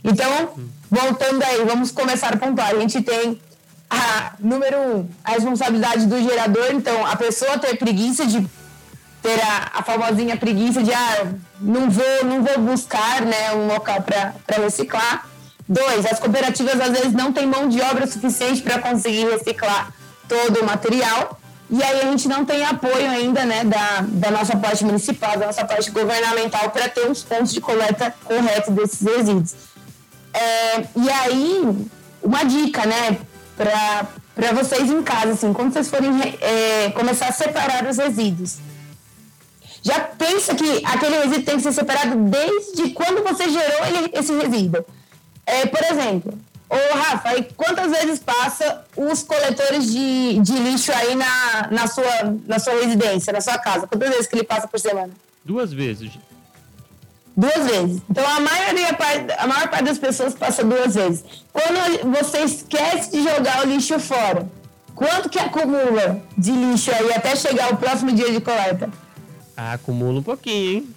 Então, 0.04 0.50
voltando 0.92 1.42
aí, 1.44 1.64
vamos 1.64 1.92
começar 1.92 2.34
a 2.34 2.38
pontuar. 2.38 2.72
A 2.72 2.80
gente 2.80 3.02
tem 3.02 3.40
a 3.90 4.34
número 4.40 4.78
um, 4.78 5.08
a 5.24 5.32
responsabilidade 5.32 6.08
do 6.08 6.22
gerador, 6.22 6.72
então 6.72 7.06
a 7.06 7.16
pessoa 7.16 7.58
ter 7.58 7.78
preguiça 7.78 8.26
de 8.26 8.46
ter 9.22 9.40
a, 9.42 9.80
a 9.80 9.84
famosinha 9.84 10.36
preguiça 10.36 10.84
de 10.84 10.94
ah, 10.94 11.32
não 11.62 11.90
vou, 11.90 12.26
não 12.26 12.44
vou 12.44 12.60
buscar 12.60 13.22
né, 13.22 13.54
um 13.54 13.68
local 13.68 14.02
para 14.02 14.34
reciclar. 14.62 15.26
Dois, 15.74 16.06
as 16.06 16.20
cooperativas 16.20 16.80
às 16.80 16.92
vezes 16.92 17.14
não 17.14 17.34
têm 17.34 17.48
mão 17.48 17.68
de 17.68 17.82
obra 17.82 18.06
suficiente 18.06 18.62
para 18.62 18.80
conseguir 18.80 19.26
reciclar 19.26 19.92
todo 20.28 20.62
o 20.62 20.66
material. 20.66 21.40
E 21.70 21.82
aí 21.82 22.02
a 22.02 22.06
gente 22.12 22.28
não 22.28 22.46
tem 22.46 22.64
apoio 22.64 23.10
ainda 23.10 23.44
né, 23.46 23.64
da, 23.64 24.02
da 24.02 24.30
nossa 24.30 24.56
parte 24.56 24.86
municipal, 24.86 25.38
da 25.38 25.48
nossa 25.48 25.66
parte 25.66 25.90
governamental 25.90 26.70
para 26.70 26.88
ter 26.88 27.10
os 27.10 27.24
pontos 27.24 27.52
de 27.52 27.60
coleta 27.60 28.14
corretos 28.24 28.74
desses 28.76 29.02
resíduos. 29.02 29.56
É, 30.34 30.82
e 30.96 31.10
aí, 31.10 31.88
uma 32.22 32.44
dica, 32.44 32.86
né, 32.86 33.18
para 33.56 34.52
vocês 34.54 34.92
em 34.92 35.02
casa, 35.02 35.32
assim, 35.32 35.54
quando 35.54 35.74
vocês 35.74 35.90
forem 35.90 36.12
é, 36.40 36.92
começar 36.92 37.30
a 37.30 37.32
separar 37.32 37.88
os 37.88 37.98
resíduos 37.98 38.58
já 39.84 40.00
pensa 40.00 40.56
que 40.56 40.82
aquele 40.86 41.18
resíduo 41.18 41.44
tem 41.44 41.58
que 41.58 41.62
ser 41.62 41.74
separado 41.74 42.16
desde 42.16 42.92
quando 42.92 43.22
você 43.22 43.50
gerou 43.50 43.86
ele, 43.86 44.12
esse 44.14 44.34
resíduo. 44.34 44.86
É, 45.46 45.66
por 45.66 45.84
exemplo, 45.84 46.38
ô 46.70 46.98
Rafa, 46.98 47.30
aí 47.30 47.48
quantas 47.56 47.92
vezes 47.92 48.20
passa 48.20 48.84
os 48.96 49.24
coletores 49.24 49.92
de, 49.92 50.40
de 50.40 50.54
lixo 50.54 50.92
aí 50.92 51.16
na, 51.16 51.68
na, 51.70 51.88
sua, 51.88 52.38
na 52.48 52.60
sua 52.60 52.74
residência, 52.74 53.34
na 53.34 53.42
sua 53.42 53.58
casa? 53.58 53.88
Quantas 53.88 54.10
vezes 54.10 54.28
que 54.28 54.36
ele 54.36 54.44
passa 54.44 54.68
por 54.68 54.80
semana? 54.80 55.12
Duas 55.44 55.74
vezes. 55.74 56.12
Duas 57.36 57.66
vezes. 57.66 58.02
Então 58.10 58.24
a 58.26 58.40
maioria, 58.40 58.90
a 59.40 59.48
maior 59.48 59.68
parte 59.68 59.86
das 59.86 59.98
pessoas 59.98 60.34
passa 60.34 60.64
duas 60.64 60.96
vezes. 60.96 61.24
Quando 61.52 62.12
você 62.12 62.40
esquece 62.40 63.12
de 63.12 63.24
jogar 63.24 63.66
o 63.66 63.70
lixo 63.70 64.00
fora, 64.00 64.48
quanto 64.96 65.30
que 65.30 65.40
acumula 65.40 66.22
de 66.38 66.52
lixo 66.52 66.92
aí 66.92 67.12
até 67.12 67.36
chegar 67.36 67.74
o 67.74 67.78
próximo 67.78 68.12
dia 68.12 68.32
de 68.32 68.40
coleta? 68.40 68.90
Acumula 69.58 70.20
um 70.20 70.24
pouquinho, 70.24 70.72
hein? 70.78 70.96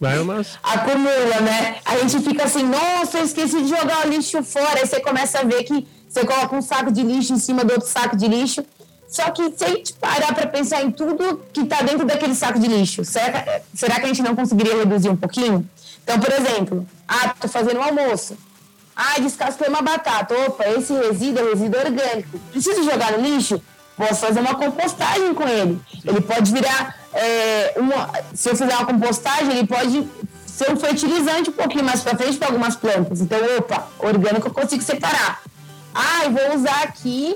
Vai 0.00 0.18
umas... 0.18 0.58
Acumula, 0.62 1.40
né? 1.40 1.76
A 1.84 1.98
gente 1.98 2.20
fica 2.20 2.44
assim, 2.44 2.62
nossa, 2.62 3.18
eu 3.18 3.24
esqueci 3.24 3.62
de 3.62 3.68
jogar 3.68 4.06
o 4.06 4.10
lixo 4.10 4.42
fora. 4.42 4.80
Aí 4.80 4.86
você 4.86 5.00
começa 5.00 5.40
a 5.40 5.44
ver 5.44 5.64
que 5.64 5.86
você 6.08 6.24
coloca 6.24 6.54
um 6.54 6.62
saco 6.62 6.92
de 6.92 7.02
lixo 7.02 7.32
em 7.32 7.38
cima 7.38 7.64
do 7.64 7.72
outro 7.72 7.88
saco 7.88 8.16
de 8.16 8.28
lixo. 8.28 8.64
Só 9.08 9.30
que 9.30 9.52
se 9.56 9.64
a 9.64 9.68
gente 9.68 9.92
parar 9.94 10.34
para 10.34 10.46
pensar 10.46 10.82
em 10.82 10.90
tudo 10.90 11.40
que 11.52 11.60
está 11.60 11.80
dentro 11.80 12.04
daquele 12.04 12.34
saco 12.34 12.58
de 12.58 12.66
lixo, 12.66 13.04
será 13.04 13.42
que, 13.42 13.62
será 13.74 13.94
que 13.96 14.04
a 14.04 14.08
gente 14.08 14.22
não 14.22 14.34
conseguiria 14.34 14.76
reduzir 14.76 15.08
um 15.08 15.16
pouquinho? 15.16 15.68
Então, 16.02 16.18
por 16.18 16.32
exemplo, 16.32 16.86
ah, 17.08 17.34
tô 17.40 17.48
fazendo 17.48 17.78
um 17.78 17.82
almoço. 17.82 18.36
Ah, 18.94 19.18
descasquei 19.20 19.68
uma 19.68 19.82
batata. 19.82 20.34
Opa, 20.46 20.66
esse 20.68 20.92
resíduo 20.92 21.46
é 21.46 21.50
resíduo 21.50 21.80
orgânico. 21.80 22.38
Preciso 22.50 22.82
jogar 22.82 23.12
no 23.12 23.22
lixo? 23.22 23.60
Posso 23.96 24.20
fazer 24.20 24.40
uma 24.40 24.54
compostagem 24.54 25.32
com 25.34 25.48
ele. 25.48 25.80
Ele 26.04 26.20
pode 26.20 26.52
virar 26.52 26.94
é, 27.16 27.74
uma, 27.76 28.10
se 28.34 28.50
eu 28.50 28.56
fizer 28.56 28.74
uma 28.74 28.86
compostagem, 28.86 29.50
ele 29.50 29.66
pode 29.66 30.06
ser 30.46 30.70
um 30.70 30.76
fertilizante 30.76 31.50
um 31.50 31.52
pouquinho 31.52 31.84
mais 31.84 32.02
para 32.02 32.16
frente 32.16 32.36
para 32.36 32.48
algumas 32.48 32.76
plantas. 32.76 33.20
Então, 33.20 33.38
opa, 33.58 33.88
orgânico 33.98 34.48
eu 34.48 34.52
consigo 34.52 34.82
separar. 34.82 35.42
Ah, 35.94 36.24
eu 36.24 36.30
vou 36.30 36.56
usar 36.56 36.82
aqui 36.82 37.34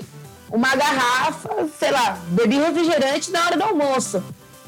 uma 0.51 0.75
garrafa, 0.75 1.49
sei 1.79 1.91
lá, 1.91 2.17
bebi 2.27 2.57
refrigerante 2.57 3.31
na 3.31 3.45
hora 3.45 3.57
do 3.57 3.63
almoço. 3.63 4.23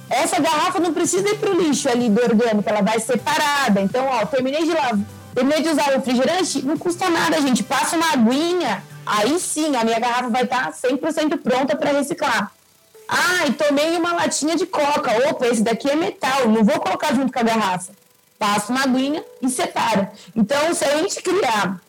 Essa 0.09 0.39
garrafa 0.39 0.79
não 0.79 0.93
precisa 0.93 1.29
ir 1.29 1.37
para 1.37 1.51
o 1.51 1.61
lixo 1.61 1.89
ali 1.89 2.09
do 2.09 2.21
orgânico, 2.21 2.67
ela 2.67 2.81
vai 2.81 2.99
separada. 2.99 3.81
Então, 3.81 4.05
ó, 4.07 4.25
terminei 4.25 4.63
de 4.63 4.71
lavar, 4.71 4.99
terminei 5.33 5.61
de 5.61 5.69
usar 5.69 5.89
o 5.89 5.97
refrigerante, 5.97 6.65
não 6.65 6.77
custa 6.77 7.09
nada, 7.09 7.39
gente. 7.41 7.63
Passa 7.63 7.95
uma 7.95 8.13
aguinha, 8.13 8.83
aí 9.05 9.39
sim 9.39 9.75
a 9.75 9.83
minha 9.83 9.99
garrafa 9.99 10.29
vai 10.29 10.43
estar 10.43 10.71
100% 10.71 11.37
pronta 11.41 11.75
para 11.75 11.91
reciclar. 11.91 12.51
Ah, 13.07 13.47
e 13.47 13.53
tomei 13.53 13.95
uma 13.97 14.13
latinha 14.13 14.55
de 14.55 14.65
coca. 14.65 15.29
Opa, 15.29 15.47
esse 15.47 15.61
daqui 15.61 15.89
é 15.89 15.95
metal, 15.95 16.47
não 16.47 16.63
vou 16.63 16.79
colocar 16.79 17.13
junto 17.13 17.31
com 17.31 17.39
a 17.39 17.43
garrafa. 17.43 17.91
Passa 18.39 18.71
uma 18.71 18.83
aguinha 18.83 19.23
e 19.41 19.49
separa. 19.49 20.11
Então, 20.35 20.73
se 20.73 20.83
a 20.83 20.97
gente 20.97 21.21
criar 21.21 21.79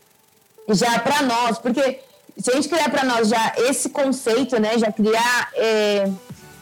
já 0.69 0.99
para 0.99 1.23
nós, 1.23 1.59
porque 1.59 2.01
se 2.39 2.51
a 2.51 2.55
gente 2.55 2.69
criar 2.69 2.91
para 2.91 3.05
nós 3.05 3.29
já 3.29 3.55
esse 3.57 3.89
conceito, 3.91 4.59
né, 4.61 4.79
já 4.79 4.91
criar 4.91 5.51
é, 5.55 6.11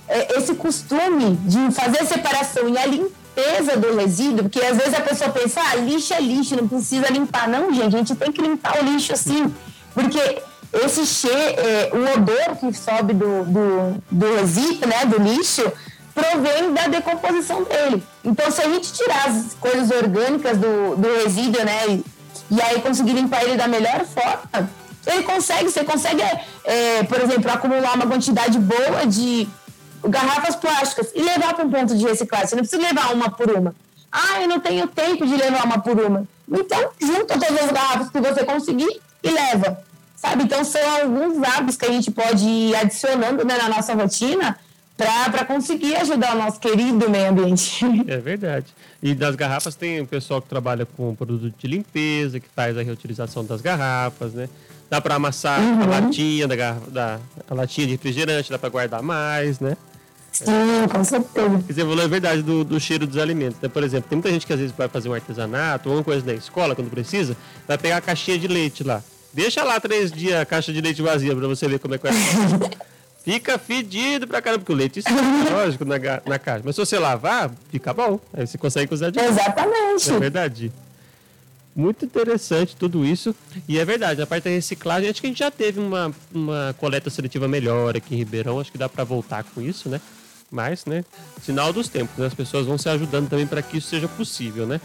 é, 0.09 0.39
esse 0.39 0.55
costume 0.55 1.37
de 1.37 1.71
fazer 1.73 2.01
a 2.01 2.07
separação 2.07 2.69
e 2.69 2.77
a 2.77 2.87
limpeza 2.87 3.77
do 3.77 3.97
resíduo, 3.97 4.45
porque 4.45 4.61
às 4.61 4.77
vezes 4.77 4.95
a 4.95 5.01
pessoa 5.01 5.31
pensa, 5.31 5.61
ah, 5.61 5.77
lixo 5.77 6.13
é 6.13 6.21
lixo, 6.21 6.57
não 6.57 6.69
precisa 6.69 7.09
limpar. 7.11 7.49
Não, 7.49 7.73
gente, 7.73 7.95
a 7.95 7.99
gente 7.99 8.15
tem 8.15 8.33
que 8.33 8.43
limpar 8.43 8.83
o 8.83 8.85
lixo 8.85 9.13
assim, 9.13 9.53
porque 9.95 10.43
esse 10.73 11.05
cheiro, 11.05 11.37
é, 11.39 11.91
o 11.93 12.15
odor 12.15 12.57
que 12.57 12.73
sobe 12.77 13.13
do, 13.13 13.45
do, 13.45 14.03
do 14.11 14.37
resíduo, 14.37 14.89
né, 14.89 15.05
do 15.05 15.23
lixo, 15.23 15.71
provém 16.15 16.73
da 16.73 16.89
decomposição 16.89 17.63
dele. 17.65 18.03
Então, 18.25 18.51
se 18.51 18.63
a 18.63 18.69
gente 18.69 18.93
tirar 18.93 19.29
as 19.29 19.55
coisas 19.61 19.91
orgânicas 19.91 20.57
do, 20.57 20.97
do 20.97 21.09
resíduo, 21.23 21.63
né, 21.65 21.89
e, 21.89 22.05
e 22.51 22.63
aí 22.63 22.81
conseguir 22.81 23.13
limpar 23.13 23.45
ele 23.45 23.57
da 23.57 23.69
melhor 23.69 24.05
forma, 24.07 24.71
ele 25.07 25.23
consegue, 25.25 25.71
você 25.71 25.85
consegue, 25.85 26.23
é, 26.65 27.03
por 27.03 27.21
exemplo, 27.21 27.51
acumular 27.51 27.95
uma 27.95 28.07
quantidade 28.07 28.59
boa 28.59 29.07
de 29.07 29.49
garrafas 30.05 30.57
plásticas 30.57 31.11
e 31.15 31.23
levar 31.23 31.55
para 31.55 31.65
um 31.65 31.71
ponto 31.71 31.97
de 31.97 32.05
reciclagem. 32.05 32.49
Você 32.49 32.57
não 32.57 32.63
precisa 32.63 32.83
levar 32.83 33.13
uma 33.13 33.31
por 33.31 33.51
uma. 33.51 33.75
Ah, 34.11 34.43
eu 34.43 34.49
não 34.49 34.61
tenho 34.61 34.87
tempo 34.87 35.27
de 35.27 35.37
levar 35.37 35.65
uma 35.65 35.81
por 35.81 35.99
uma. 35.99 36.27
Então, 36.51 36.91
junta 37.01 37.39
todas 37.39 37.65
as 37.65 37.73
garrafas 37.73 38.11
que 38.11 38.21
você 38.21 38.45
conseguir 38.45 39.01
e 39.23 39.31
leva 39.31 39.83
sabe? 40.23 40.45
Então, 40.45 40.65
são 40.65 40.81
alguns 41.01 41.43
hábitos 41.43 41.77
que 41.77 41.85
a 41.85 41.91
gente 41.91 42.11
pode 42.13 42.45
ir 42.47 42.77
adicionando 42.77 43.45
né, 43.45 43.59
na 43.59 43.69
nossa 43.69 43.93
rotina 43.93 44.57
para 44.97 45.45
conseguir 45.45 45.97
ajudar 45.97 46.37
o 46.37 46.39
nosso 46.39 46.61
querido 46.61 47.11
meio 47.11 47.31
ambiente. 47.31 47.85
É 48.07 48.19
verdade. 48.19 48.67
E 49.03 49.15
das 49.15 49.35
garrafas 49.35 49.75
tem 49.75 50.01
o 50.01 50.07
pessoal 50.07 50.41
que 50.41 50.49
trabalha 50.49 50.87
com 50.87 51.13
produto 51.17 51.53
de 51.59 51.67
limpeza, 51.67 52.39
que 52.39 52.47
faz 52.55 52.79
a 52.79 52.83
reutilização 52.83 53.45
das 53.45 53.61
garrafas, 53.61 54.33
né? 54.33 54.49
Dá 54.89 55.01
para 55.01 55.17
amassar 55.17 55.59
uhum. 55.61 55.83
a 55.83 55.87
latinha 55.87 56.47
da, 56.47 56.55
garrafa, 56.55 56.91
da 56.91 57.19
a 57.51 57.55
latinha 57.55 57.87
de 57.87 57.93
refrigerante, 57.95 58.51
dá 58.51 58.59
para 58.59 58.69
guardar 58.69 59.03
mais, 59.03 59.59
né? 59.59 59.77
Sim, 60.31 60.87
com 60.91 61.03
certeza. 61.03 61.63
Quer 61.67 61.73
dizer, 61.73 61.87
é 61.87 62.09
verdade 62.09 62.43
do, 62.43 62.63
do 62.63 62.79
cheiro 62.79 63.07
dos 63.07 63.19
alimentos. 63.19 63.61
Né? 63.61 63.69
Por 63.69 63.83
exemplo, 63.83 64.09
tem 64.09 64.17
muita 64.17 64.31
gente 64.31 64.47
que 64.47 64.53
às 64.53 64.59
vezes 64.59 64.75
vai 64.77 64.89
fazer 64.89 65.09
um 65.09 65.15
artesanato 65.15 65.89
ou 65.89 65.97
uma 65.97 66.05
coisa 66.05 66.25
na 66.25 66.35
escola, 66.35 66.75
quando 66.75 66.91
precisa, 66.91 67.37
vai 67.67 67.77
pegar 67.77 67.97
a 67.97 68.01
caixinha 68.01 68.39
de 68.39 68.47
leite 68.47 68.85
lá. 68.85 69.03
Deixa 69.33 69.65
lá 69.65 69.81
três 69.81 70.13
dias 70.13 70.41
a 70.41 70.45
caixa 70.45 70.73
de 70.73 70.81
leite 70.81 71.01
vazia 71.01 71.35
pra 71.35 71.47
você 71.47 71.67
ver 71.67 71.79
como 71.79 71.95
é 71.95 71.99
que 71.99 72.07
é. 72.07 72.11
Fica 73.25 73.57
fedido 73.57 74.27
pra 74.27 74.43
caramba, 74.43 74.61
porque 74.61 74.73
o 74.73 74.77
leite 74.77 75.01
é 75.01 75.51
lógico 75.51 75.85
na, 75.85 75.95
na 76.27 76.39
caixa. 76.39 76.63
Mas 76.65 76.75
se 76.75 76.81
você 76.85 76.99
lavar, 76.99 77.53
fica 77.71 77.95
bom. 77.95 78.19
Aí 78.35 78.45
você 78.47 78.59
consegue 78.59 78.89
cozinhar 78.89 79.13
de 79.13 79.19
novo. 79.21 79.31
Exatamente. 79.31 80.11
É 80.11 80.19
verdade. 80.19 80.73
Muito 81.75 82.05
interessante 82.05 82.75
tudo 82.75 83.05
isso. 83.05 83.35
E 83.69 83.79
é 83.79 83.85
verdade, 83.85 84.21
a 84.21 84.27
parte 84.27 84.45
da 84.45 84.51
reciclagem, 84.51 85.09
acho 85.09 85.21
que 85.21 85.27
a 85.29 85.31
gente 85.31 85.39
já 85.39 85.53
teve 85.53 85.79
uma, 85.79 86.13
uma 86.35 86.75
coleta 86.79 87.09
seletiva 87.11 87.47
melhor 87.47 87.97
aqui 87.97 88.15
em 88.15 88.19
Ribeirão. 88.19 88.59
Acho 88.59 88.73
que 88.73 88.79
dá 88.79 88.89
para 88.89 89.05
voltar 89.05 89.45
com 89.45 89.61
isso, 89.63 89.89
né? 89.89 90.01
Mas, 90.51 90.85
né? 90.85 91.05
Sinal 91.43 91.73
dos 91.73 91.89
tempos, 91.89 92.19
né? 92.19 92.27
As 92.27 92.35
pessoas 92.35 92.67
vão 92.67 92.77
se 92.77 92.89
ajudando 92.89 93.31
também 93.31 93.47
para 93.47 93.63
que 93.63 93.79
isso 93.79 93.89
seja 93.89 94.09
possível, 94.09 94.67
né? 94.67 94.81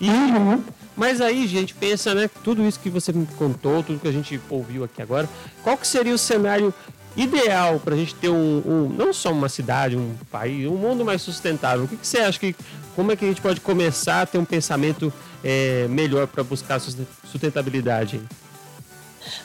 Uhum. 0.00 0.62
Mas 0.96 1.20
aí, 1.20 1.46
gente, 1.46 1.74
pensa, 1.74 2.14
né? 2.14 2.28
Tudo 2.42 2.66
isso 2.66 2.80
que 2.80 2.90
você 2.90 3.12
me 3.12 3.26
contou, 3.38 3.82
tudo 3.82 4.00
que 4.00 4.08
a 4.08 4.12
gente 4.12 4.40
ouviu 4.50 4.84
aqui 4.84 5.00
agora, 5.00 5.28
qual 5.62 5.76
que 5.76 5.86
seria 5.86 6.14
o 6.14 6.18
cenário 6.18 6.74
ideal 7.16 7.80
para 7.80 7.94
a 7.94 7.98
gente 7.98 8.14
ter 8.14 8.28
um, 8.28 8.62
um, 8.64 8.88
não 8.96 9.12
só 9.12 9.32
uma 9.32 9.48
cidade, 9.48 9.96
um 9.96 10.14
país, 10.30 10.66
um 10.66 10.76
mundo 10.76 11.04
mais 11.04 11.22
sustentável? 11.22 11.84
O 11.84 11.88
que, 11.88 11.96
que 11.96 12.06
você 12.06 12.18
acha 12.18 12.38
que, 12.38 12.54
como 12.94 13.12
é 13.12 13.16
que 13.16 13.24
a 13.24 13.28
gente 13.28 13.40
pode 13.40 13.60
começar 13.60 14.22
a 14.22 14.26
ter 14.26 14.38
um 14.38 14.44
pensamento 14.44 15.12
é, 15.42 15.86
melhor 15.88 16.26
para 16.26 16.42
buscar 16.42 16.80
sustentabilidade? 16.80 18.20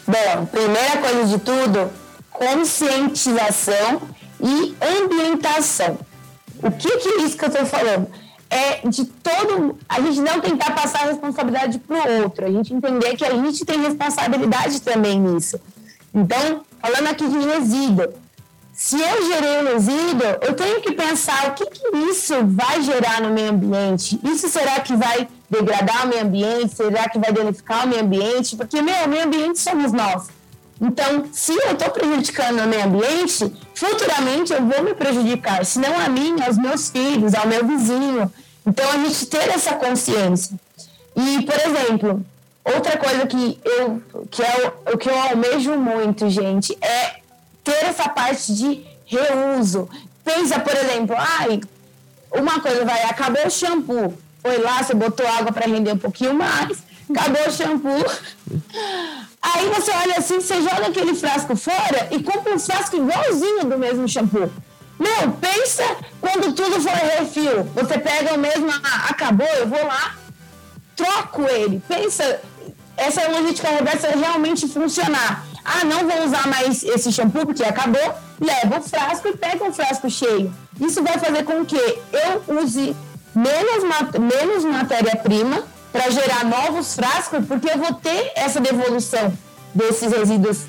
Bom, 0.08 0.46
primeira 0.46 0.98
coisa 0.98 1.26
de 1.26 1.44
tudo, 1.44 1.92
conscientização 2.32 4.02
e 4.42 4.76
ambientação. 4.82 5.98
O 6.62 6.72
que, 6.72 6.98
que 6.98 7.10
é 7.10 7.22
isso 7.24 7.38
que 7.38 7.46
eu 7.46 7.50
estou 7.50 7.66
falando? 7.66 8.08
É 8.54 8.88
de 8.88 9.06
todo. 9.06 9.78
A 9.90 10.00
gente 10.02 10.22
não 10.22 10.40
tentar 10.40 10.72
passar 10.72 11.04
a 11.04 11.06
responsabilidade 11.08 11.80
para 11.80 11.96
o 11.96 12.24
outro, 12.24 12.46
a 12.46 12.52
gente 12.52 12.74
entender 12.74 13.16
que 13.16 13.26
a 13.26 13.34
gente 13.36 13.66
tem 13.66 13.82
responsabilidade 13.82 14.82
também 14.82 15.20
nisso. 15.20 15.60
Então, 16.14 16.62
falando 16.80 17.08
aqui 17.08 17.28
de 17.28 17.40
resíduo, 17.40 18.14
se 18.72 19.00
eu 19.00 19.26
gerei 19.28 19.62
um 19.62 19.74
resíduo, 19.74 20.28
eu 20.42 20.54
tenho 20.54 20.82
que 20.82 20.92
pensar 20.92 21.48
o 21.48 21.54
que, 21.54 21.66
que 21.66 21.98
isso 22.10 22.34
vai 22.46 22.82
gerar 22.82 23.22
no 23.22 23.32
meio 23.32 23.50
ambiente. 23.50 24.20
Isso 24.24 24.48
será 24.50 24.80
que 24.80 24.96
vai 24.96 25.28
degradar 25.50 26.06
o 26.06 26.10
meio 26.10 26.24
ambiente? 26.24 26.76
Será 26.76 27.10
que 27.10 27.20
vai 27.20 27.32
danificar 27.32 27.86
o 27.86 27.90
meio 27.90 28.02
ambiente? 28.02 28.56
Porque, 28.56 28.82
meu, 28.82 29.06
o 29.06 29.10
meio 29.10 29.26
ambiente 29.26 29.60
somos 29.60 29.92
nós. 29.92 30.28
Então, 30.82 31.26
se 31.32 31.54
eu 31.54 31.72
estou 31.72 31.90
prejudicando 31.92 32.60
o 32.60 32.68
meio 32.68 32.86
ambiente, 32.86 33.54
futuramente 33.74 34.52
eu 34.52 34.66
vou 34.66 34.84
me 34.84 34.94
prejudicar, 34.94 35.64
se 35.66 35.80
não 35.80 35.98
a 35.98 36.10
mim, 36.10 36.36
aos 36.42 36.58
meus 36.58 36.90
filhos, 36.90 37.34
ao 37.34 37.48
meu 37.48 37.66
vizinho. 37.66 38.32
Então, 38.66 38.90
a 38.90 38.98
gente 38.98 39.26
ter 39.28 39.50
essa 39.50 39.74
consciência. 39.76 40.58
E, 41.16 41.42
por 41.44 41.56
exemplo, 41.56 42.26
Outra 42.66 42.98
coisa 42.98 43.28
que 43.28 43.60
eu, 43.66 44.02
que 44.32 44.42
é 44.42 44.74
o, 44.94 44.98
que 44.98 45.10
eu 45.10 45.20
almejo 45.20 45.76
muito, 45.76 46.30
gente, 46.30 46.78
é 46.82 47.18
ter 47.62 47.86
essa 47.86 48.08
parte 48.08 48.54
de 48.54 48.86
reuso. 49.06 49.90
Pensa, 50.24 50.60
por 50.60 50.74
exemplo, 50.74 51.14
ai, 51.18 51.60
uma 52.32 52.62
coisa 52.62 52.86
vai, 52.86 53.04
acabou 53.04 53.46
o 53.46 53.50
shampoo. 53.50 54.18
Foi 54.42 54.58
lá, 54.60 54.82
você 54.82 54.94
botou 54.94 55.28
água 55.28 55.52
para 55.52 55.68
render 55.68 55.92
um 55.92 55.98
pouquinho 55.98 56.34
mais, 56.34 56.78
acabou 57.10 57.46
o 57.46 57.52
shampoo. 57.52 58.06
Aí 59.44 59.70
você 59.70 59.92
olha 59.92 60.18
assim, 60.18 60.40
você 60.40 60.62
joga 60.62 60.88
aquele 60.88 61.14
frasco 61.16 61.58
fora 61.58 62.08
e 62.12 62.24
compra 62.24 62.56
um 62.56 62.60
frasco 62.60 62.96
igualzinho 62.96 63.66
do 63.66 63.78
mesmo 63.78 64.08
shampoo. 64.08 64.50
Meu, 65.04 65.32
pensa 65.34 65.84
quando 66.22 66.54
tudo 66.54 66.80
for 66.80 66.92
refil. 66.92 67.64
Você 67.76 68.00
pega 68.00 68.34
o 68.34 68.40
mesmo, 68.40 68.72
ah, 68.72 69.08
acabou, 69.10 69.48
eu 69.48 69.68
vou 69.68 69.86
lá, 69.86 70.16
troco 70.96 71.44
ele. 71.44 71.82
Pensa, 71.88 72.40
essa 72.96 73.30
logística 73.30 73.70
reversa 73.70 74.08
realmente 74.10 74.68
funcionar. 74.68 75.46
Ah, 75.66 75.84
não 75.84 76.08
vou 76.08 76.26
usar 76.26 76.48
mais 76.48 76.84
esse 76.84 77.12
shampoo 77.12 77.46
porque 77.46 77.64
acabou. 77.64 78.14
Leva 78.40 78.80
o 78.80 78.82
frasco 78.82 79.28
e 79.28 79.38
pega 79.38 79.64
um 79.64 79.74
frasco 79.74 80.10
cheio. 80.10 80.54
Isso 80.80 81.04
vai 81.04 81.18
fazer 81.18 81.44
com 81.44 81.66
que 81.66 81.78
eu 81.78 82.58
use 82.62 82.96
menos, 83.36 83.84
menos 84.20 84.66
matéria-prima 84.66 85.64
para 85.92 86.10
gerar 86.10 86.44
novos 86.46 86.96
frascos, 86.96 87.46
porque 87.46 87.70
eu 87.70 87.78
vou 87.78 87.94
ter 87.94 88.32
essa 88.36 88.60
devolução 88.60 89.34
desses 89.74 90.12
resíduos 90.12 90.66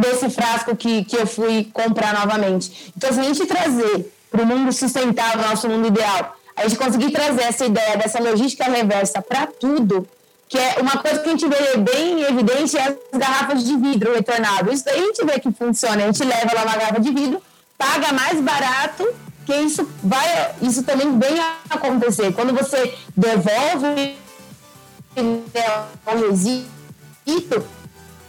desse 0.00 0.28
frasco 0.30 0.74
que, 0.76 1.04
que 1.04 1.16
eu 1.16 1.26
fui 1.26 1.70
comprar 1.72 2.14
novamente. 2.14 2.92
Então, 2.96 3.12
se 3.12 3.20
a 3.20 3.22
gente 3.22 3.46
trazer 3.46 4.12
para 4.30 4.42
o 4.42 4.46
mundo 4.46 4.72
sustentável, 4.72 5.48
nosso 5.48 5.68
mundo 5.68 5.88
ideal, 5.88 6.36
a 6.56 6.62
gente 6.66 6.76
conseguir 6.76 7.10
trazer 7.10 7.42
essa 7.42 7.64
ideia 7.64 7.96
dessa 7.96 8.22
logística 8.22 8.64
reversa 8.64 9.22
para 9.22 9.46
tudo, 9.46 10.06
que 10.48 10.58
é 10.58 10.76
uma 10.80 10.98
coisa 10.98 11.20
que 11.20 11.28
a 11.28 11.32
gente 11.32 11.48
vê 11.48 11.76
bem 11.78 12.22
evidente 12.22 12.76
é 12.76 12.88
as 12.88 13.18
garrafas 13.18 13.64
de 13.64 13.76
vidro 13.76 14.14
retornado. 14.14 14.72
Isso 14.72 14.84
daí 14.84 15.00
a 15.00 15.06
gente 15.06 15.24
vê 15.24 15.40
que 15.40 15.50
funciona. 15.50 16.04
A 16.04 16.06
gente 16.06 16.22
leva 16.22 16.54
lá 16.54 16.62
uma 16.62 16.76
garrafa 16.76 17.00
de 17.00 17.12
vidro, 17.12 17.42
paga 17.76 18.12
mais 18.12 18.40
barato, 18.40 19.08
que 19.44 19.54
isso 19.54 19.88
vai, 20.02 20.54
isso 20.62 20.82
também 20.84 21.18
vem 21.18 21.38
a 21.40 21.56
acontecer. 21.70 22.32
Quando 22.32 22.54
você 22.54 22.94
devolve 23.16 24.16
o 25.16 26.28
resíduo, 26.28 27.64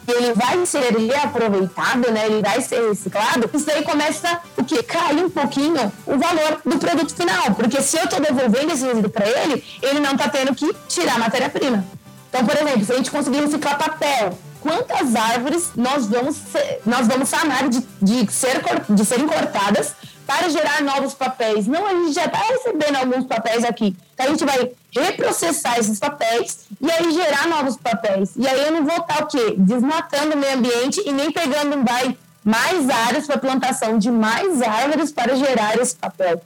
ele 0.08 0.34
vai 0.34 0.66
ser 0.66 0.95
reaproveitado, 0.95 2.12
né? 2.12 2.26
Ele 2.26 2.41
vai 2.41 2.62
ser 2.62 2.89
reciclado. 2.89 3.49
Isso 3.53 3.66
daí 3.66 3.84
começa 3.84 4.39
o 4.58 4.64
quê? 4.64 4.84
Cair 4.84 5.26
um 5.26 5.30
pouquinho 5.30 5.91
o 6.06 6.18
valor 6.18 6.62
do 6.66 6.78
produto 6.78 7.14
final, 7.16 7.53
porque 7.56 7.82
se 7.82 7.97
eu 7.97 8.03
estou 8.03 8.20
devolvendo 8.20 8.74
esse 8.74 8.86
resíduo 8.86 9.10
para 9.10 9.28
ele, 9.28 9.64
ele 9.82 9.99
não 9.99 10.12
está 10.12 10.30
tendo 10.30 10.53
que 10.53 10.74
tirar 10.88 11.20
matéria-prima. 11.20 11.84
Então, 12.30 12.45
por 12.45 12.56
exemplo, 12.56 12.86
se 12.86 12.91
a 12.91 12.97
gente 12.97 13.12
conseguir 13.12 13.39
reciclar 13.39 13.78
papel, 13.78 14.38
quantas 14.60 15.16
árvores 15.16 15.72
nós 15.76 16.08
vamos, 16.08 16.38
nós 16.86 17.08
vamos 17.08 17.30
sanar 17.30 17.70
de, 17.70 17.86
de, 18.01 18.32
ser, 18.32 18.62
de 18.89 19.06
serem 19.06 19.28
cortadas 19.28 19.93
para 20.26 20.49
gerar 20.49 20.82
novos 20.82 21.13
papéis? 21.13 21.67
Não, 21.67 21.86
a 21.86 21.91
gente 21.91 22.13
já 22.13 22.26
está 22.26 22.39
recebendo 22.39 22.95
alguns 22.97 23.26
papéis 23.26 23.63
aqui. 23.63 23.95
Então, 24.13 24.26
a 24.26 24.30
gente 24.30 24.45
vai 24.45 24.71
reprocessar 24.91 25.80
esses 25.80 25.99
papéis 25.99 26.65
e 26.82 26.89
aí 26.91 27.11
gerar 27.11 27.47
novos 27.47 27.78
papéis. 27.78 28.32
E 28.36 28.47
aí 28.47 28.65
eu 28.65 28.71
não 28.71 28.86
vou 28.86 28.97
estar 28.97 29.23
o 29.23 29.28
quê? 29.28 29.55
Desmatando 29.57 30.36
o 30.36 30.38
meio 30.38 30.55
ambiente 30.55 31.01
e 31.05 31.11
nem 31.11 31.32
pegando 31.32 31.78
mais 32.43 32.89
áreas 32.89 33.28
para 33.28 33.38
plantação 33.38 33.97
de 33.97 34.09
mais 34.11 34.61
árvores 34.61 35.11
para 35.11 35.36
gerar 35.36 35.78
esse 35.78 35.95
papel. 35.95 36.41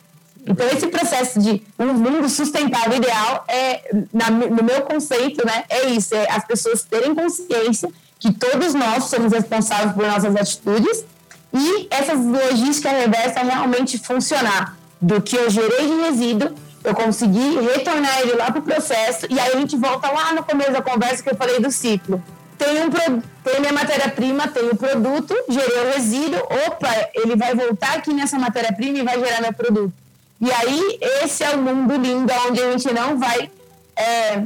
Então, 0.47 0.67
esse 0.67 0.87
processo 0.87 1.39
de 1.39 1.61
um 1.77 1.93
mundo 1.93 2.27
sustentável 2.29 2.95
ideal, 2.95 3.43
é, 3.47 3.81
na, 4.11 4.31
no 4.31 4.63
meu 4.63 4.81
conceito, 4.81 5.45
né, 5.45 5.63
é 5.69 5.89
isso: 5.89 6.15
é 6.15 6.29
as 6.31 6.45
pessoas 6.45 6.83
terem 6.83 7.13
consciência 7.13 7.89
que 8.19 8.33
todos 8.33 8.73
nós 8.73 9.05
somos 9.05 9.31
responsáveis 9.31 9.93
por 9.93 10.05
nossas 10.05 10.35
atitudes 10.35 11.05
e 11.53 11.87
essa 11.89 12.13
logística 12.13 12.89
reversa 12.89 13.41
realmente 13.41 13.97
funcionar. 13.97 14.77
Do 15.01 15.21
que 15.21 15.35
eu 15.35 15.49
gerei 15.49 15.87
de 15.87 16.01
resíduo, 16.01 16.51
eu 16.83 16.93
consegui 16.93 17.59
retornar 17.59 18.19
ele 18.19 18.33
lá 18.33 18.51
para 18.51 18.59
o 18.59 18.61
processo, 18.61 19.27
e 19.29 19.39
aí 19.39 19.53
a 19.53 19.59
gente 19.59 19.77
volta 19.77 20.11
lá 20.11 20.33
no 20.33 20.43
começo 20.43 20.71
da 20.71 20.81
conversa 20.81 21.23
que 21.23 21.29
eu 21.29 21.35
falei 21.35 21.59
do 21.59 21.71
ciclo. 21.71 22.21
Tem, 22.57 22.83
um, 22.83 23.21
tem 23.43 23.61
minha 23.61 23.71
matéria-prima, 23.71 24.49
tem 24.49 24.69
o 24.69 24.75
produto, 24.75 25.33
gerei 25.47 25.79
o 25.79 25.93
resíduo, 25.93 26.39
opa, 26.67 26.89
ele 27.13 27.37
vai 27.37 27.55
voltar 27.55 27.95
aqui 27.95 28.13
nessa 28.13 28.37
matéria-prima 28.37 28.97
e 28.99 29.03
vai 29.03 29.17
gerar 29.17 29.41
meu 29.41 29.53
produto. 29.53 29.93
E 30.41 30.51
aí, 30.51 30.99
esse 31.23 31.43
é 31.43 31.51
o 31.51 31.61
mundo 31.61 31.95
lindo, 31.95 32.31
onde 32.47 32.61
a 32.61 32.71
gente 32.71 32.93
não 32.93 33.17
vai 33.17 33.49
é, 33.95 34.43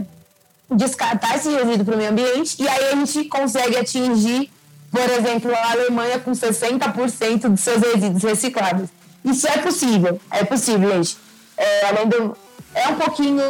descartar 0.70 1.36
esse 1.38 1.50
resíduo 1.50 1.86
para 1.86 1.96
o 1.96 1.98
meio 1.98 2.12
ambiente, 2.12 2.62
e 2.62 2.68
aí 2.68 2.92
a 2.92 2.96
gente 2.96 3.26
consegue 3.26 3.78
atingir, 3.78 4.52
por 4.94 5.10
exemplo, 5.10 5.52
a 5.56 5.72
Alemanha 5.72 6.20
com 6.20 6.34
60% 6.34 7.50
dos 7.50 7.62
seus 7.62 7.82
resíduos 7.82 8.22
recicláveis. 8.22 8.90
Isso 9.26 9.48
é 9.48 9.58
possível, 9.58 10.22
é 10.30 10.44
possível, 10.44 10.88
gente. 10.92 11.18
É, 11.58 11.88
além 11.88 12.08
do, 12.08 12.38
é 12.76 12.88
um 12.90 12.96
pouquinho 12.96 13.42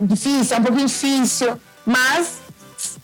difícil, 0.00 0.56
é 0.56 0.60
um 0.60 0.62
pouquinho 0.62 0.86
difícil, 0.86 1.60
mas 1.84 2.41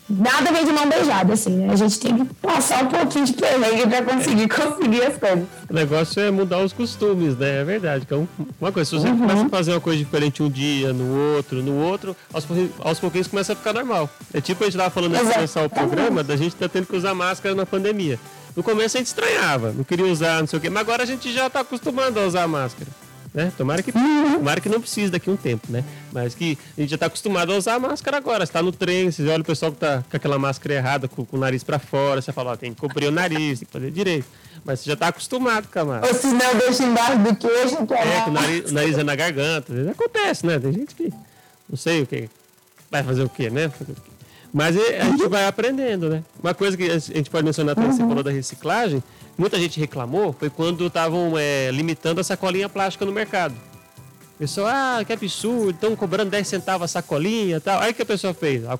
nada 0.09 0.51
vem 0.53 0.65
de 0.65 0.73
mão 0.73 0.89
beijada, 0.89 1.35
assim, 1.35 1.51
né? 1.51 1.73
A 1.73 1.77
gente 1.77 1.99
tem 2.01 2.17
que 2.17 2.35
passar 2.35 2.85
um 2.85 2.89
pouquinho 2.89 3.27
de 3.27 3.33
perrengue 3.35 3.87
para 3.87 4.03
conseguir 4.03 4.49
conseguir 4.49 5.03
as 5.03 5.17
coisas. 5.19 5.45
O 5.69 5.75
negócio 5.75 6.21
é 6.21 6.31
mudar 6.31 6.59
os 6.59 6.73
costumes, 6.73 7.37
né? 7.37 7.61
É 7.61 7.65
verdade. 7.65 8.07
É 8.11 8.15
uma 8.61 8.73
coisa, 8.73 8.89
se 8.89 8.97
você 8.97 9.09
uhum. 9.09 9.19
começa 9.19 9.47
a 9.47 9.49
fazer 9.49 9.73
uma 9.73 9.81
coisa 9.81 9.99
diferente 9.99 10.43
um 10.43 10.49
dia, 10.49 10.93
no 10.93 11.37
outro, 11.37 11.63
no 11.63 11.77
outro, 11.77 12.17
aos, 12.33 12.47
aos 12.81 12.99
pouquinhos 12.99 13.27
começa 13.27 13.53
a 13.53 13.57
ficar 13.57 13.73
normal. 13.73 14.09
É 14.33 14.41
tipo 14.41 14.63
a 14.65 14.67
gente 14.67 14.77
tava 14.77 14.91
falando 14.91 15.15
antes 15.15 15.29
de 15.29 15.35
começar 15.35 15.63
o 15.65 15.71
programa, 15.71 16.25
da 16.25 16.37
gente 16.37 16.57
tá 16.57 16.69
tendo 16.69 16.87
que 16.87 16.97
usar 16.97 17.15
máscara 17.15 17.55
na 17.55 17.67
pandemia. 17.67 18.19
No 18.57 18.63
começo 18.63 18.97
a 18.97 19.01
gente 19.01 19.09
estranhava, 19.09 19.73
não 19.73 19.85
queria 19.85 20.07
usar, 20.07 20.41
não 20.41 20.47
sei 20.47 20.59
o 20.59 20.63
quê, 20.63 20.71
mas 20.71 20.81
agora 20.81 21.03
a 21.03 21.07
gente 21.07 21.33
já 21.33 21.49
tá 21.49 21.61
acostumado 21.61 22.19
a 22.19 22.27
usar 22.27 22.49
máscara 22.49 22.91
né? 23.35 23.53
Tomara 23.57 23.83
que, 23.83 23.93
tomara 23.93 24.61
que 24.61 24.69
não 24.69 24.81
precise 24.81 25.11
daqui 25.11 25.29
a 25.29 25.33
um 25.33 25.37
tempo, 25.37 25.71
né? 25.71 25.85
Mas 26.13 26.35
que 26.35 26.59
a 26.77 26.81
gente 26.81 26.91
já 26.91 26.97
está 26.97 27.07
acostumado 27.07 27.53
a 27.53 27.57
usar 27.57 27.79
máscara 27.79 28.17
agora. 28.17 28.45
Você 28.45 28.53
tá 28.53 28.63
no 28.63 28.73
trem, 28.73 29.11
você 29.11 29.27
olha 29.29 29.43
o 29.43 29.45
pessoal 29.45 29.73
que 29.73 29.79
tá 29.79 30.03
com 30.09 30.17
aquela 30.17 30.39
máscara 30.39 30.75
errada, 30.75 31.09
com, 31.09 31.25
com 31.25 31.37
o 31.37 31.41
nariz 31.41 31.63
para 31.63 31.79
fora, 31.79 32.21
você 32.21 32.33
fala, 32.33 32.53
ó, 32.53 32.57
tem 32.57 32.73
que 32.73 32.81
cobrir 32.81 33.07
o 33.07 33.11
nariz, 33.13 33.61
tem 33.61 33.67
que 33.67 33.73
fazer 33.73 33.91
direito. 33.91 34.27
Mas 34.65 34.81
você 34.81 34.87
já 34.87 34.95
está 34.95 35.09
acostumado 35.09 35.69
com 35.69 35.79
a 35.79 35.85
máscara. 35.85 36.13
Ou 36.13 36.21
se 36.21 36.27
não, 36.27 36.59
deixa 36.59 36.83
embaixo 36.85 37.19
do 37.19 37.37
queijo, 37.37 37.87
que 37.87 37.95
é. 37.95 38.19
É, 38.19 38.23
que 38.23 38.31
o 38.31 38.33
nariz, 38.33 38.71
o 38.71 38.75
nariz 38.75 38.99
é 38.99 39.05
na 39.05 39.15
garganta. 39.15 39.73
Às 39.73 39.79
vezes 39.79 39.93
acontece, 39.93 40.47
né? 40.47 40.59
Tem 40.59 40.73
gente 40.73 40.95
que 40.95 41.13
não 41.69 41.77
sei 41.77 42.03
o 42.03 42.07
que. 42.07 42.29
Vai 42.91 43.03
fazer 43.03 43.23
o 43.23 43.29
quê, 43.29 43.51
né? 43.51 43.71
Mas 44.53 44.77
a 44.77 45.05
gente 45.05 45.29
vai 45.29 45.47
aprendendo, 45.47 46.09
né? 46.09 46.25
Uma 46.43 46.55
coisa 46.55 46.77
que 46.77 46.91
a 46.91 46.99
gente 46.99 47.29
pode 47.29 47.45
mencionar 47.45 47.75
também, 47.75 47.93
você 47.93 47.99
falou 47.99 48.23
da 48.23 48.31
reciclagem, 48.31 49.03
muita 49.39 49.57
gente 49.57 49.79
reclamou 49.79 50.33
foi 50.33 50.51
quando 50.51 50.85
estavam 50.89 51.39
é, 51.39 51.71
limitando 51.71 52.21
a 52.21 52.25
sacolinha 52.25 52.69
plástica 52.69 53.07
no 53.07 53.13
mercado. 53.13 53.55
O 54.35 54.39
pessoal, 54.39 54.69
ah, 54.69 55.05
que 55.05 55.13
absurdo, 55.13 55.71
estão 55.71 55.97
cobrando 55.97 56.31
10 56.31 56.47
centavos 56.47 56.85
a 56.85 56.89
sacolinha 56.89 57.57
e 57.57 57.61
tal. 57.61 57.81
Aí 57.81 57.93
o 57.93 57.95
que 57.95 58.03
a 58.03 58.07
pessoa 58.07 58.35
fez? 58.35 58.65
A 58.65 58.79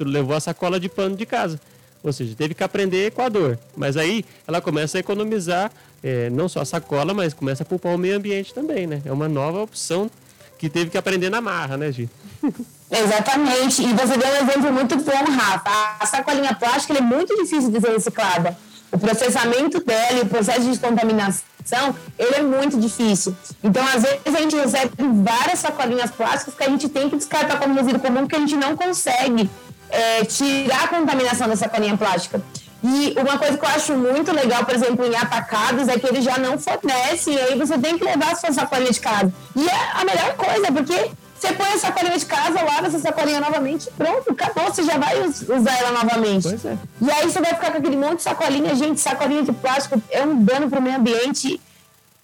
levou 0.00 0.34
a 0.34 0.40
sacola 0.40 0.78
de 0.78 0.88
pano 0.88 1.16
de 1.16 1.26
casa. 1.26 1.60
Ou 2.02 2.12
seja, 2.12 2.34
teve 2.34 2.54
que 2.54 2.62
aprender 2.62 3.06
Equador. 3.06 3.58
Mas 3.76 3.96
aí 3.96 4.24
ela 4.46 4.60
começa 4.60 4.98
a 4.98 5.00
economizar 5.00 5.70
é, 6.02 6.30
não 6.30 6.48
só 6.48 6.60
a 6.60 6.64
sacola, 6.64 7.12
mas 7.12 7.34
começa 7.34 7.62
a 7.62 7.66
poupar 7.66 7.94
o 7.94 7.98
meio 7.98 8.16
ambiente 8.16 8.54
também, 8.54 8.86
né? 8.86 9.02
É 9.04 9.12
uma 9.12 9.28
nova 9.28 9.60
opção 9.60 10.10
que 10.58 10.68
teve 10.68 10.90
que 10.90 10.96
aprender 10.96 11.28
na 11.28 11.40
marra, 11.40 11.76
né, 11.76 11.90
Gi? 11.92 12.08
Exatamente. 12.90 13.82
E 13.82 13.92
você 13.92 14.16
deu 14.16 14.28
um 14.28 14.48
exemplo 14.48 14.72
muito 14.72 14.96
bom, 14.96 15.24
Rafa. 15.32 15.96
A 16.00 16.06
sacolinha 16.06 16.54
plástica 16.54 16.98
é 16.98 17.00
muito 17.00 17.36
difícil 17.36 17.70
de 17.70 17.80
ser 17.80 17.90
reciclada 17.90 18.56
o 18.92 18.98
processamento 18.98 19.84
dela 19.84 20.18
e 20.18 20.22
o 20.22 20.26
processo 20.26 20.60
de 20.60 20.68
descontaminação, 20.68 21.94
ele 22.18 22.34
é 22.36 22.42
muito 22.42 22.78
difícil. 22.78 23.34
Então, 23.62 23.84
às 23.84 24.02
vezes, 24.02 24.20
a 24.26 24.40
gente 24.40 24.56
recebe 24.56 24.90
várias 24.98 25.60
sacolinhas 25.60 26.10
plásticas 26.10 26.54
que 26.54 26.64
a 26.64 26.68
gente 26.68 26.88
tem 26.88 27.08
que 27.08 27.16
descartar 27.16 27.58
como 27.58 27.74
resíduo 27.74 28.00
comum, 28.00 28.20
porque 28.20 28.36
a 28.36 28.40
gente 28.40 28.56
não 28.56 28.76
consegue 28.76 29.48
é, 29.90 30.24
tirar 30.24 30.84
a 30.84 30.88
contaminação 30.88 31.48
da 31.48 31.56
sacolinha 31.56 31.96
plástica. 31.96 32.42
E 32.82 33.14
uma 33.20 33.36
coisa 33.36 33.58
que 33.58 33.64
eu 33.64 33.68
acho 33.68 33.92
muito 33.94 34.32
legal, 34.32 34.64
por 34.64 34.74
exemplo, 34.74 35.04
em 35.04 35.14
atacados, 35.14 35.86
é 35.86 35.98
que 35.98 36.06
eles 36.06 36.24
já 36.24 36.38
não 36.38 36.58
fornecem, 36.58 37.34
e 37.34 37.40
aí 37.40 37.58
você 37.58 37.78
tem 37.78 37.98
que 37.98 38.04
levar 38.04 38.32
a 38.32 38.36
sua 38.36 38.52
sacolinha 38.52 38.90
de 38.90 39.00
casa. 39.00 39.32
E 39.54 39.68
é 39.68 39.90
a 39.94 40.04
melhor 40.04 40.34
coisa, 40.34 40.72
porque 40.72 41.10
você 41.40 41.54
põe 41.54 41.68
a 41.68 41.78
sacolinha 41.78 42.18
de 42.18 42.26
casa, 42.26 42.62
lava 42.62 42.86
essa 42.86 42.98
sacolinha 42.98 43.40
novamente 43.40 43.90
pronto, 43.96 44.30
acabou, 44.30 44.64
você 44.66 44.82
já 44.82 44.98
vai 44.98 45.18
usar 45.22 45.78
ela 45.78 45.92
novamente. 45.92 46.42
Pois 46.42 46.64
é. 46.66 46.76
E 47.00 47.10
aí 47.10 47.30
você 47.30 47.40
vai 47.40 47.54
ficar 47.54 47.70
com 47.70 47.78
aquele 47.78 47.96
monte 47.96 48.16
de 48.16 48.22
sacolinha, 48.24 48.74
gente, 48.74 49.00
sacolinha 49.00 49.42
de 49.42 49.52
plástico 49.52 50.02
é 50.10 50.22
um 50.22 50.44
dano 50.44 50.68
para 50.68 50.78
o 50.78 50.82
meio 50.82 50.96
ambiente. 50.96 51.58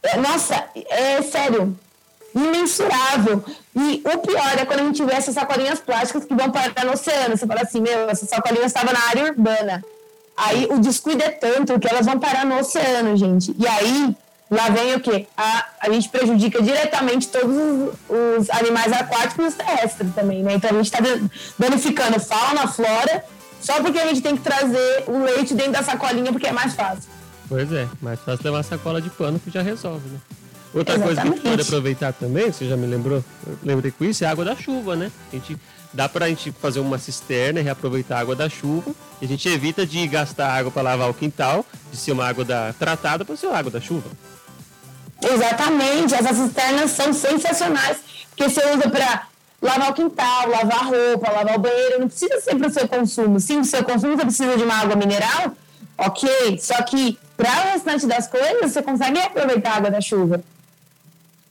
É, 0.03 0.19
nossa, 0.19 0.65
é 0.75 1.23
sério, 1.23 1.77
imensurável. 2.35 3.43
E 3.75 4.03
o 4.05 4.19
pior 4.19 4.59
é 4.59 4.67
quando 4.67 4.81
a 4.81 4.85
gente 4.85 5.03
vê 5.03 5.15
essas 5.15 5.35
sacolinhas 5.35 5.81
plásticas 5.81 6.27
que 6.27 6.35
vão 6.35 6.51
parar 6.51 6.85
no 6.85 6.93
oceano. 6.93 7.37
Você 7.37 7.47
fala 7.47 7.63
assim, 7.63 7.81
meu, 7.81 8.11
essa 8.11 8.27
sacolinha 8.27 8.67
estava 8.67 8.93
na 8.93 9.01
área 9.09 9.25
urbana. 9.25 9.83
Aí 10.37 10.69
o 10.71 10.79
descuido 10.79 11.23
é 11.23 11.31
tanto 11.31 11.81
que 11.81 11.89
elas 11.89 12.05
vão 12.05 12.19
parar 12.19 12.45
no 12.45 12.59
oceano, 12.59 13.17
gente. 13.17 13.57
E 13.59 13.67
aí 13.67 14.15
lá 14.51 14.69
vem 14.69 14.95
o 14.95 15.01
quê? 15.01 15.27
A, 15.37 15.67
a 15.81 15.91
gente 15.91 16.09
prejudica 16.09 16.63
diretamente 16.63 17.29
todos 17.29 17.55
os, 17.57 17.95
os 18.09 18.51
animais 18.51 18.93
aquáticos 18.93 19.45
e 19.45 19.49
os 19.49 19.55
terrestres 19.55 20.15
também, 20.15 20.43
né? 20.43 20.55
Então 20.55 20.71
a 20.71 20.75
gente 20.75 20.87
está 20.87 20.99
danificando 21.59 22.21
fauna, 22.21 22.67
flora, 22.69 23.25
só 23.61 23.81
porque 23.83 23.99
a 23.99 24.07
gente 24.07 24.21
tem 24.21 24.37
que 24.37 24.43
trazer 24.43 25.05
o 25.07 25.19
leite 25.23 25.55
dentro 25.55 25.73
da 25.73 25.83
sacolinha 25.83 26.33
porque 26.33 26.47
é 26.47 26.53
mais 26.53 26.75
fácil. 26.75 27.11
Pois 27.49 27.71
é, 27.73 27.89
mais 28.01 28.21
fácil 28.21 28.45
levar 28.45 28.61
a 28.61 28.63
sacola 28.63 29.01
de 29.01 29.11
pano 29.11 29.39
que 29.39 29.51
já 29.51 29.63
resolve, 29.63 30.09
né? 30.09 30.19
Outra 30.75 30.95
Exatamente. 30.95 31.17
coisa 31.17 31.21
que 31.21 31.29
a 31.29 31.31
gente 31.31 31.43
pode 31.43 31.63
aproveitar 31.63 32.13
também, 32.13 32.53
você 32.53 32.69
já 32.69 32.77
me 32.77 32.87
lembrou, 32.87 33.25
lembrei 33.63 33.91
com 33.91 34.05
isso, 34.05 34.25
é 34.25 34.27
a 34.27 34.31
água 34.31 34.45
da 34.45 34.55
chuva, 34.55 34.95
né? 34.95 35.11
A 35.33 35.37
gente 35.37 35.57
dá 35.93 36.09
para 36.09 36.27
a 36.27 36.29
gente 36.29 36.53
fazer 36.53 36.81
uma 36.81 36.99
cisterna 36.99 37.61
e 37.61 37.63
reaproveitar 37.63 38.19
a 38.19 38.21
água 38.21 38.37
da 38.37 38.49
chuva. 38.49 38.91
E 39.21 39.25
a 39.25 39.29
gente 39.29 39.49
evita 39.49 39.87
de 39.87 40.07
gastar 40.07 40.53
água 40.53 40.71
para 40.71 40.83
lavar 40.83 41.09
o 41.09 41.15
quintal, 41.15 41.65
de 41.91 41.97
ser 41.97 42.13
uma 42.13 42.27
água 42.27 42.45
da, 42.45 42.75
tratada 42.79 43.25
para 43.25 43.37
ser 43.37 43.47
uma 43.47 43.57
água 43.57 43.71
da 43.71 43.81
chuva. 43.81 44.11
Exatamente, 45.23 46.15
essas 46.15 46.37
cisternas 46.37 46.91
são 46.91 47.13
sensacionais, 47.13 47.99
porque 48.29 48.49
você 48.51 48.61
usa 48.71 48.91
para 48.91 49.27
lavar 49.63 49.91
o 49.91 49.95
quintal, 49.95 50.49
lavar 50.49 50.81
a 50.81 50.85
roupa, 50.85 51.33
lavar 51.33 51.57
o 51.57 51.61
banheiro, 51.61 52.01
não 52.01 52.09
precisa 52.09 52.41
ser 52.41 52.55
para 52.57 52.69
o 52.69 52.71
seu 52.71 52.87
consumo. 52.87 53.41
Sim, 53.41 53.61
o 53.61 53.65
seu 53.65 53.83
consumo 53.83 54.17
você 54.17 54.25
precisa 54.25 54.57
de 54.57 54.63
uma 54.63 54.75
água 54.75 54.95
mineral, 54.95 55.57
ok, 55.97 56.59
só 56.61 56.83
que 56.83 57.19
para 57.37 57.51
o 57.51 57.73
restante 57.73 58.07
das 58.07 58.27
coisas 58.27 58.73
você 58.73 58.83
consegue 58.83 59.19
aproveitar 59.19 59.73
a 59.73 59.77
água 59.77 59.91
da 59.91 60.01
chuva. 60.01 60.43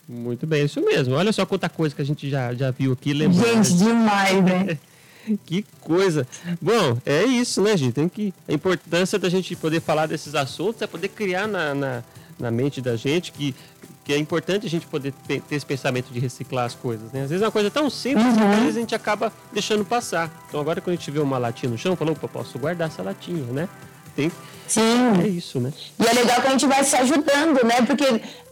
Muito 0.07 0.45
bem, 0.45 0.65
isso 0.65 0.81
mesmo. 0.81 1.15
Olha 1.15 1.33
só 1.33 1.45
quanta 1.45 1.67
coisa 1.67 1.95
que 1.95 2.01
a 2.01 2.05
gente 2.05 2.29
já, 2.29 2.53
já 2.53 2.69
viu 2.69 2.93
aqui. 2.93 3.11
Lembrando. 3.11 3.63
Gente, 3.63 3.73
demais, 3.73 4.43
né? 4.43 4.77
que 5.45 5.65
coisa. 5.81 6.27
Bom, 6.61 6.97
é 7.05 7.23
isso, 7.23 7.61
né, 7.61 7.75
gente? 7.75 7.93
Tem 7.93 8.07
que. 8.07 8.31
A 8.47 8.53
importância 8.53 9.17
da 9.17 9.29
gente 9.29 9.55
poder 9.55 9.81
falar 9.81 10.05
desses 10.05 10.35
assuntos 10.35 10.81
é 10.81 10.87
poder 10.87 11.07
criar 11.09 11.47
na, 11.47 11.73
na, 11.73 12.03
na 12.39 12.51
mente 12.51 12.81
da 12.81 12.95
gente 12.95 13.31
que, 13.31 13.55
que 14.03 14.13
é 14.13 14.17
importante 14.17 14.65
a 14.65 14.69
gente 14.69 14.85
poder 14.87 15.13
ter 15.27 15.41
esse 15.51 15.65
pensamento 15.65 16.11
de 16.11 16.19
reciclar 16.19 16.65
as 16.65 16.75
coisas, 16.75 17.11
né? 17.11 17.23
Às 17.23 17.29
vezes 17.29 17.41
é 17.41 17.45
uma 17.45 17.51
coisa 17.51 17.71
tão 17.71 17.89
simples 17.89 18.25
uhum. 18.25 18.35
que 18.35 18.43
às 18.43 18.59
vezes 18.59 18.77
a 18.77 18.79
gente 18.79 18.95
acaba 18.95 19.31
deixando 19.51 19.85
passar. 19.85 20.31
Então 20.47 20.59
agora 20.59 20.81
quando 20.81 20.95
a 20.95 20.99
gente 20.99 21.09
vê 21.11 21.19
uma 21.19 21.37
latinha 21.37 21.71
no 21.71 21.77
chão, 21.77 21.95
falou, 21.95 22.13
opa, 22.13 22.27
posso 22.27 22.59
guardar 22.59 22.87
essa 22.87 23.01
latinha, 23.01 23.43
né? 23.51 23.69
Tem. 24.15 24.31
Sim. 24.67 25.21
É 25.23 25.27
isso, 25.27 25.59
né? 25.59 25.71
E 25.99 26.07
é 26.07 26.13
legal 26.13 26.41
que 26.41 26.47
a 26.47 26.51
gente 26.51 26.65
vai 26.65 26.83
se 26.83 26.95
ajudando, 26.95 27.63
né? 27.65 27.81
Porque 27.85 28.05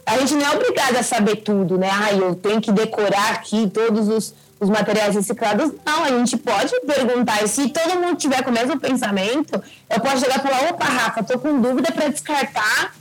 a 0.06 0.18
gente 0.18 0.34
não 0.34 0.46
é 0.46 0.50
obrigado 0.54 0.96
a 0.96 1.02
saber 1.02 1.36
tudo, 1.36 1.78
né? 1.78 1.88
Ah, 1.90 2.12
eu 2.12 2.34
tenho 2.34 2.60
que 2.60 2.70
decorar 2.70 3.32
aqui 3.32 3.68
todos 3.70 4.08
os, 4.08 4.34
os 4.60 4.68
materiais 4.68 5.14
reciclados. 5.14 5.72
Não, 5.84 6.04
a 6.04 6.08
gente 6.18 6.36
pode 6.36 6.72
perguntar. 6.80 7.42
E 7.42 7.48
se 7.48 7.68
todo 7.70 7.98
mundo 7.98 8.16
tiver 8.16 8.42
com 8.42 8.50
o 8.50 8.54
mesmo 8.54 8.78
pensamento, 8.78 9.60
eu 9.88 10.00
posso 10.00 10.18
chegar 10.18 10.38
e 10.38 10.42
falar: 10.42 10.70
opa, 10.70 10.84
Rafa, 10.84 11.22
tô 11.22 11.38
com 11.38 11.60
dúvida 11.60 11.90
para 11.90 12.08
descartar 12.08 12.94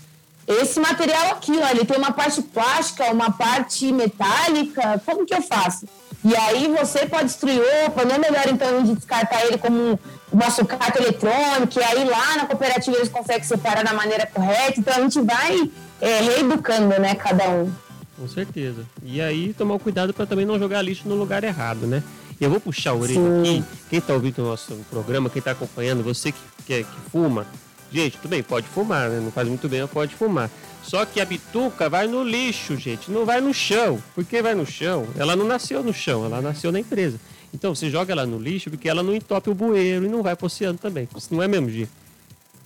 esse 0.47 0.79
material 0.79 1.31
aqui, 1.31 1.51
ó, 1.57 1.69
ele 1.69 1.85
tem 1.85 1.97
uma 1.97 2.11
parte 2.11 2.41
plástica, 2.41 3.11
uma 3.11 3.31
parte 3.31 3.91
metálica, 3.91 5.01
como 5.05 5.25
que 5.25 5.33
eu 5.33 5.41
faço? 5.41 5.85
E 6.23 6.35
aí 6.35 6.67
você 6.67 7.05
pode 7.05 7.25
destruir, 7.25 7.61
opa, 7.85 8.05
não 8.05 8.15
é 8.15 8.17
melhor 8.17 8.47
então 8.47 8.67
a 8.77 8.79
gente 8.79 8.95
descartar 8.97 9.45
ele 9.45 9.57
como 9.57 9.99
uma 10.31 10.49
sucata 10.49 10.99
eletrônica, 10.99 11.79
e 11.79 11.83
aí 11.83 12.05
lá 12.05 12.37
na 12.37 12.45
cooperativa 12.45 12.97
eles 12.97 13.09
conseguem 13.09 13.43
separar 13.43 13.83
da 13.83 13.93
maneira 13.93 14.25
correta, 14.25 14.79
então 14.79 14.93
a 14.93 15.01
gente 15.01 15.21
vai 15.21 15.69
é, 16.01 16.21
reeducando, 16.21 16.99
né, 16.99 17.15
cada 17.15 17.49
um. 17.49 17.71
Com 18.17 18.27
certeza. 18.27 18.85
E 19.03 19.21
aí 19.21 19.53
tomar 19.53 19.79
cuidado 19.79 20.13
para 20.13 20.25
também 20.25 20.45
não 20.45 20.59
jogar 20.59 20.81
lixo 20.81 21.07
no 21.07 21.15
lugar 21.15 21.43
errado, 21.43 21.87
né? 21.87 22.03
E 22.39 22.43
eu 22.43 22.49
vou 22.49 22.59
puxar 22.59 22.91
a 22.91 22.95
orelha 22.95 23.19
Sim. 23.19 23.59
aqui, 23.59 23.63
quem 23.89 23.99
está 23.99 24.13
ouvindo 24.13 24.39
o 24.39 24.45
nosso 24.45 24.75
programa, 24.89 25.29
quem 25.29 25.39
está 25.39 25.51
acompanhando, 25.51 26.03
você 26.03 26.31
que, 26.31 26.39
que, 26.65 26.83
que 26.83 27.09
fuma, 27.11 27.45
Gente, 27.93 28.17
tudo 28.17 28.31
bem, 28.31 28.41
pode 28.41 28.67
fumar, 28.67 29.07
né? 29.07 29.19
Não 29.19 29.31
faz 29.31 29.47
muito 29.47 29.69
bem, 29.69 29.85
pode 29.85 30.15
fumar. 30.15 30.49
Só 30.81 31.05
que 31.05 31.21
a 31.21 31.25
bituca 31.25 31.87
vai 31.87 32.07
no 32.07 32.23
lixo, 32.23 32.75
gente, 32.75 33.11
não 33.11 33.23
vai 33.23 33.39
no 33.39 33.53
chão. 33.53 34.01
Por 34.15 34.25
que 34.25 34.41
vai 34.41 34.55
no 34.55 34.65
chão? 34.65 35.07
Ela 35.15 35.35
não 35.35 35.45
nasceu 35.45 35.83
no 35.83 35.93
chão, 35.93 36.25
ela 36.25 36.41
nasceu 36.41 36.71
na 36.71 36.79
empresa. 36.79 37.19
Então 37.53 37.75
você 37.75 37.91
joga 37.91 38.11
ela 38.11 38.25
no 38.25 38.39
lixo 38.39 38.71
porque 38.71 38.89
ela 38.89 39.03
não 39.03 39.13
entope 39.13 39.51
o 39.51 39.53
bueiro 39.53 40.05
e 40.05 40.09
não 40.09 40.23
vai 40.23 40.35
pro 40.35 40.47
oceano 40.47 40.77
também. 40.77 41.07
Isso 41.15 41.31
não 41.31 41.43
é 41.43 41.47
mesmo, 41.47 41.69
Gi? 41.69 41.87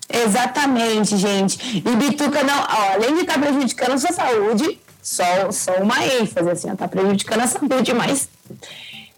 Exatamente, 0.10 1.18
gente. 1.18 1.78
E 1.78 1.96
bituca 1.98 2.42
não, 2.44 2.62
ó, 2.62 2.94
além 2.94 3.16
de 3.16 3.22
estar 3.22 3.34
tá 3.34 3.40
prejudicando 3.40 3.92
a 3.92 3.98
sua 3.98 4.14
saúde, 4.14 4.80
só, 5.04 5.52
só 5.52 5.74
uma 5.82 6.06
ênfase, 6.06 6.50
assim, 6.50 6.72
está 6.72 6.88
prejudicando 6.88 7.42
a 7.42 7.48
saúde, 7.48 7.94
mas 7.94 8.30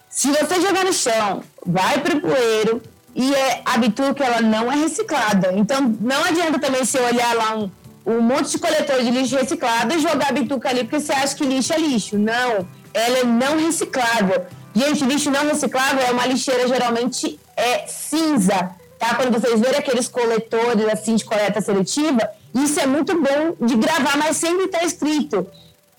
se 0.10 0.32
você 0.32 0.60
jogar 0.60 0.84
no 0.84 0.92
chão, 0.92 1.44
vai 1.64 2.02
pro 2.02 2.20
bueiro, 2.20 2.82
e 3.20 3.36
é, 3.36 3.62
a 3.66 3.78
bituca 3.78 4.24
ela 4.24 4.40
não 4.40 4.72
é 4.72 4.76
reciclada. 4.78 5.52
Então 5.54 5.94
não 6.00 6.24
adianta 6.24 6.58
também 6.58 6.86
você 6.86 6.98
olhar 7.02 7.36
lá 7.36 7.58
um, 7.58 7.70
um 8.06 8.22
monte 8.22 8.52
de 8.52 8.60
coletor 8.60 9.04
de 9.04 9.12
lixo 9.12 9.36
reciclado 9.36 9.94
e 9.94 10.00
jogar 10.00 10.30
a 10.30 10.32
bituca 10.32 10.70
ali 10.70 10.86
porque 10.86 11.02
você 11.02 11.12
acha 11.12 11.36
que 11.36 11.44
lixo 11.44 11.74
é 11.74 11.78
lixo. 11.80 12.18
Não, 12.18 12.66
ela 12.94 13.18
é 13.18 13.24
não 13.26 13.60
reciclável. 13.60 14.46
Gente, 14.74 15.04
lixo 15.04 15.30
não 15.30 15.46
reciclável 15.50 16.02
é 16.02 16.12
uma 16.12 16.26
lixeira 16.26 16.66
geralmente 16.66 17.38
é 17.58 17.88
cinza, 17.88 18.72
tá? 18.98 19.16
Quando 19.16 19.34
vocês 19.34 19.60
verem 19.60 19.80
aqueles 19.80 20.08
coletores 20.08 20.88
assim 20.88 21.18
de 21.18 21.26
coleta 21.26 21.60
seletiva, 21.60 22.22
isso 22.56 22.80
é 22.80 22.86
muito 22.86 23.20
bom 23.20 23.68
de 23.68 23.76
gravar, 23.76 24.16
mas 24.16 24.38
sempre 24.38 24.64
está 24.64 24.82
escrito 24.86 25.46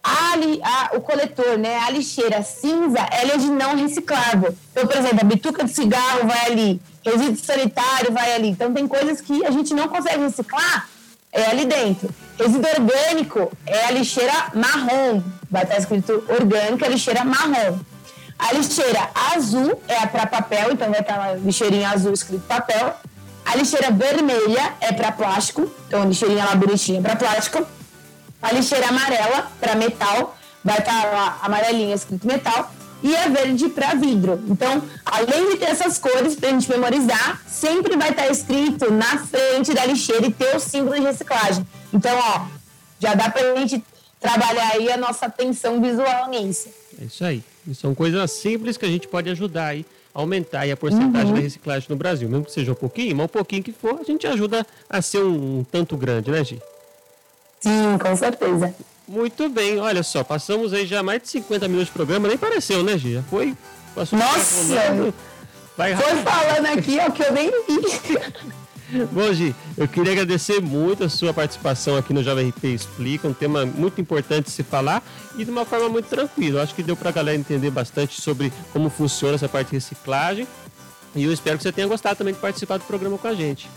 a, 0.02 0.32
a, 0.62 0.96
o 0.96 1.00
coletor, 1.00 1.58
né, 1.58 1.78
a 1.80 1.90
lixeira 1.90 2.42
cinza, 2.42 3.00
ela 3.10 3.34
é 3.34 3.36
de 3.36 3.50
não 3.50 3.76
reciclável. 3.76 4.54
Então, 4.72 4.86
por 4.86 4.96
exemplo, 4.96 5.18
a 5.20 5.24
bituca 5.24 5.64
de 5.64 5.70
cigarro 5.70 6.26
vai 6.26 6.46
ali, 6.46 6.80
resíduo 7.04 7.36
sanitário 7.36 8.12
vai 8.12 8.34
ali. 8.34 8.48
Então, 8.48 8.72
tem 8.72 8.86
coisas 8.86 9.20
que 9.20 9.44
a 9.44 9.50
gente 9.50 9.74
não 9.74 9.88
consegue 9.88 10.22
reciclar, 10.22 10.88
é 11.32 11.46
ali 11.46 11.64
dentro. 11.64 12.08
Resíduo 12.38 12.70
orgânico 12.78 13.52
é 13.66 13.86
a 13.86 13.90
lixeira 13.90 14.32
marrom, 14.54 15.22
vai 15.50 15.62
estar 15.62 15.78
escrito 15.78 16.24
orgânica, 16.28 16.88
lixeira 16.88 17.24
marrom. 17.24 17.78
A 18.38 18.52
lixeira 18.54 19.10
azul 19.34 19.80
é 19.86 20.06
para 20.06 20.26
papel, 20.26 20.72
então 20.72 20.90
vai 20.90 21.00
estar 21.00 21.20
a 21.20 21.34
lixeirinha 21.34 21.90
azul 21.90 22.12
escrito 22.12 22.46
papel. 22.46 22.94
A 23.44 23.54
lixeira 23.54 23.90
vermelha 23.90 24.74
é 24.80 24.92
para 24.92 25.12
plástico, 25.12 25.70
então 25.86 26.02
a 26.02 26.04
lixeirinha 26.06 26.44
lá 26.44 26.54
bonitinha 26.54 27.02
para 27.02 27.16
plástico. 27.16 27.66
A 28.40 28.52
lixeira 28.52 28.88
amarela 28.88 29.50
para 29.60 29.74
metal, 29.74 30.36
vai 30.64 30.78
estar 30.78 31.04
lá 31.12 31.38
amarelinha 31.42 31.94
escrito 31.94 32.26
metal, 32.26 32.70
e 33.02 33.16
a 33.16 33.28
verde 33.28 33.68
para 33.68 33.94
vidro. 33.94 34.42
Então, 34.48 34.82
além 35.04 35.50
de 35.50 35.56
ter 35.56 35.66
essas 35.66 35.98
cores 35.98 36.34
para 36.34 36.48
a 36.48 36.52
gente 36.52 36.70
memorizar, 36.70 37.42
sempre 37.46 37.96
vai 37.96 38.10
estar 38.10 38.24
tá 38.24 38.30
escrito 38.30 38.90
na 38.92 39.18
frente 39.18 39.72
da 39.74 39.84
lixeira 39.84 40.26
e 40.26 40.32
ter 40.32 40.56
o 40.56 40.60
símbolo 40.60 40.96
de 40.96 41.02
reciclagem. 41.02 41.66
Então, 41.92 42.16
ó, 42.16 42.46
já 42.98 43.14
dá 43.14 43.30
para 43.30 43.52
a 43.52 43.56
gente 43.56 43.82
trabalhar 44.20 44.72
aí 44.74 44.92
a 44.92 44.96
nossa 44.96 45.26
atenção 45.26 45.80
visual 45.80 46.28
nisso. 46.28 46.68
É 47.00 47.04
isso 47.04 47.24
aí. 47.24 47.42
E 47.66 47.74
são 47.74 47.94
coisas 47.94 48.30
simples 48.30 48.76
que 48.76 48.84
a 48.84 48.88
gente 48.88 49.08
pode 49.08 49.30
ajudar 49.30 49.68
aí 49.68 49.86
a 50.14 50.20
aumentar 50.20 50.70
a 50.70 50.76
porcentagem 50.76 51.28
uhum. 51.28 51.34
da 51.34 51.40
reciclagem 51.40 51.86
no 51.88 51.96
Brasil. 51.96 52.28
Mesmo 52.28 52.44
que 52.44 52.52
seja 52.52 52.72
um 52.72 52.74
pouquinho, 52.74 53.16
mas 53.16 53.24
um 53.24 53.28
pouquinho 53.28 53.62
que 53.62 53.72
for, 53.72 53.98
a 54.00 54.04
gente 54.04 54.26
ajuda 54.26 54.66
a 54.88 55.00
ser 55.00 55.22
um, 55.22 55.60
um 55.60 55.64
tanto 55.64 55.96
grande, 55.96 56.30
né, 56.30 56.44
Gi? 56.44 56.60
Sim, 57.60 57.98
com 57.98 58.16
certeza. 58.16 58.74
Muito 59.10 59.48
bem, 59.48 59.76
olha 59.80 60.04
só, 60.04 60.22
passamos 60.22 60.72
aí 60.72 60.86
já 60.86 61.02
mais 61.02 61.20
de 61.20 61.28
50 61.30 61.66
minutos 61.66 61.88
de 61.88 61.92
programa, 61.92 62.28
nem 62.28 62.38
pareceu, 62.38 62.84
né, 62.84 62.96
Gia? 62.96 63.24
Foi. 63.28 63.56
Nossa! 63.96 65.12
Vai 65.76 65.96
Foi 65.96 66.16
falando 66.18 66.66
aqui, 66.78 66.96
ó, 67.04 67.10
que 67.10 67.20
eu 67.24 67.32
nem 67.32 67.50
vi. 67.50 69.06
Bom, 69.10 69.32
Gi, 69.32 69.52
eu 69.76 69.88
queria 69.88 70.12
agradecer 70.12 70.60
muito 70.60 71.02
a 71.02 71.08
sua 71.08 71.34
participação 71.34 71.96
aqui 71.96 72.14
no 72.14 72.22
Jovem 72.22 72.50
RP 72.50 72.66
Explica, 72.66 73.26
um 73.26 73.32
tema 73.32 73.66
muito 73.66 74.00
importante 74.00 74.44
de 74.44 74.52
se 74.52 74.62
falar 74.62 75.02
e 75.36 75.44
de 75.44 75.50
uma 75.50 75.64
forma 75.64 75.88
muito 75.88 76.06
tranquila. 76.06 76.60
Eu 76.60 76.62
acho 76.62 76.72
que 76.72 76.82
deu 76.82 76.96
para 76.96 77.08
a 77.08 77.12
galera 77.12 77.36
entender 77.36 77.70
bastante 77.70 78.20
sobre 78.20 78.52
como 78.72 78.88
funciona 78.88 79.34
essa 79.34 79.48
parte 79.48 79.70
de 79.70 79.74
reciclagem 79.74 80.46
e 81.16 81.24
eu 81.24 81.32
espero 81.32 81.56
que 81.56 81.64
você 81.64 81.72
tenha 81.72 81.88
gostado 81.88 82.14
também 82.14 82.32
de 82.32 82.38
participar 82.38 82.78
do 82.78 82.84
programa 82.84 83.18
com 83.18 83.26
a 83.26 83.34
gente. 83.34 83.68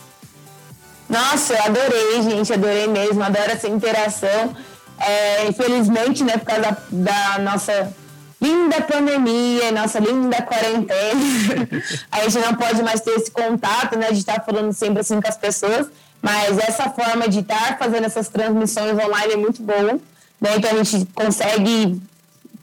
Nossa, 1.10 1.54
eu 1.54 1.64
adorei, 1.64 2.22
gente, 2.22 2.54
adorei 2.54 2.88
mesmo, 2.88 3.24
adoro 3.24 3.52
essa 3.52 3.68
interação. 3.68 4.56
É, 5.00 5.48
infelizmente, 5.48 6.24
né, 6.24 6.38
por 6.38 6.46
causa 6.46 6.62
da, 6.62 6.78
da 6.92 7.40
nossa 7.40 7.94
linda 8.42 8.82
pandemia, 8.82 9.72
nossa 9.72 10.00
linda 10.00 10.42
quarentena, 10.42 11.70
a 12.12 12.22
gente 12.22 12.40
não 12.40 12.56
pode 12.56 12.84
mais 12.84 13.02
ter 13.02 13.12
esse 13.12 13.32
contato, 13.32 13.98
né, 13.98 14.12
de 14.12 14.20
estar 14.20 14.44
falando 14.44 14.74
sempre 14.74 15.00
assim 15.00 15.22
com 15.22 15.28
as 15.28 15.38
pessoas, 15.38 15.88
mas 16.22 16.58
essa 16.60 16.90
forma 16.90 17.28
de 17.28 17.40
estar 17.40 17.78
fazendo 17.78 18.06
essas 18.06 18.28
transmissões 18.28 18.94
online 18.94 19.34
é 19.34 19.38
muito 19.38 19.62
bom, 19.62 20.00
né, 20.42 20.58
então 20.58 20.72
a 20.72 20.84
gente 20.84 21.06
consegue 21.14 22.02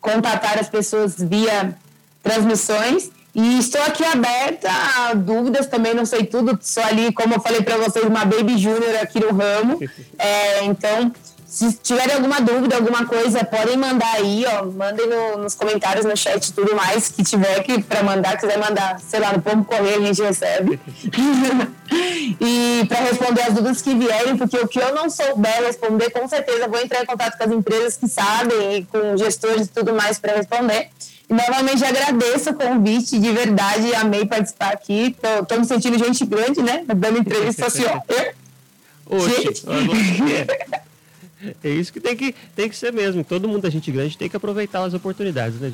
contatar 0.01 0.59
as 0.59 0.69
pessoas 0.69 1.17
via 1.19 1.77
transmissões 2.23 3.11
e 3.35 3.59
estou 3.59 3.81
aqui 3.83 4.05
aberta 4.05 4.69
a 4.71 5.15
dúvidas, 5.15 5.67
também 5.67 5.95
não 5.95 6.05
sei 6.05 6.25
tudo, 6.25 6.59
sou 6.61 6.83
ali, 6.83 7.13
como 7.13 7.35
eu 7.35 7.41
falei 7.41 7.63
para 7.63 7.77
vocês, 7.77 8.05
uma 8.05 8.25
baby 8.25 8.59
júnior 8.59 8.97
aqui 9.01 9.21
no 9.21 9.33
ramo. 9.33 9.79
É, 10.19 10.65
então, 10.65 11.13
se 11.51 11.73
tiverem 11.73 12.15
alguma 12.15 12.41
dúvida, 12.41 12.77
alguma 12.77 13.05
coisa, 13.05 13.45
podem 13.45 13.77
mandar 13.77 14.15
aí, 14.15 14.45
ó. 14.47 14.67
Mandem 14.67 15.09
no, 15.09 15.39
nos 15.39 15.57
comentários, 15.57 16.07
no 16.07 16.17
chat 16.17 16.47
e 16.47 16.53
tudo 16.53 16.77
mais 16.77 17.09
que 17.09 17.25
tiver 17.25 17.61
que 17.65 17.83
para 17.83 18.05
mandar, 18.05 18.39
quiser 18.39 18.57
mandar, 18.57 19.01
sei 19.01 19.19
lá, 19.19 19.33
no 19.33 19.43
pombo 19.43 19.65
correio 19.65 20.01
a 20.01 20.07
gente 20.07 20.23
recebe. 20.23 20.79
e 22.41 22.87
para 22.87 23.01
responder 23.01 23.43
as 23.43 23.55
dúvidas 23.55 23.83
que 23.83 23.93
vierem, 23.97 24.37
porque 24.37 24.59
o 24.59 24.69
que 24.69 24.79
eu 24.79 24.95
não 24.95 25.11
souber 25.11 25.65
responder, 25.65 26.11
com 26.11 26.29
certeza 26.29 26.69
vou 26.69 26.81
entrar 26.81 27.03
em 27.03 27.07
contato 27.07 27.37
com 27.37 27.43
as 27.43 27.51
empresas 27.51 27.97
que 27.97 28.07
sabem 28.07 28.77
e 28.77 28.85
com 28.85 29.17
gestores 29.17 29.67
e 29.67 29.71
tudo 29.71 29.93
mais 29.93 30.21
para 30.21 30.37
responder. 30.37 30.89
E 31.29 31.35
novamente 31.35 31.85
agradeço 31.85 32.51
o 32.51 32.55
convite, 32.55 33.19
de 33.19 33.33
verdade, 33.33 33.93
amei 33.97 34.25
participar 34.25 34.73
aqui. 34.73 35.17
Tô, 35.21 35.45
tô 35.47 35.59
me 35.59 35.65
sentindo 35.65 35.99
gente 35.99 36.25
grande, 36.25 36.63
né? 36.63 36.85
Dando 36.87 37.19
entrevista 37.19 37.69
social. 37.69 38.05
Oxe, 39.11 39.65
é 41.63 41.71
isso 41.71 41.93
que 41.93 42.01
tem, 42.01 42.17
que 42.17 42.35
tem 42.55 42.69
que 42.69 42.77
ser 42.77 42.93
mesmo. 42.93 43.25
Todo 43.25 43.49
mundo 43.49 43.67
é 43.67 43.71
gente 43.71 43.91
grande 43.91 44.17
tem 44.17 44.29
que 44.29 44.37
aproveitar 44.37 44.85
as 44.85 44.95
oportunidades, 44.95 45.59
né, 45.61 45.73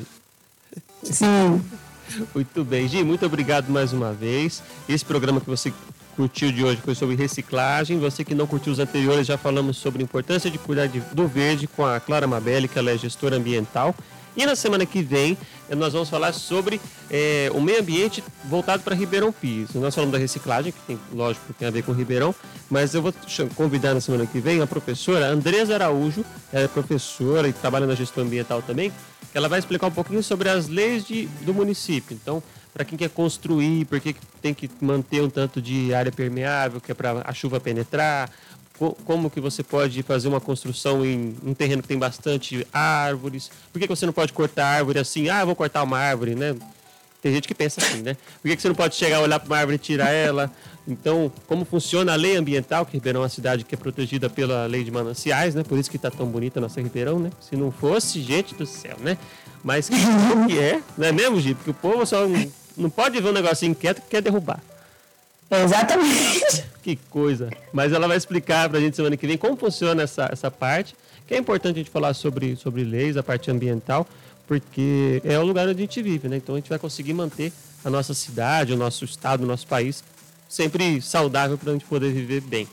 Sim. 1.03 1.61
Muito 2.33 2.63
bem, 2.63 2.87
Gi, 2.87 3.03
muito 3.03 3.25
obrigado 3.25 3.69
mais 3.69 3.91
uma 3.91 4.13
vez. 4.13 4.63
Esse 4.87 5.03
programa 5.03 5.41
que 5.41 5.47
você 5.47 5.73
curtiu 6.15 6.53
de 6.53 6.63
hoje 6.63 6.81
foi 6.81 6.95
sobre 6.95 7.15
reciclagem. 7.15 7.99
Você 7.99 8.23
que 8.23 8.33
não 8.33 8.47
curtiu 8.47 8.71
os 8.71 8.79
anteriores, 8.79 9.27
já 9.27 9.37
falamos 9.37 9.75
sobre 9.75 10.01
a 10.01 10.03
importância 10.03 10.49
de 10.49 10.57
cuidar 10.57 10.87
de, 10.87 11.01
do 11.01 11.27
verde 11.27 11.67
com 11.67 11.85
a 11.85 11.99
Clara 11.99 12.25
Mabelli, 12.25 12.69
que 12.69 12.79
ela 12.79 12.91
é 12.91 12.97
gestora 12.97 13.35
ambiental. 13.35 13.93
E 14.37 14.45
na 14.45 14.55
semana 14.55 14.85
que 14.85 15.01
vem 15.01 15.37
nós 15.75 15.93
vamos 15.93 16.09
falar 16.09 16.33
sobre 16.33 16.79
é, 17.09 17.51
o 17.53 17.61
meio 17.61 17.79
ambiente 17.79 18.23
voltado 18.45 18.83
para 18.83 18.95
Ribeirão 18.95 19.31
Pires. 19.31 19.73
Nós 19.73 19.93
falamos 19.93 20.13
da 20.13 20.17
reciclagem, 20.17 20.71
que 20.71 20.79
tem, 20.87 20.99
lógico, 21.13 21.53
tem 21.53 21.67
a 21.67 21.71
ver 21.71 21.83
com 21.83 21.91
Ribeirão, 21.91 22.33
mas 22.69 22.93
eu 22.93 23.01
vou 23.01 23.13
convidar 23.55 23.93
na 23.93 24.01
semana 24.01 24.25
que 24.25 24.39
vem 24.39 24.61
a 24.61 24.67
professora 24.67 25.27
Andresa 25.27 25.73
Araújo, 25.75 26.25
ela 26.51 26.65
é 26.65 26.67
professora 26.67 27.47
e 27.47 27.53
trabalha 27.53 27.85
na 27.85 27.95
gestão 27.95 28.23
ambiental 28.23 28.61
também, 28.61 28.91
que 29.31 29.37
ela 29.37 29.49
vai 29.49 29.59
explicar 29.59 29.87
um 29.87 29.91
pouquinho 29.91 30.23
sobre 30.23 30.49
as 30.49 30.67
leis 30.67 31.05
de, 31.05 31.27
do 31.41 31.53
município. 31.53 32.17
Então, 32.21 32.41
para 32.73 32.85
quem 32.85 32.97
quer 32.97 33.09
construir, 33.09 33.85
por 33.85 33.99
que 33.99 34.15
tem 34.39 34.53
que 34.53 34.69
manter 34.79 35.21
um 35.23 35.29
tanto 35.29 35.59
de 35.59 35.95
área 35.95 36.11
permeável, 36.11 36.79
que 36.79 36.91
é 36.91 36.95
para 36.95 37.23
a 37.25 37.33
chuva 37.33 37.59
penetrar, 37.59 38.29
como 38.77 39.29
que 39.29 39.39
você 39.39 39.63
pode 39.63 40.01
fazer 40.03 40.27
uma 40.27 40.39
construção 40.39 41.05
em 41.05 41.35
um 41.43 41.53
terreno 41.53 41.81
que 41.81 41.87
tem 41.87 41.97
bastante 41.97 42.65
árvores? 42.71 43.49
Por 43.71 43.79
que, 43.79 43.87
você 43.87 44.05
não 44.05 44.13
pode 44.13 44.33
cortar 44.33 44.65
árvore 44.67 44.99
assim? 44.99 45.29
Ah, 45.29 45.43
vou 45.43 45.55
cortar 45.55 45.83
uma 45.83 45.97
árvore, 45.97 46.35
né? 46.35 46.55
Tem 47.21 47.33
gente 47.33 47.47
que 47.47 47.55
pensa 47.55 47.81
assim, 47.81 48.01
né? 48.01 48.15
Por 48.41 48.49
que, 48.49 48.61
você 48.61 48.67
não 48.67 48.75
pode 48.75 48.95
chegar, 48.95 49.19
olhar 49.19 49.39
para 49.39 49.47
uma 49.47 49.57
árvore 49.57 49.75
e 49.75 49.79
tirar 49.79 50.11
ela? 50.11 50.51
Então, 50.87 51.31
como 51.47 51.65
funciona 51.65 52.13
a 52.13 52.15
lei 52.15 52.37
ambiental, 52.37 52.85
que 52.85 52.93
Ribeirão 52.93 53.21
é 53.21 53.23
uma 53.23 53.29
cidade 53.29 53.65
que 53.65 53.75
é 53.75 53.77
protegida 53.77 54.29
pela 54.29 54.65
lei 54.67 54.83
de 54.83 54.91
mananciais, 54.91 55.55
né? 55.55 55.63
Por 55.63 55.77
isso 55.77 55.89
que 55.89 55.97
está 55.97 56.11
tão 56.11 56.27
bonita 56.27 56.59
a 56.59 56.61
nossa 56.61 56.79
Ribeirão, 56.79 57.19
né? 57.19 57.31
Se 57.41 57.55
não 57.55 57.71
fosse, 57.71 58.21
gente 58.21 58.53
do 58.53 58.65
céu, 58.65 58.95
né? 58.99 59.17
Mas 59.63 59.89
que 59.89 60.59
é, 60.59 60.81
não 60.97 61.07
é 61.07 61.11
mesmo, 61.11 61.41
Gi? 61.41 61.55
Porque 61.55 61.71
o 61.71 61.73
povo 61.73 62.05
só 62.05 62.27
não, 62.27 62.51
não 62.77 62.89
pode 62.89 63.19
ver 63.19 63.29
um 63.29 63.33
negocinho 63.33 63.75
quieto 63.75 64.01
que 64.01 64.09
quer 64.09 64.21
derrubar. 64.21 64.61
Exatamente. 65.51 66.65
Que 66.87 66.95
coisa. 67.09 67.49
Mas 67.73 67.91
ela 67.91 68.07
vai 68.07 68.15
explicar 68.15 68.69
para 68.69 68.77
a 68.77 68.81
gente 68.81 68.95
semana 68.95 69.17
que 69.17 69.27
vem 69.27 69.37
como 69.37 69.57
funciona 69.57 70.03
essa, 70.03 70.29
essa 70.31 70.49
parte, 70.49 70.95
que 71.27 71.33
é 71.33 71.37
importante 71.37 71.75
a 71.75 71.79
gente 71.79 71.89
falar 71.89 72.13
sobre, 72.13 72.55
sobre 72.55 72.85
leis, 72.85 73.17
a 73.17 73.23
parte 73.23 73.51
ambiental, 73.51 74.07
porque 74.47 75.21
é 75.25 75.37
o 75.37 75.43
lugar 75.43 75.67
onde 75.67 75.79
a 75.79 75.81
gente 75.81 76.01
vive, 76.01 76.29
né? 76.29 76.37
Então 76.37 76.55
a 76.55 76.59
gente 76.59 76.69
vai 76.69 76.79
conseguir 76.79 77.13
manter 77.13 77.51
a 77.83 77.89
nossa 77.89 78.13
cidade, 78.13 78.71
o 78.71 78.77
nosso 78.77 79.03
estado, 79.03 79.43
o 79.43 79.45
nosso 79.45 79.67
país 79.67 80.01
sempre 80.47 81.01
saudável 81.01 81.57
para 81.57 81.71
a 81.71 81.73
gente 81.73 81.85
poder 81.85 82.11
viver 82.13 82.41
bem. 82.41 82.67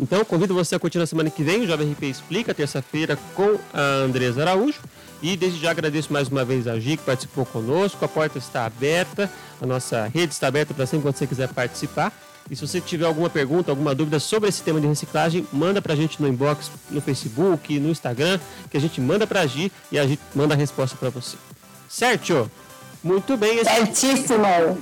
Então, 0.00 0.24
convido 0.24 0.54
você 0.54 0.74
a 0.74 0.78
curtir 0.78 0.98
na 0.98 1.06
semana 1.06 1.30
que 1.30 1.42
vem 1.42 1.60
o 1.60 1.66
Jovem 1.66 1.92
RP 1.92 2.04
Explica, 2.04 2.52
terça-feira, 2.52 3.16
com 3.34 3.58
a 3.72 3.80
Andresa 4.04 4.42
Araújo. 4.42 4.80
E 5.24 5.38
desde 5.38 5.58
já 5.58 5.70
agradeço 5.70 6.12
mais 6.12 6.28
uma 6.28 6.44
vez 6.44 6.68
a 6.68 6.78
Gi 6.78 6.98
que 6.98 7.02
participou 7.02 7.46
conosco. 7.46 8.04
A 8.04 8.06
porta 8.06 8.36
está 8.36 8.66
aberta, 8.66 9.32
a 9.58 9.64
nossa 9.64 10.06
rede 10.06 10.34
está 10.34 10.48
aberta 10.48 10.74
para 10.74 10.84
sempre 10.84 11.04
quando 11.04 11.16
você 11.16 11.26
quiser 11.26 11.48
participar. 11.48 12.12
E 12.50 12.54
se 12.54 12.60
você 12.60 12.78
tiver 12.78 13.06
alguma 13.06 13.30
pergunta, 13.30 13.72
alguma 13.72 13.94
dúvida 13.94 14.20
sobre 14.20 14.50
esse 14.50 14.62
tema 14.62 14.78
de 14.78 14.86
reciclagem, 14.86 15.46
manda 15.50 15.80
para 15.80 15.94
a 15.94 15.96
gente 15.96 16.20
no 16.20 16.28
inbox, 16.28 16.70
no 16.90 17.00
Facebook, 17.00 17.80
no 17.80 17.88
Instagram, 17.88 18.38
que 18.70 18.76
a 18.76 18.80
gente 18.80 19.00
manda 19.00 19.26
para 19.26 19.40
a 19.40 19.46
Gi 19.46 19.72
e 19.90 19.98
a 19.98 20.06
gente 20.06 20.20
manda 20.34 20.52
a 20.52 20.56
resposta 20.58 20.94
para 20.94 21.08
você. 21.08 21.38
Certo? 21.88 22.50
Muito 23.02 23.34
bem. 23.38 23.60
Esse... 23.60 23.70
Certíssimo. 23.70 24.78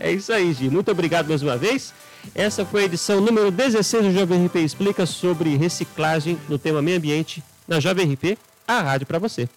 É 0.00 0.10
isso 0.10 0.32
aí, 0.32 0.52
Gi. 0.54 0.68
Muito 0.68 0.90
obrigado 0.90 1.28
mais 1.28 1.40
uma 1.40 1.56
vez. 1.56 1.94
Essa 2.34 2.66
foi 2.66 2.82
a 2.82 2.84
edição 2.86 3.20
número 3.20 3.52
16 3.52 4.06
do 4.06 4.12
Jovem 4.12 4.44
RP 4.44 4.56
Explica 4.56 5.06
sobre 5.06 5.56
reciclagem 5.56 6.36
no 6.48 6.58
tema 6.58 6.82
meio 6.82 6.96
ambiente 6.96 7.44
na 7.68 7.78
Jovem 7.78 8.12
RP, 8.12 8.36
a 8.66 8.80
rádio 8.80 9.06
para 9.06 9.20
você. 9.20 9.48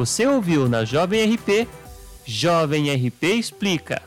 Você 0.00 0.26
ouviu 0.26 0.66
na 0.66 0.82
Jovem 0.82 1.34
RP, 1.34 1.68
Jovem 2.24 2.90
RP 2.90 3.22
Explica. 3.38 4.00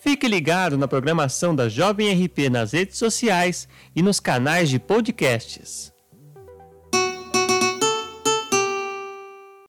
Fique 0.00 0.26
ligado 0.26 0.76
na 0.76 0.88
programação 0.88 1.54
da 1.54 1.68
Jovem 1.68 2.12
RP 2.12 2.50
nas 2.50 2.72
redes 2.72 2.98
sociais 2.98 3.68
e 3.94 4.02
nos 4.02 4.18
canais 4.18 4.68
de 4.68 4.80
podcasts. 4.80 5.91